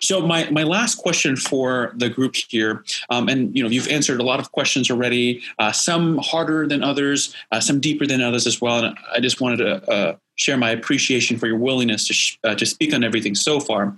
So 0.00 0.26
my 0.26 0.48
my 0.48 0.62
last 0.62 0.94
question 0.94 1.36
for 1.36 1.92
the 1.94 2.08
group 2.08 2.34
here, 2.36 2.82
um, 3.10 3.28
and 3.28 3.54
you 3.54 3.62
know 3.62 3.68
you've 3.68 3.88
answered 3.88 4.18
a 4.18 4.22
lot 4.22 4.40
of 4.40 4.52
questions 4.52 4.90
already. 4.90 5.42
Uh, 5.58 5.72
some 5.72 6.16
harder 6.22 6.66
than 6.66 6.82
others, 6.82 7.34
uh, 7.52 7.60
some 7.60 7.80
deeper 7.80 8.06
than 8.06 8.22
others 8.22 8.46
as 8.46 8.62
well. 8.62 8.82
And 8.82 8.96
I 9.14 9.20
just 9.20 9.42
wanted 9.42 9.58
to 9.58 9.90
uh, 9.90 10.16
share 10.36 10.56
my 10.56 10.70
appreciation 10.70 11.38
for 11.38 11.46
your 11.46 11.56
willingness 11.56 12.06
to 12.08 12.14
sh- 12.14 12.38
uh, 12.44 12.54
to 12.54 12.66
speak 12.66 12.94
on 12.94 13.04
everything 13.04 13.34
so 13.34 13.60
far. 13.60 13.96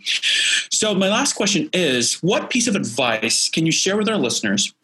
So 0.71 0.95
my 0.95 1.09
last 1.09 1.35
question 1.35 1.69
is: 1.73 2.15
What 2.23 2.51
piece 2.51 2.67
of 2.67 2.77
advice 2.77 3.49
can 3.49 3.67
you 3.67 3.73
share 3.73 3.97
with 3.97 4.09
our 4.09 4.17
listeners 4.17 4.75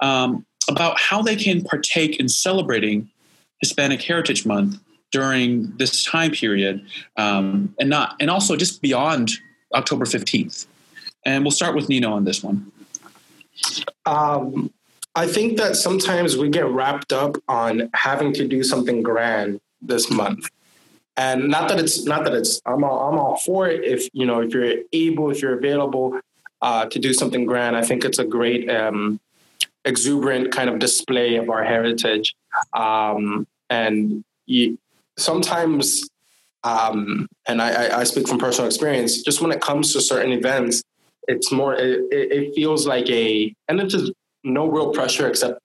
um, 0.00 0.44
about 0.68 0.98
how 1.00 1.22
they 1.22 1.36
can 1.36 1.62
partake 1.62 2.18
in 2.18 2.28
celebrating 2.28 3.08
Hispanic 3.60 4.02
Heritage 4.02 4.44
Month 4.46 4.78
during 5.10 5.74
this 5.76 6.04
time 6.04 6.32
period, 6.32 6.84
um, 7.16 7.74
and 7.78 7.88
not 7.88 8.16
and 8.20 8.30
also 8.30 8.56
just 8.56 8.82
beyond 8.82 9.30
October 9.74 10.04
fifteenth? 10.04 10.66
And 11.24 11.44
we'll 11.44 11.52
start 11.52 11.74
with 11.74 11.88
Nino 11.88 12.12
on 12.12 12.24
this 12.24 12.42
one. 12.42 12.70
Um, 14.06 14.72
I 15.14 15.26
think 15.26 15.58
that 15.58 15.74
sometimes 15.74 16.36
we 16.36 16.48
get 16.48 16.66
wrapped 16.66 17.12
up 17.12 17.36
on 17.48 17.90
having 17.92 18.32
to 18.34 18.46
do 18.46 18.62
something 18.62 19.02
grand 19.02 19.60
this 19.82 20.10
month 20.10 20.48
and 21.18 21.48
not 21.48 21.68
that 21.68 21.78
it's 21.80 22.04
not 22.04 22.24
that 22.24 22.32
it's 22.32 22.62
I'm 22.64 22.84
all, 22.84 23.10
I'm 23.10 23.18
all 23.18 23.36
for 23.36 23.68
it. 23.68 23.84
If 23.84 24.08
you 24.12 24.24
know 24.24 24.40
if 24.40 24.54
you're 24.54 24.76
able 24.92 25.30
if 25.30 25.42
you're 25.42 25.58
available 25.58 26.18
uh, 26.62 26.86
to 26.86 26.98
do 26.98 27.12
something 27.12 27.44
grand 27.44 27.76
I 27.76 27.82
think 27.82 28.04
it's 28.04 28.18
a 28.18 28.24
great 28.24 28.70
um, 28.70 29.20
exuberant 29.84 30.52
kind 30.52 30.70
of 30.70 30.78
display 30.78 31.36
of 31.36 31.50
our 31.50 31.64
heritage. 31.64 32.34
Um, 32.72 33.46
and 33.68 34.24
you, 34.46 34.78
sometimes 35.16 36.08
um, 36.64 37.28
and 37.46 37.60
I, 37.62 38.00
I, 38.00 38.04
speak 38.04 38.26
from 38.26 38.38
personal 38.38 38.66
experience 38.66 39.22
just 39.22 39.40
when 39.40 39.52
it 39.52 39.60
comes 39.60 39.92
to 39.92 40.00
certain 40.00 40.32
events 40.32 40.82
it's 41.28 41.52
more 41.52 41.74
it, 41.74 42.00
it 42.10 42.54
feels 42.54 42.86
like 42.86 43.08
a 43.10 43.54
and 43.68 43.80
it's 43.80 43.94
just 43.94 44.12
no 44.42 44.66
real 44.66 44.90
pressure 44.92 45.28
except 45.28 45.60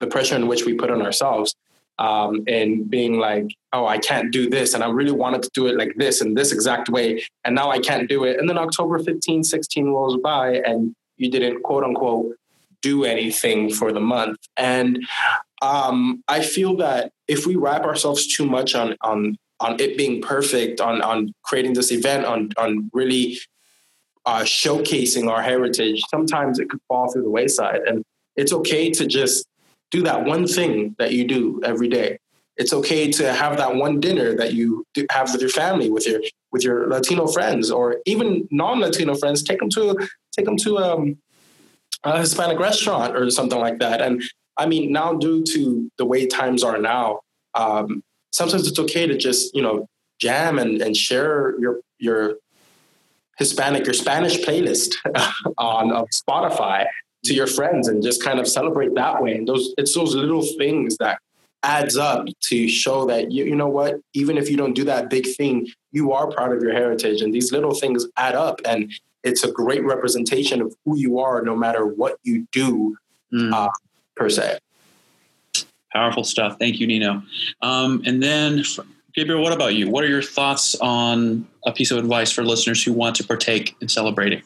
the 0.00 0.06
pressure 0.08 0.34
in 0.34 0.48
which 0.48 0.64
we 0.64 0.74
put 0.74 0.90
on 0.90 1.00
ourselves 1.02 1.54
um, 1.98 2.44
and 2.46 2.88
being 2.90 3.18
like, 3.18 3.46
oh, 3.72 3.86
I 3.86 3.98
can't 3.98 4.32
do 4.32 4.48
this. 4.50 4.74
And 4.74 4.84
I 4.84 4.90
really 4.90 5.12
wanted 5.12 5.42
to 5.42 5.50
do 5.54 5.66
it 5.66 5.76
like 5.76 5.94
this 5.96 6.20
in 6.20 6.34
this 6.34 6.52
exact 6.52 6.88
way. 6.88 7.24
And 7.44 7.54
now 7.54 7.70
I 7.70 7.78
can't 7.78 8.08
do 8.08 8.24
it. 8.24 8.38
And 8.38 8.48
then 8.48 8.58
October 8.58 8.98
15, 8.98 9.44
16 9.44 9.86
rolls 9.86 10.16
by 10.22 10.56
and 10.56 10.94
you 11.16 11.30
didn't 11.30 11.62
quote 11.62 11.84
unquote 11.84 12.36
do 12.82 13.04
anything 13.04 13.72
for 13.72 13.92
the 13.92 14.00
month. 14.00 14.38
And 14.56 15.06
um, 15.62 16.22
I 16.28 16.42
feel 16.42 16.76
that 16.76 17.10
if 17.26 17.46
we 17.46 17.56
wrap 17.56 17.82
ourselves 17.82 18.26
too 18.26 18.46
much 18.46 18.74
on, 18.74 18.96
on, 19.00 19.36
on 19.60 19.80
it 19.80 19.96
being 19.96 20.20
perfect, 20.20 20.80
on, 20.80 21.00
on 21.00 21.32
creating 21.42 21.72
this 21.72 21.90
event, 21.90 22.26
on, 22.26 22.50
on 22.58 22.90
really 22.92 23.38
uh, 24.26 24.42
showcasing 24.42 25.30
our 25.30 25.42
heritage, 25.42 26.02
sometimes 26.10 26.58
it 26.58 26.68
could 26.68 26.80
fall 26.88 27.10
through 27.10 27.22
the 27.22 27.30
wayside. 27.30 27.80
And 27.86 28.04
it's 28.36 28.52
okay 28.52 28.90
to 28.90 29.06
just 29.06 29.46
do 29.90 30.02
that 30.02 30.24
one 30.24 30.46
thing 30.46 30.94
that 30.98 31.12
you 31.12 31.26
do 31.26 31.60
every 31.64 31.88
day. 31.88 32.18
It's 32.56 32.72
okay 32.72 33.10
to 33.12 33.32
have 33.32 33.58
that 33.58 33.76
one 33.76 34.00
dinner 34.00 34.34
that 34.34 34.54
you 34.54 34.84
have 35.10 35.30
with 35.32 35.40
your 35.40 35.50
family, 35.50 35.90
with 35.90 36.06
your 36.06 36.20
with 36.52 36.64
your 36.64 36.88
Latino 36.88 37.26
friends, 37.26 37.70
or 37.70 37.98
even 38.06 38.48
non-Latino 38.50 39.14
friends. 39.14 39.42
Take 39.42 39.58
them 39.58 39.68
to 39.70 40.08
take 40.34 40.46
them 40.46 40.56
to 40.58 40.78
um, 40.78 41.18
a 42.02 42.18
Hispanic 42.20 42.58
restaurant 42.58 43.14
or 43.14 43.30
something 43.30 43.58
like 43.58 43.78
that. 43.80 44.00
And 44.00 44.22
I 44.56 44.66
mean, 44.66 44.90
now 44.90 45.12
due 45.12 45.44
to 45.44 45.90
the 45.98 46.06
way 46.06 46.26
times 46.26 46.64
are 46.64 46.78
now, 46.78 47.20
um, 47.54 48.02
sometimes 48.32 48.66
it's 48.66 48.78
okay 48.78 49.06
to 49.06 49.18
just 49.18 49.54
you 49.54 49.60
know 49.60 49.86
jam 50.18 50.58
and, 50.58 50.80
and 50.80 50.96
share 50.96 51.60
your 51.60 51.80
your 51.98 52.36
Hispanic, 53.36 53.84
your 53.84 53.94
Spanish 53.94 54.38
playlist 54.38 54.94
on 55.58 56.06
Spotify 56.06 56.86
to 57.26 57.34
your 57.34 57.46
friends 57.46 57.88
and 57.88 58.02
just 58.02 58.22
kind 58.22 58.38
of 58.38 58.48
celebrate 58.48 58.94
that 58.94 59.22
way. 59.22 59.34
And 59.36 59.46
those 59.46 59.74
it's 59.78 59.94
those 59.94 60.14
little 60.14 60.42
things 60.42 60.96
that 60.98 61.18
adds 61.62 61.96
up 61.96 62.26
to 62.42 62.68
show 62.68 63.06
that 63.06 63.32
you, 63.32 63.44
you 63.44 63.56
know 63.56 63.68
what, 63.68 64.00
even 64.12 64.38
if 64.38 64.48
you 64.48 64.56
don't 64.56 64.74
do 64.74 64.84
that 64.84 65.10
big 65.10 65.26
thing, 65.36 65.66
you 65.90 66.12
are 66.12 66.30
proud 66.30 66.52
of 66.52 66.62
your 66.62 66.72
heritage. 66.72 67.22
And 67.22 67.34
these 67.34 67.50
little 67.50 67.74
things 67.74 68.06
add 68.16 68.34
up 68.34 68.60
and 68.64 68.92
it's 69.24 69.42
a 69.42 69.50
great 69.50 69.84
representation 69.84 70.62
of 70.62 70.74
who 70.84 70.96
you 70.96 71.18
are 71.18 71.42
no 71.42 71.56
matter 71.56 71.84
what 71.84 72.18
you 72.22 72.46
do 72.52 72.96
mm. 73.32 73.52
uh, 73.52 73.68
per 74.14 74.28
se. 74.28 74.58
Powerful 75.92 76.24
stuff. 76.24 76.56
Thank 76.58 76.78
you, 76.78 76.86
Nino. 76.86 77.22
Um, 77.62 78.02
and 78.06 78.22
then 78.22 78.62
Gabriel, 79.14 79.42
what 79.42 79.52
about 79.52 79.74
you? 79.74 79.90
What 79.90 80.04
are 80.04 80.08
your 80.08 80.22
thoughts 80.22 80.76
on 80.76 81.46
a 81.66 81.72
piece 81.72 81.90
of 81.90 81.98
advice 81.98 82.30
for 82.30 82.44
listeners 82.44 82.84
who 82.84 82.92
want 82.92 83.16
to 83.16 83.24
partake 83.24 83.74
in 83.80 83.88
celebrating? 83.88 84.42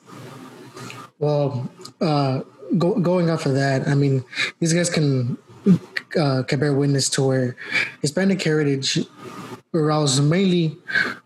Well, 1.19 1.71
uh, 2.01 2.43
go, 2.79 2.99
going 3.01 3.31
off 3.31 3.47
of 3.47 3.55
that, 3.55 3.89
I 3.89 3.95
mean, 3.95 4.25
these 4.59 4.73
guys 4.73 4.91
can 4.91 5.39
uh, 6.19 6.43
can 6.45 6.61
bear 6.61 6.75
witness 6.75 7.09
to 7.11 7.23
where 7.23 7.57
Hispanic 8.01 8.43
heritage 8.43 8.99
revolves 9.73 10.21
mainly, 10.21 10.77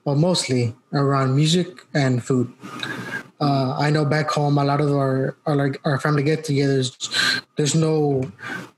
or 0.04 0.14
mostly, 0.16 0.74
around 0.92 1.34
music 1.34 1.68
and 1.94 2.22
food. 2.22 2.52
Uh, 3.40 3.76
I 3.78 3.90
know 3.90 4.04
back 4.04 4.30
home, 4.30 4.58
a 4.58 4.64
lot 4.64 4.80
of 4.80 4.90
our 4.90 5.36
our, 5.46 5.74
our 5.84 5.98
family 5.98 6.22
get-togethers. 6.22 7.42
There's 7.56 7.74
no 7.74 8.30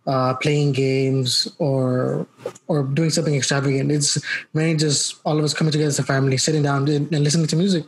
uh, 0.07 0.35
playing 0.35 0.73
games 0.73 1.49
or 1.59 2.27
or 2.69 2.85
doing 2.85 3.11
something 3.11 3.35
extravagant. 3.35 3.91
It's 3.91 4.19
mainly 4.55 4.77
just 4.77 5.21
all 5.25 5.39
of 5.39 5.45
us 5.45 5.55
coming 5.55 5.73
together 5.73 5.89
as 5.89 5.99
a 5.99 6.05
family, 6.05 6.37
sitting 6.37 6.63
down 6.63 6.89
and, 6.89 7.13
and 7.13 7.25
listening 7.25 7.47
to 7.49 7.57
music, 7.57 7.85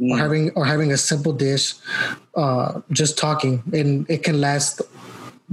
mm. 0.00 0.10
or 0.10 0.18
having 0.18 0.50
or 0.50 0.64
having 0.64 0.92
a 0.92 0.96
simple 0.96 1.32
dish, 1.32 1.74
uh, 2.36 2.80
just 2.90 3.18
talking, 3.18 3.62
and 3.72 4.08
it 4.08 4.22
can 4.22 4.40
last 4.40 4.82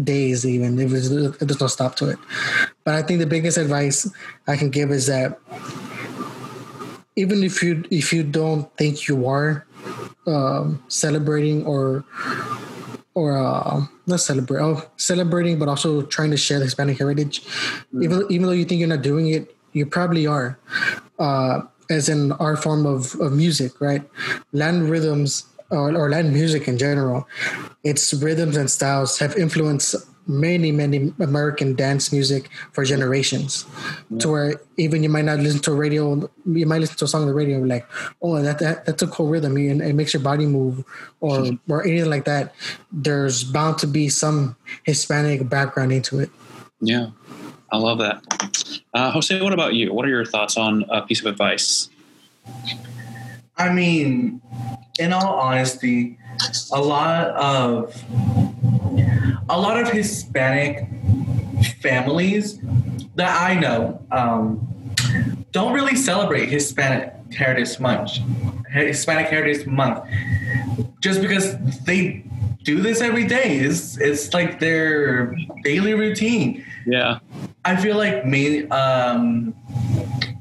days 0.03 0.45
even 0.45 0.77
if 0.79 0.91
there's 0.91 1.59
no 1.59 1.67
stop 1.67 1.95
to 1.95 2.09
it. 2.09 2.19
But 2.83 2.95
I 2.95 3.01
think 3.01 3.19
the 3.19 3.25
biggest 3.25 3.57
advice 3.57 4.09
I 4.47 4.55
can 4.55 4.69
give 4.69 4.91
is 4.91 5.07
that 5.07 5.39
even 7.15 7.43
if 7.43 7.63
you 7.63 7.83
if 7.89 8.13
you 8.13 8.23
don't 8.23 8.71
think 8.77 9.07
you 9.07 9.27
are 9.27 9.65
um, 10.27 10.83
celebrating 10.87 11.65
or 11.65 12.05
or 13.18 13.36
uh, 13.36 13.82
not 14.05 14.20
celebrate, 14.20 14.61
oh, 14.61 14.86
celebrating, 14.97 15.57
but 15.57 15.68
also 15.68 16.03
trying 16.03 16.30
to 16.30 16.38
share 16.38 16.59
the 16.59 16.65
Hispanic 16.65 16.99
heritage. 16.99 17.41
Mm-hmm. 17.41 18.03
Even 18.03 18.18
even 18.30 18.45
though 18.45 18.53
you 18.53 18.63
think 18.63 18.78
you're 18.78 18.93
not 18.93 19.01
doing 19.01 19.34
it, 19.34 19.57
you 19.74 19.89
probably 19.89 20.30
are. 20.30 20.59
Uh, 21.18 21.65
as 21.89 22.09
in 22.09 22.32
our 22.34 22.55
form 22.55 22.86
of, 22.86 23.15
of 23.18 23.34
music, 23.34 23.82
right? 23.82 24.03
Land 24.51 24.89
rhythms 24.91 25.47
or, 25.72 25.95
or 25.95 26.11
Latin 26.11 26.34
music 26.34 26.68
in 26.68 26.78
general, 26.78 27.26
its 27.84 28.13
rhythms 28.13 28.55
and 28.55 28.70
styles 28.70 29.18
have 29.18 29.36
influenced 29.36 29.95
many 30.28 30.71
many 30.71 31.13
american 31.19 31.73
dance 31.75 32.11
music 32.11 32.49
for 32.73 32.84
generations. 32.84 33.65
Yeah. 34.09 34.19
to 34.19 34.30
where 34.30 34.61
even 34.78 35.03
you 35.03 35.09
might 35.09 35.25
not 35.25 35.39
listen 35.39 35.59
to 35.61 35.71
a 35.71 35.75
radio 35.75 36.30
you 36.45 36.65
might 36.65 36.80
listen 36.80 36.97
to 36.97 37.05
a 37.05 37.07
song 37.07 37.21
on 37.21 37.28
the 37.28 37.34
radio 37.34 37.59
like 37.59 37.88
oh 38.21 38.41
that, 38.41 38.59
that 38.59 38.86
that's 38.86 39.01
a 39.01 39.07
cool 39.07 39.28
rhythm 39.28 39.55
and 39.55 39.82
it 39.82 39.95
makes 39.95 40.13
your 40.13 40.21
body 40.21 40.45
move 40.45 40.84
or 41.19 41.49
or 41.69 41.84
anything 41.84 42.09
like 42.09 42.25
that. 42.25 42.53
There's 42.91 43.43
bound 43.43 43.78
to 43.80 43.88
be 43.88 44.09
some 44.09 44.55
hispanic 44.84 45.49
background 45.49 45.91
into 45.91 46.19
it. 46.19 46.30
Yeah. 46.82 47.09
I 47.71 47.78
love 47.78 47.97
that. 47.99 48.23
Uh, 48.93 49.11
jose 49.11 49.41
what 49.41 49.53
about 49.53 49.73
you? 49.73 49.93
What 49.93 50.05
are 50.05 50.09
your 50.09 50.25
thoughts 50.25 50.57
on 50.57 50.86
a 50.89 51.01
piece 51.01 51.19
of 51.21 51.25
advice? 51.25 51.89
I 53.57 53.73
mean 53.73 54.41
in 54.99 55.13
all 55.13 55.39
honesty 55.39 56.17
a 56.71 56.82
lot 56.82 57.30
of 57.30 57.93
a 59.49 59.59
lot 59.59 59.79
of 59.81 59.89
Hispanic 59.89 60.87
families 61.81 62.59
that 63.15 63.41
I 63.41 63.59
know 63.59 64.01
um, 64.11 64.67
don't 65.51 65.73
really 65.73 65.95
celebrate 65.95 66.49
Hispanic 66.49 67.13
Heritage 67.33 67.79
Month. 67.79 68.19
Hispanic 68.69 69.27
Heritage 69.27 69.65
Month, 69.65 70.03
just 70.99 71.21
because 71.21 71.57
they 71.85 72.23
do 72.63 72.81
this 72.81 73.01
every 73.01 73.25
day. 73.25 73.59
It's 73.59 73.97
it's 73.97 74.33
like 74.33 74.59
their 74.59 75.35
daily 75.63 75.93
routine. 75.93 76.65
Yeah, 76.85 77.19
I 77.65 77.75
feel 77.77 77.97
like 77.97 78.25
me. 78.25 78.67
Um, 78.67 79.55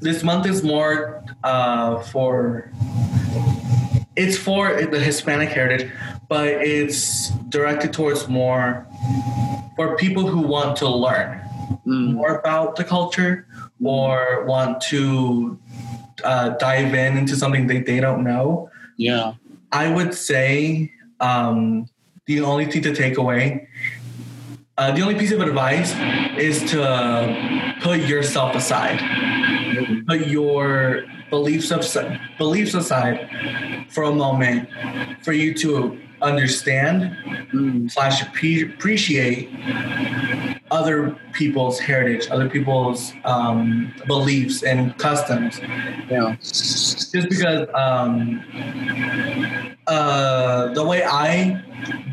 this 0.01 0.23
month 0.23 0.45
is 0.45 0.63
more 0.63 1.23
uh, 1.43 2.01
for 2.03 2.71
it's 4.15 4.37
for 4.37 4.81
the 4.81 4.99
Hispanic 4.99 5.49
heritage, 5.49 5.91
but 6.29 6.47
it's 6.47 7.29
directed 7.49 7.93
towards 7.93 8.27
more 8.27 8.85
for 9.75 9.95
people 9.97 10.27
who 10.27 10.41
want 10.41 10.75
to 10.77 10.87
learn 10.87 11.39
mm. 11.85 12.13
more 12.13 12.35
about 12.35 12.75
the 12.75 12.83
culture 12.83 13.47
or 13.83 14.43
want 14.45 14.81
to 14.81 15.59
uh, 16.23 16.49
dive 16.49 16.93
in 16.93 17.17
into 17.17 17.35
something 17.35 17.67
that 17.67 17.85
they 17.85 17.99
don't 17.99 18.23
know. 18.23 18.69
Yeah. 18.97 19.33
I 19.71 19.91
would 19.91 20.13
say 20.13 20.91
um, 21.19 21.87
the 22.25 22.41
only 22.41 22.65
thing 22.65 22.81
to 22.83 22.95
take 22.95 23.17
away 23.17 23.67
uh, 24.77 24.91
the 24.91 25.01
only 25.01 25.15
piece 25.15 25.31
of 25.31 25.41
advice 25.41 25.91
is 26.37 26.63
to 26.69 27.75
put 27.81 27.99
yourself 28.01 28.55
aside, 28.55 28.99
put 30.07 30.27
your 30.27 31.03
beliefs 31.31 31.71
aside, 31.71 32.19
beliefs 32.37 32.75
aside 32.75 33.87
for 33.89 34.03
a 34.03 34.13
moment, 34.13 34.69
for 35.23 35.33
you 35.33 35.51
to 35.55 35.99
understand 36.21 37.15
mm. 37.53 37.91
slash 37.91 38.21
appreciate 38.21 39.49
other 40.71 41.17
people's 41.33 41.79
heritage, 41.79 42.29
other 42.29 42.49
people's 42.49 43.13
um, 43.23 43.93
beliefs 44.07 44.63
and 44.63 44.97
customs. 44.97 45.59
Yeah. 46.09 46.35
Just 46.39 47.11
because 47.11 47.67
um, 47.73 48.43
uh, 49.87 50.73
the 50.73 50.85
way 50.85 51.03
I 51.03 51.63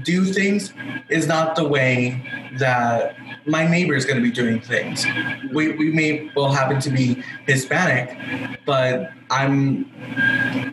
do 0.04 0.24
things 0.24 0.72
is 1.08 1.26
not 1.26 1.56
the 1.56 1.66
way 1.66 2.22
that 2.58 3.16
my 3.46 3.66
neighbor 3.66 3.94
is 3.94 4.04
going 4.04 4.16
to 4.16 4.22
be 4.22 4.30
doing 4.30 4.60
things. 4.60 5.04
We, 5.52 5.72
we 5.72 5.90
may 5.92 6.30
well 6.34 6.52
happen 6.52 6.80
to 6.80 6.90
be 6.90 7.22
Hispanic, 7.46 8.16
but 8.64 9.10
I'm 9.30 9.90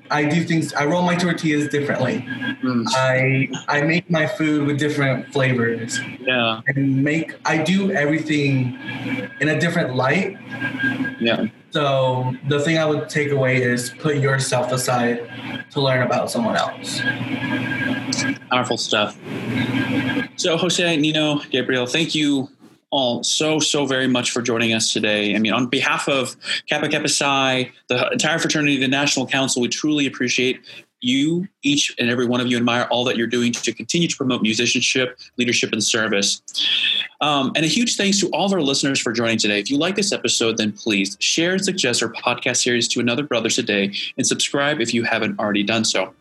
I 0.09 0.25
do 0.25 0.43
things. 0.43 0.73
I 0.73 0.85
roll 0.85 1.01
my 1.01 1.15
tortillas 1.15 1.67
differently. 1.69 2.27
Mm. 2.63 2.85
I 2.89 3.49
I 3.67 3.81
make 3.81 4.09
my 4.09 4.27
food 4.27 4.67
with 4.67 4.77
different 4.77 5.31
flavors. 5.33 5.99
Yeah, 6.19 6.61
and 6.67 7.03
make 7.03 7.33
I 7.45 7.57
do 7.63 7.91
everything 7.91 8.77
in 9.39 9.49
a 9.49 9.59
different 9.59 9.95
light. 9.95 10.37
Yeah. 11.19 11.47
So 11.71 12.35
the 12.49 12.59
thing 12.59 12.77
I 12.77 12.85
would 12.85 13.09
take 13.09 13.31
away 13.31 13.61
is 13.63 13.91
put 13.99 14.17
yourself 14.17 14.71
aside 14.71 15.67
to 15.71 15.81
learn 15.81 16.03
about 16.03 16.29
someone 16.29 16.55
else. 16.55 17.01
Powerful 18.51 18.77
stuff. 18.77 19.17
So 20.35 20.57
Jose, 20.57 20.97
Nino, 20.97 21.39
Gabriel, 21.49 21.85
thank 21.85 22.13
you 22.13 22.49
all 22.91 23.23
so 23.23 23.57
so 23.59 23.85
very 23.85 24.07
much 24.07 24.31
for 24.31 24.41
joining 24.41 24.73
us 24.73 24.91
today. 24.91 25.33
I 25.33 25.39
mean, 25.39 25.53
on 25.53 25.67
behalf 25.67 26.07
of 26.09 26.35
Kappa 26.67 26.89
Kappa 26.89 27.07
Psi, 27.07 27.71
the 27.87 28.11
entire 28.11 28.37
fraternity, 28.37 28.77
the 28.77 28.87
National 28.87 29.25
Council, 29.25 29.61
we 29.61 29.69
truly 29.69 30.05
appreciate 30.05 30.59
you, 31.01 31.47
each 31.63 31.93
and 31.99 32.09
every 32.09 32.25
one 32.25 32.39
of 32.39 32.47
you, 32.47 32.57
admire 32.57 32.87
all 32.91 33.03
that 33.05 33.17
you're 33.17 33.27
doing 33.27 33.51
to 33.51 33.73
continue 33.73 34.07
to 34.07 34.15
promote 34.15 34.41
musicianship, 34.41 35.19
leadership, 35.37 35.71
and 35.73 35.83
service. 35.83 36.41
Um, 37.19 37.51
and 37.55 37.65
a 37.65 37.67
huge 37.67 37.97
thanks 37.97 38.19
to 38.21 38.29
all 38.29 38.45
of 38.45 38.53
our 38.53 38.61
listeners 38.61 38.99
for 38.99 39.11
joining 39.11 39.37
today. 39.37 39.59
If 39.59 39.69
you 39.69 39.77
like 39.77 39.95
this 39.95 40.11
episode, 40.11 40.57
then 40.57 40.71
please 40.71 41.17
share 41.19 41.53
and 41.53 41.63
suggest 41.63 42.01
our 42.01 42.09
podcast 42.09 42.63
series 42.63 42.87
to 42.89 42.99
another 42.99 43.23
brother 43.23 43.49
today 43.49 43.93
and 44.17 44.25
subscribe 44.25 44.79
if 44.79 44.93
you 44.93 45.03
haven't 45.03 45.39
already 45.39 45.63
done 45.63 45.85
so. 45.85 46.13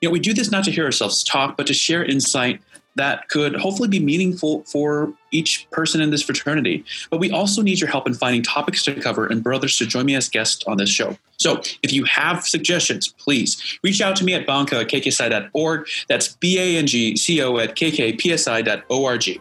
You 0.00 0.08
know, 0.08 0.12
we 0.12 0.20
do 0.20 0.32
this 0.32 0.50
not 0.50 0.64
to 0.64 0.70
hear 0.70 0.84
ourselves 0.84 1.22
talk, 1.22 1.56
but 1.56 1.66
to 1.66 1.74
share 1.74 2.04
insight 2.04 2.60
that 3.00 3.28
could 3.28 3.56
hopefully 3.56 3.88
be 3.88 3.98
meaningful 4.00 4.62
for 4.64 5.12
each 5.30 5.68
person 5.70 6.00
in 6.00 6.10
this 6.10 6.22
fraternity. 6.22 6.84
But 7.10 7.18
we 7.18 7.30
also 7.30 7.62
need 7.62 7.80
your 7.80 7.88
help 7.88 8.06
in 8.06 8.14
finding 8.14 8.42
topics 8.42 8.84
to 8.84 9.00
cover 9.00 9.26
and 9.26 9.42
brothers 9.42 9.76
to 9.78 9.86
join 9.86 10.06
me 10.06 10.14
as 10.14 10.28
guests 10.28 10.64
on 10.66 10.76
this 10.76 10.90
show. 10.90 11.16
So 11.38 11.62
if 11.82 11.92
you 11.92 12.04
have 12.04 12.44
suggestions, 12.44 13.08
please 13.08 13.78
reach 13.82 14.00
out 14.00 14.16
to 14.16 14.24
me 14.24 14.34
at 14.34 14.46
bangco 14.46 14.82
at 14.82 14.88
kkpsi.org. 14.88 15.88
That's 16.08 16.36
B 16.36 16.58
A 16.58 16.76
N 16.78 16.86
G 16.86 17.16
C 17.16 17.42
O 17.42 17.56
at 17.58 17.74
kkpsi.org. 17.74 19.40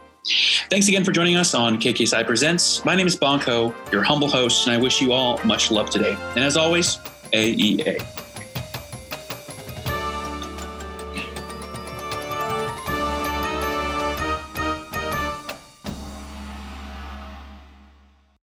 Thanks 0.70 0.88
again 0.88 1.04
for 1.04 1.12
joining 1.12 1.38
us 1.38 1.54
on 1.54 1.80
KK 1.80 2.26
Presents. 2.26 2.84
My 2.86 2.96
name 2.96 3.08
is 3.08 3.16
Bangco, 3.16 3.74
your 3.92 4.04
humble 4.04 4.28
host, 4.28 4.68
and 4.68 4.76
I 4.76 4.80
wish 4.80 5.02
you 5.02 5.12
all 5.12 5.44
much 5.44 5.72
love 5.72 5.90
today. 5.90 6.16
And 6.36 6.44
as 6.44 6.56
always, 6.58 6.98
AEA. 7.34 8.29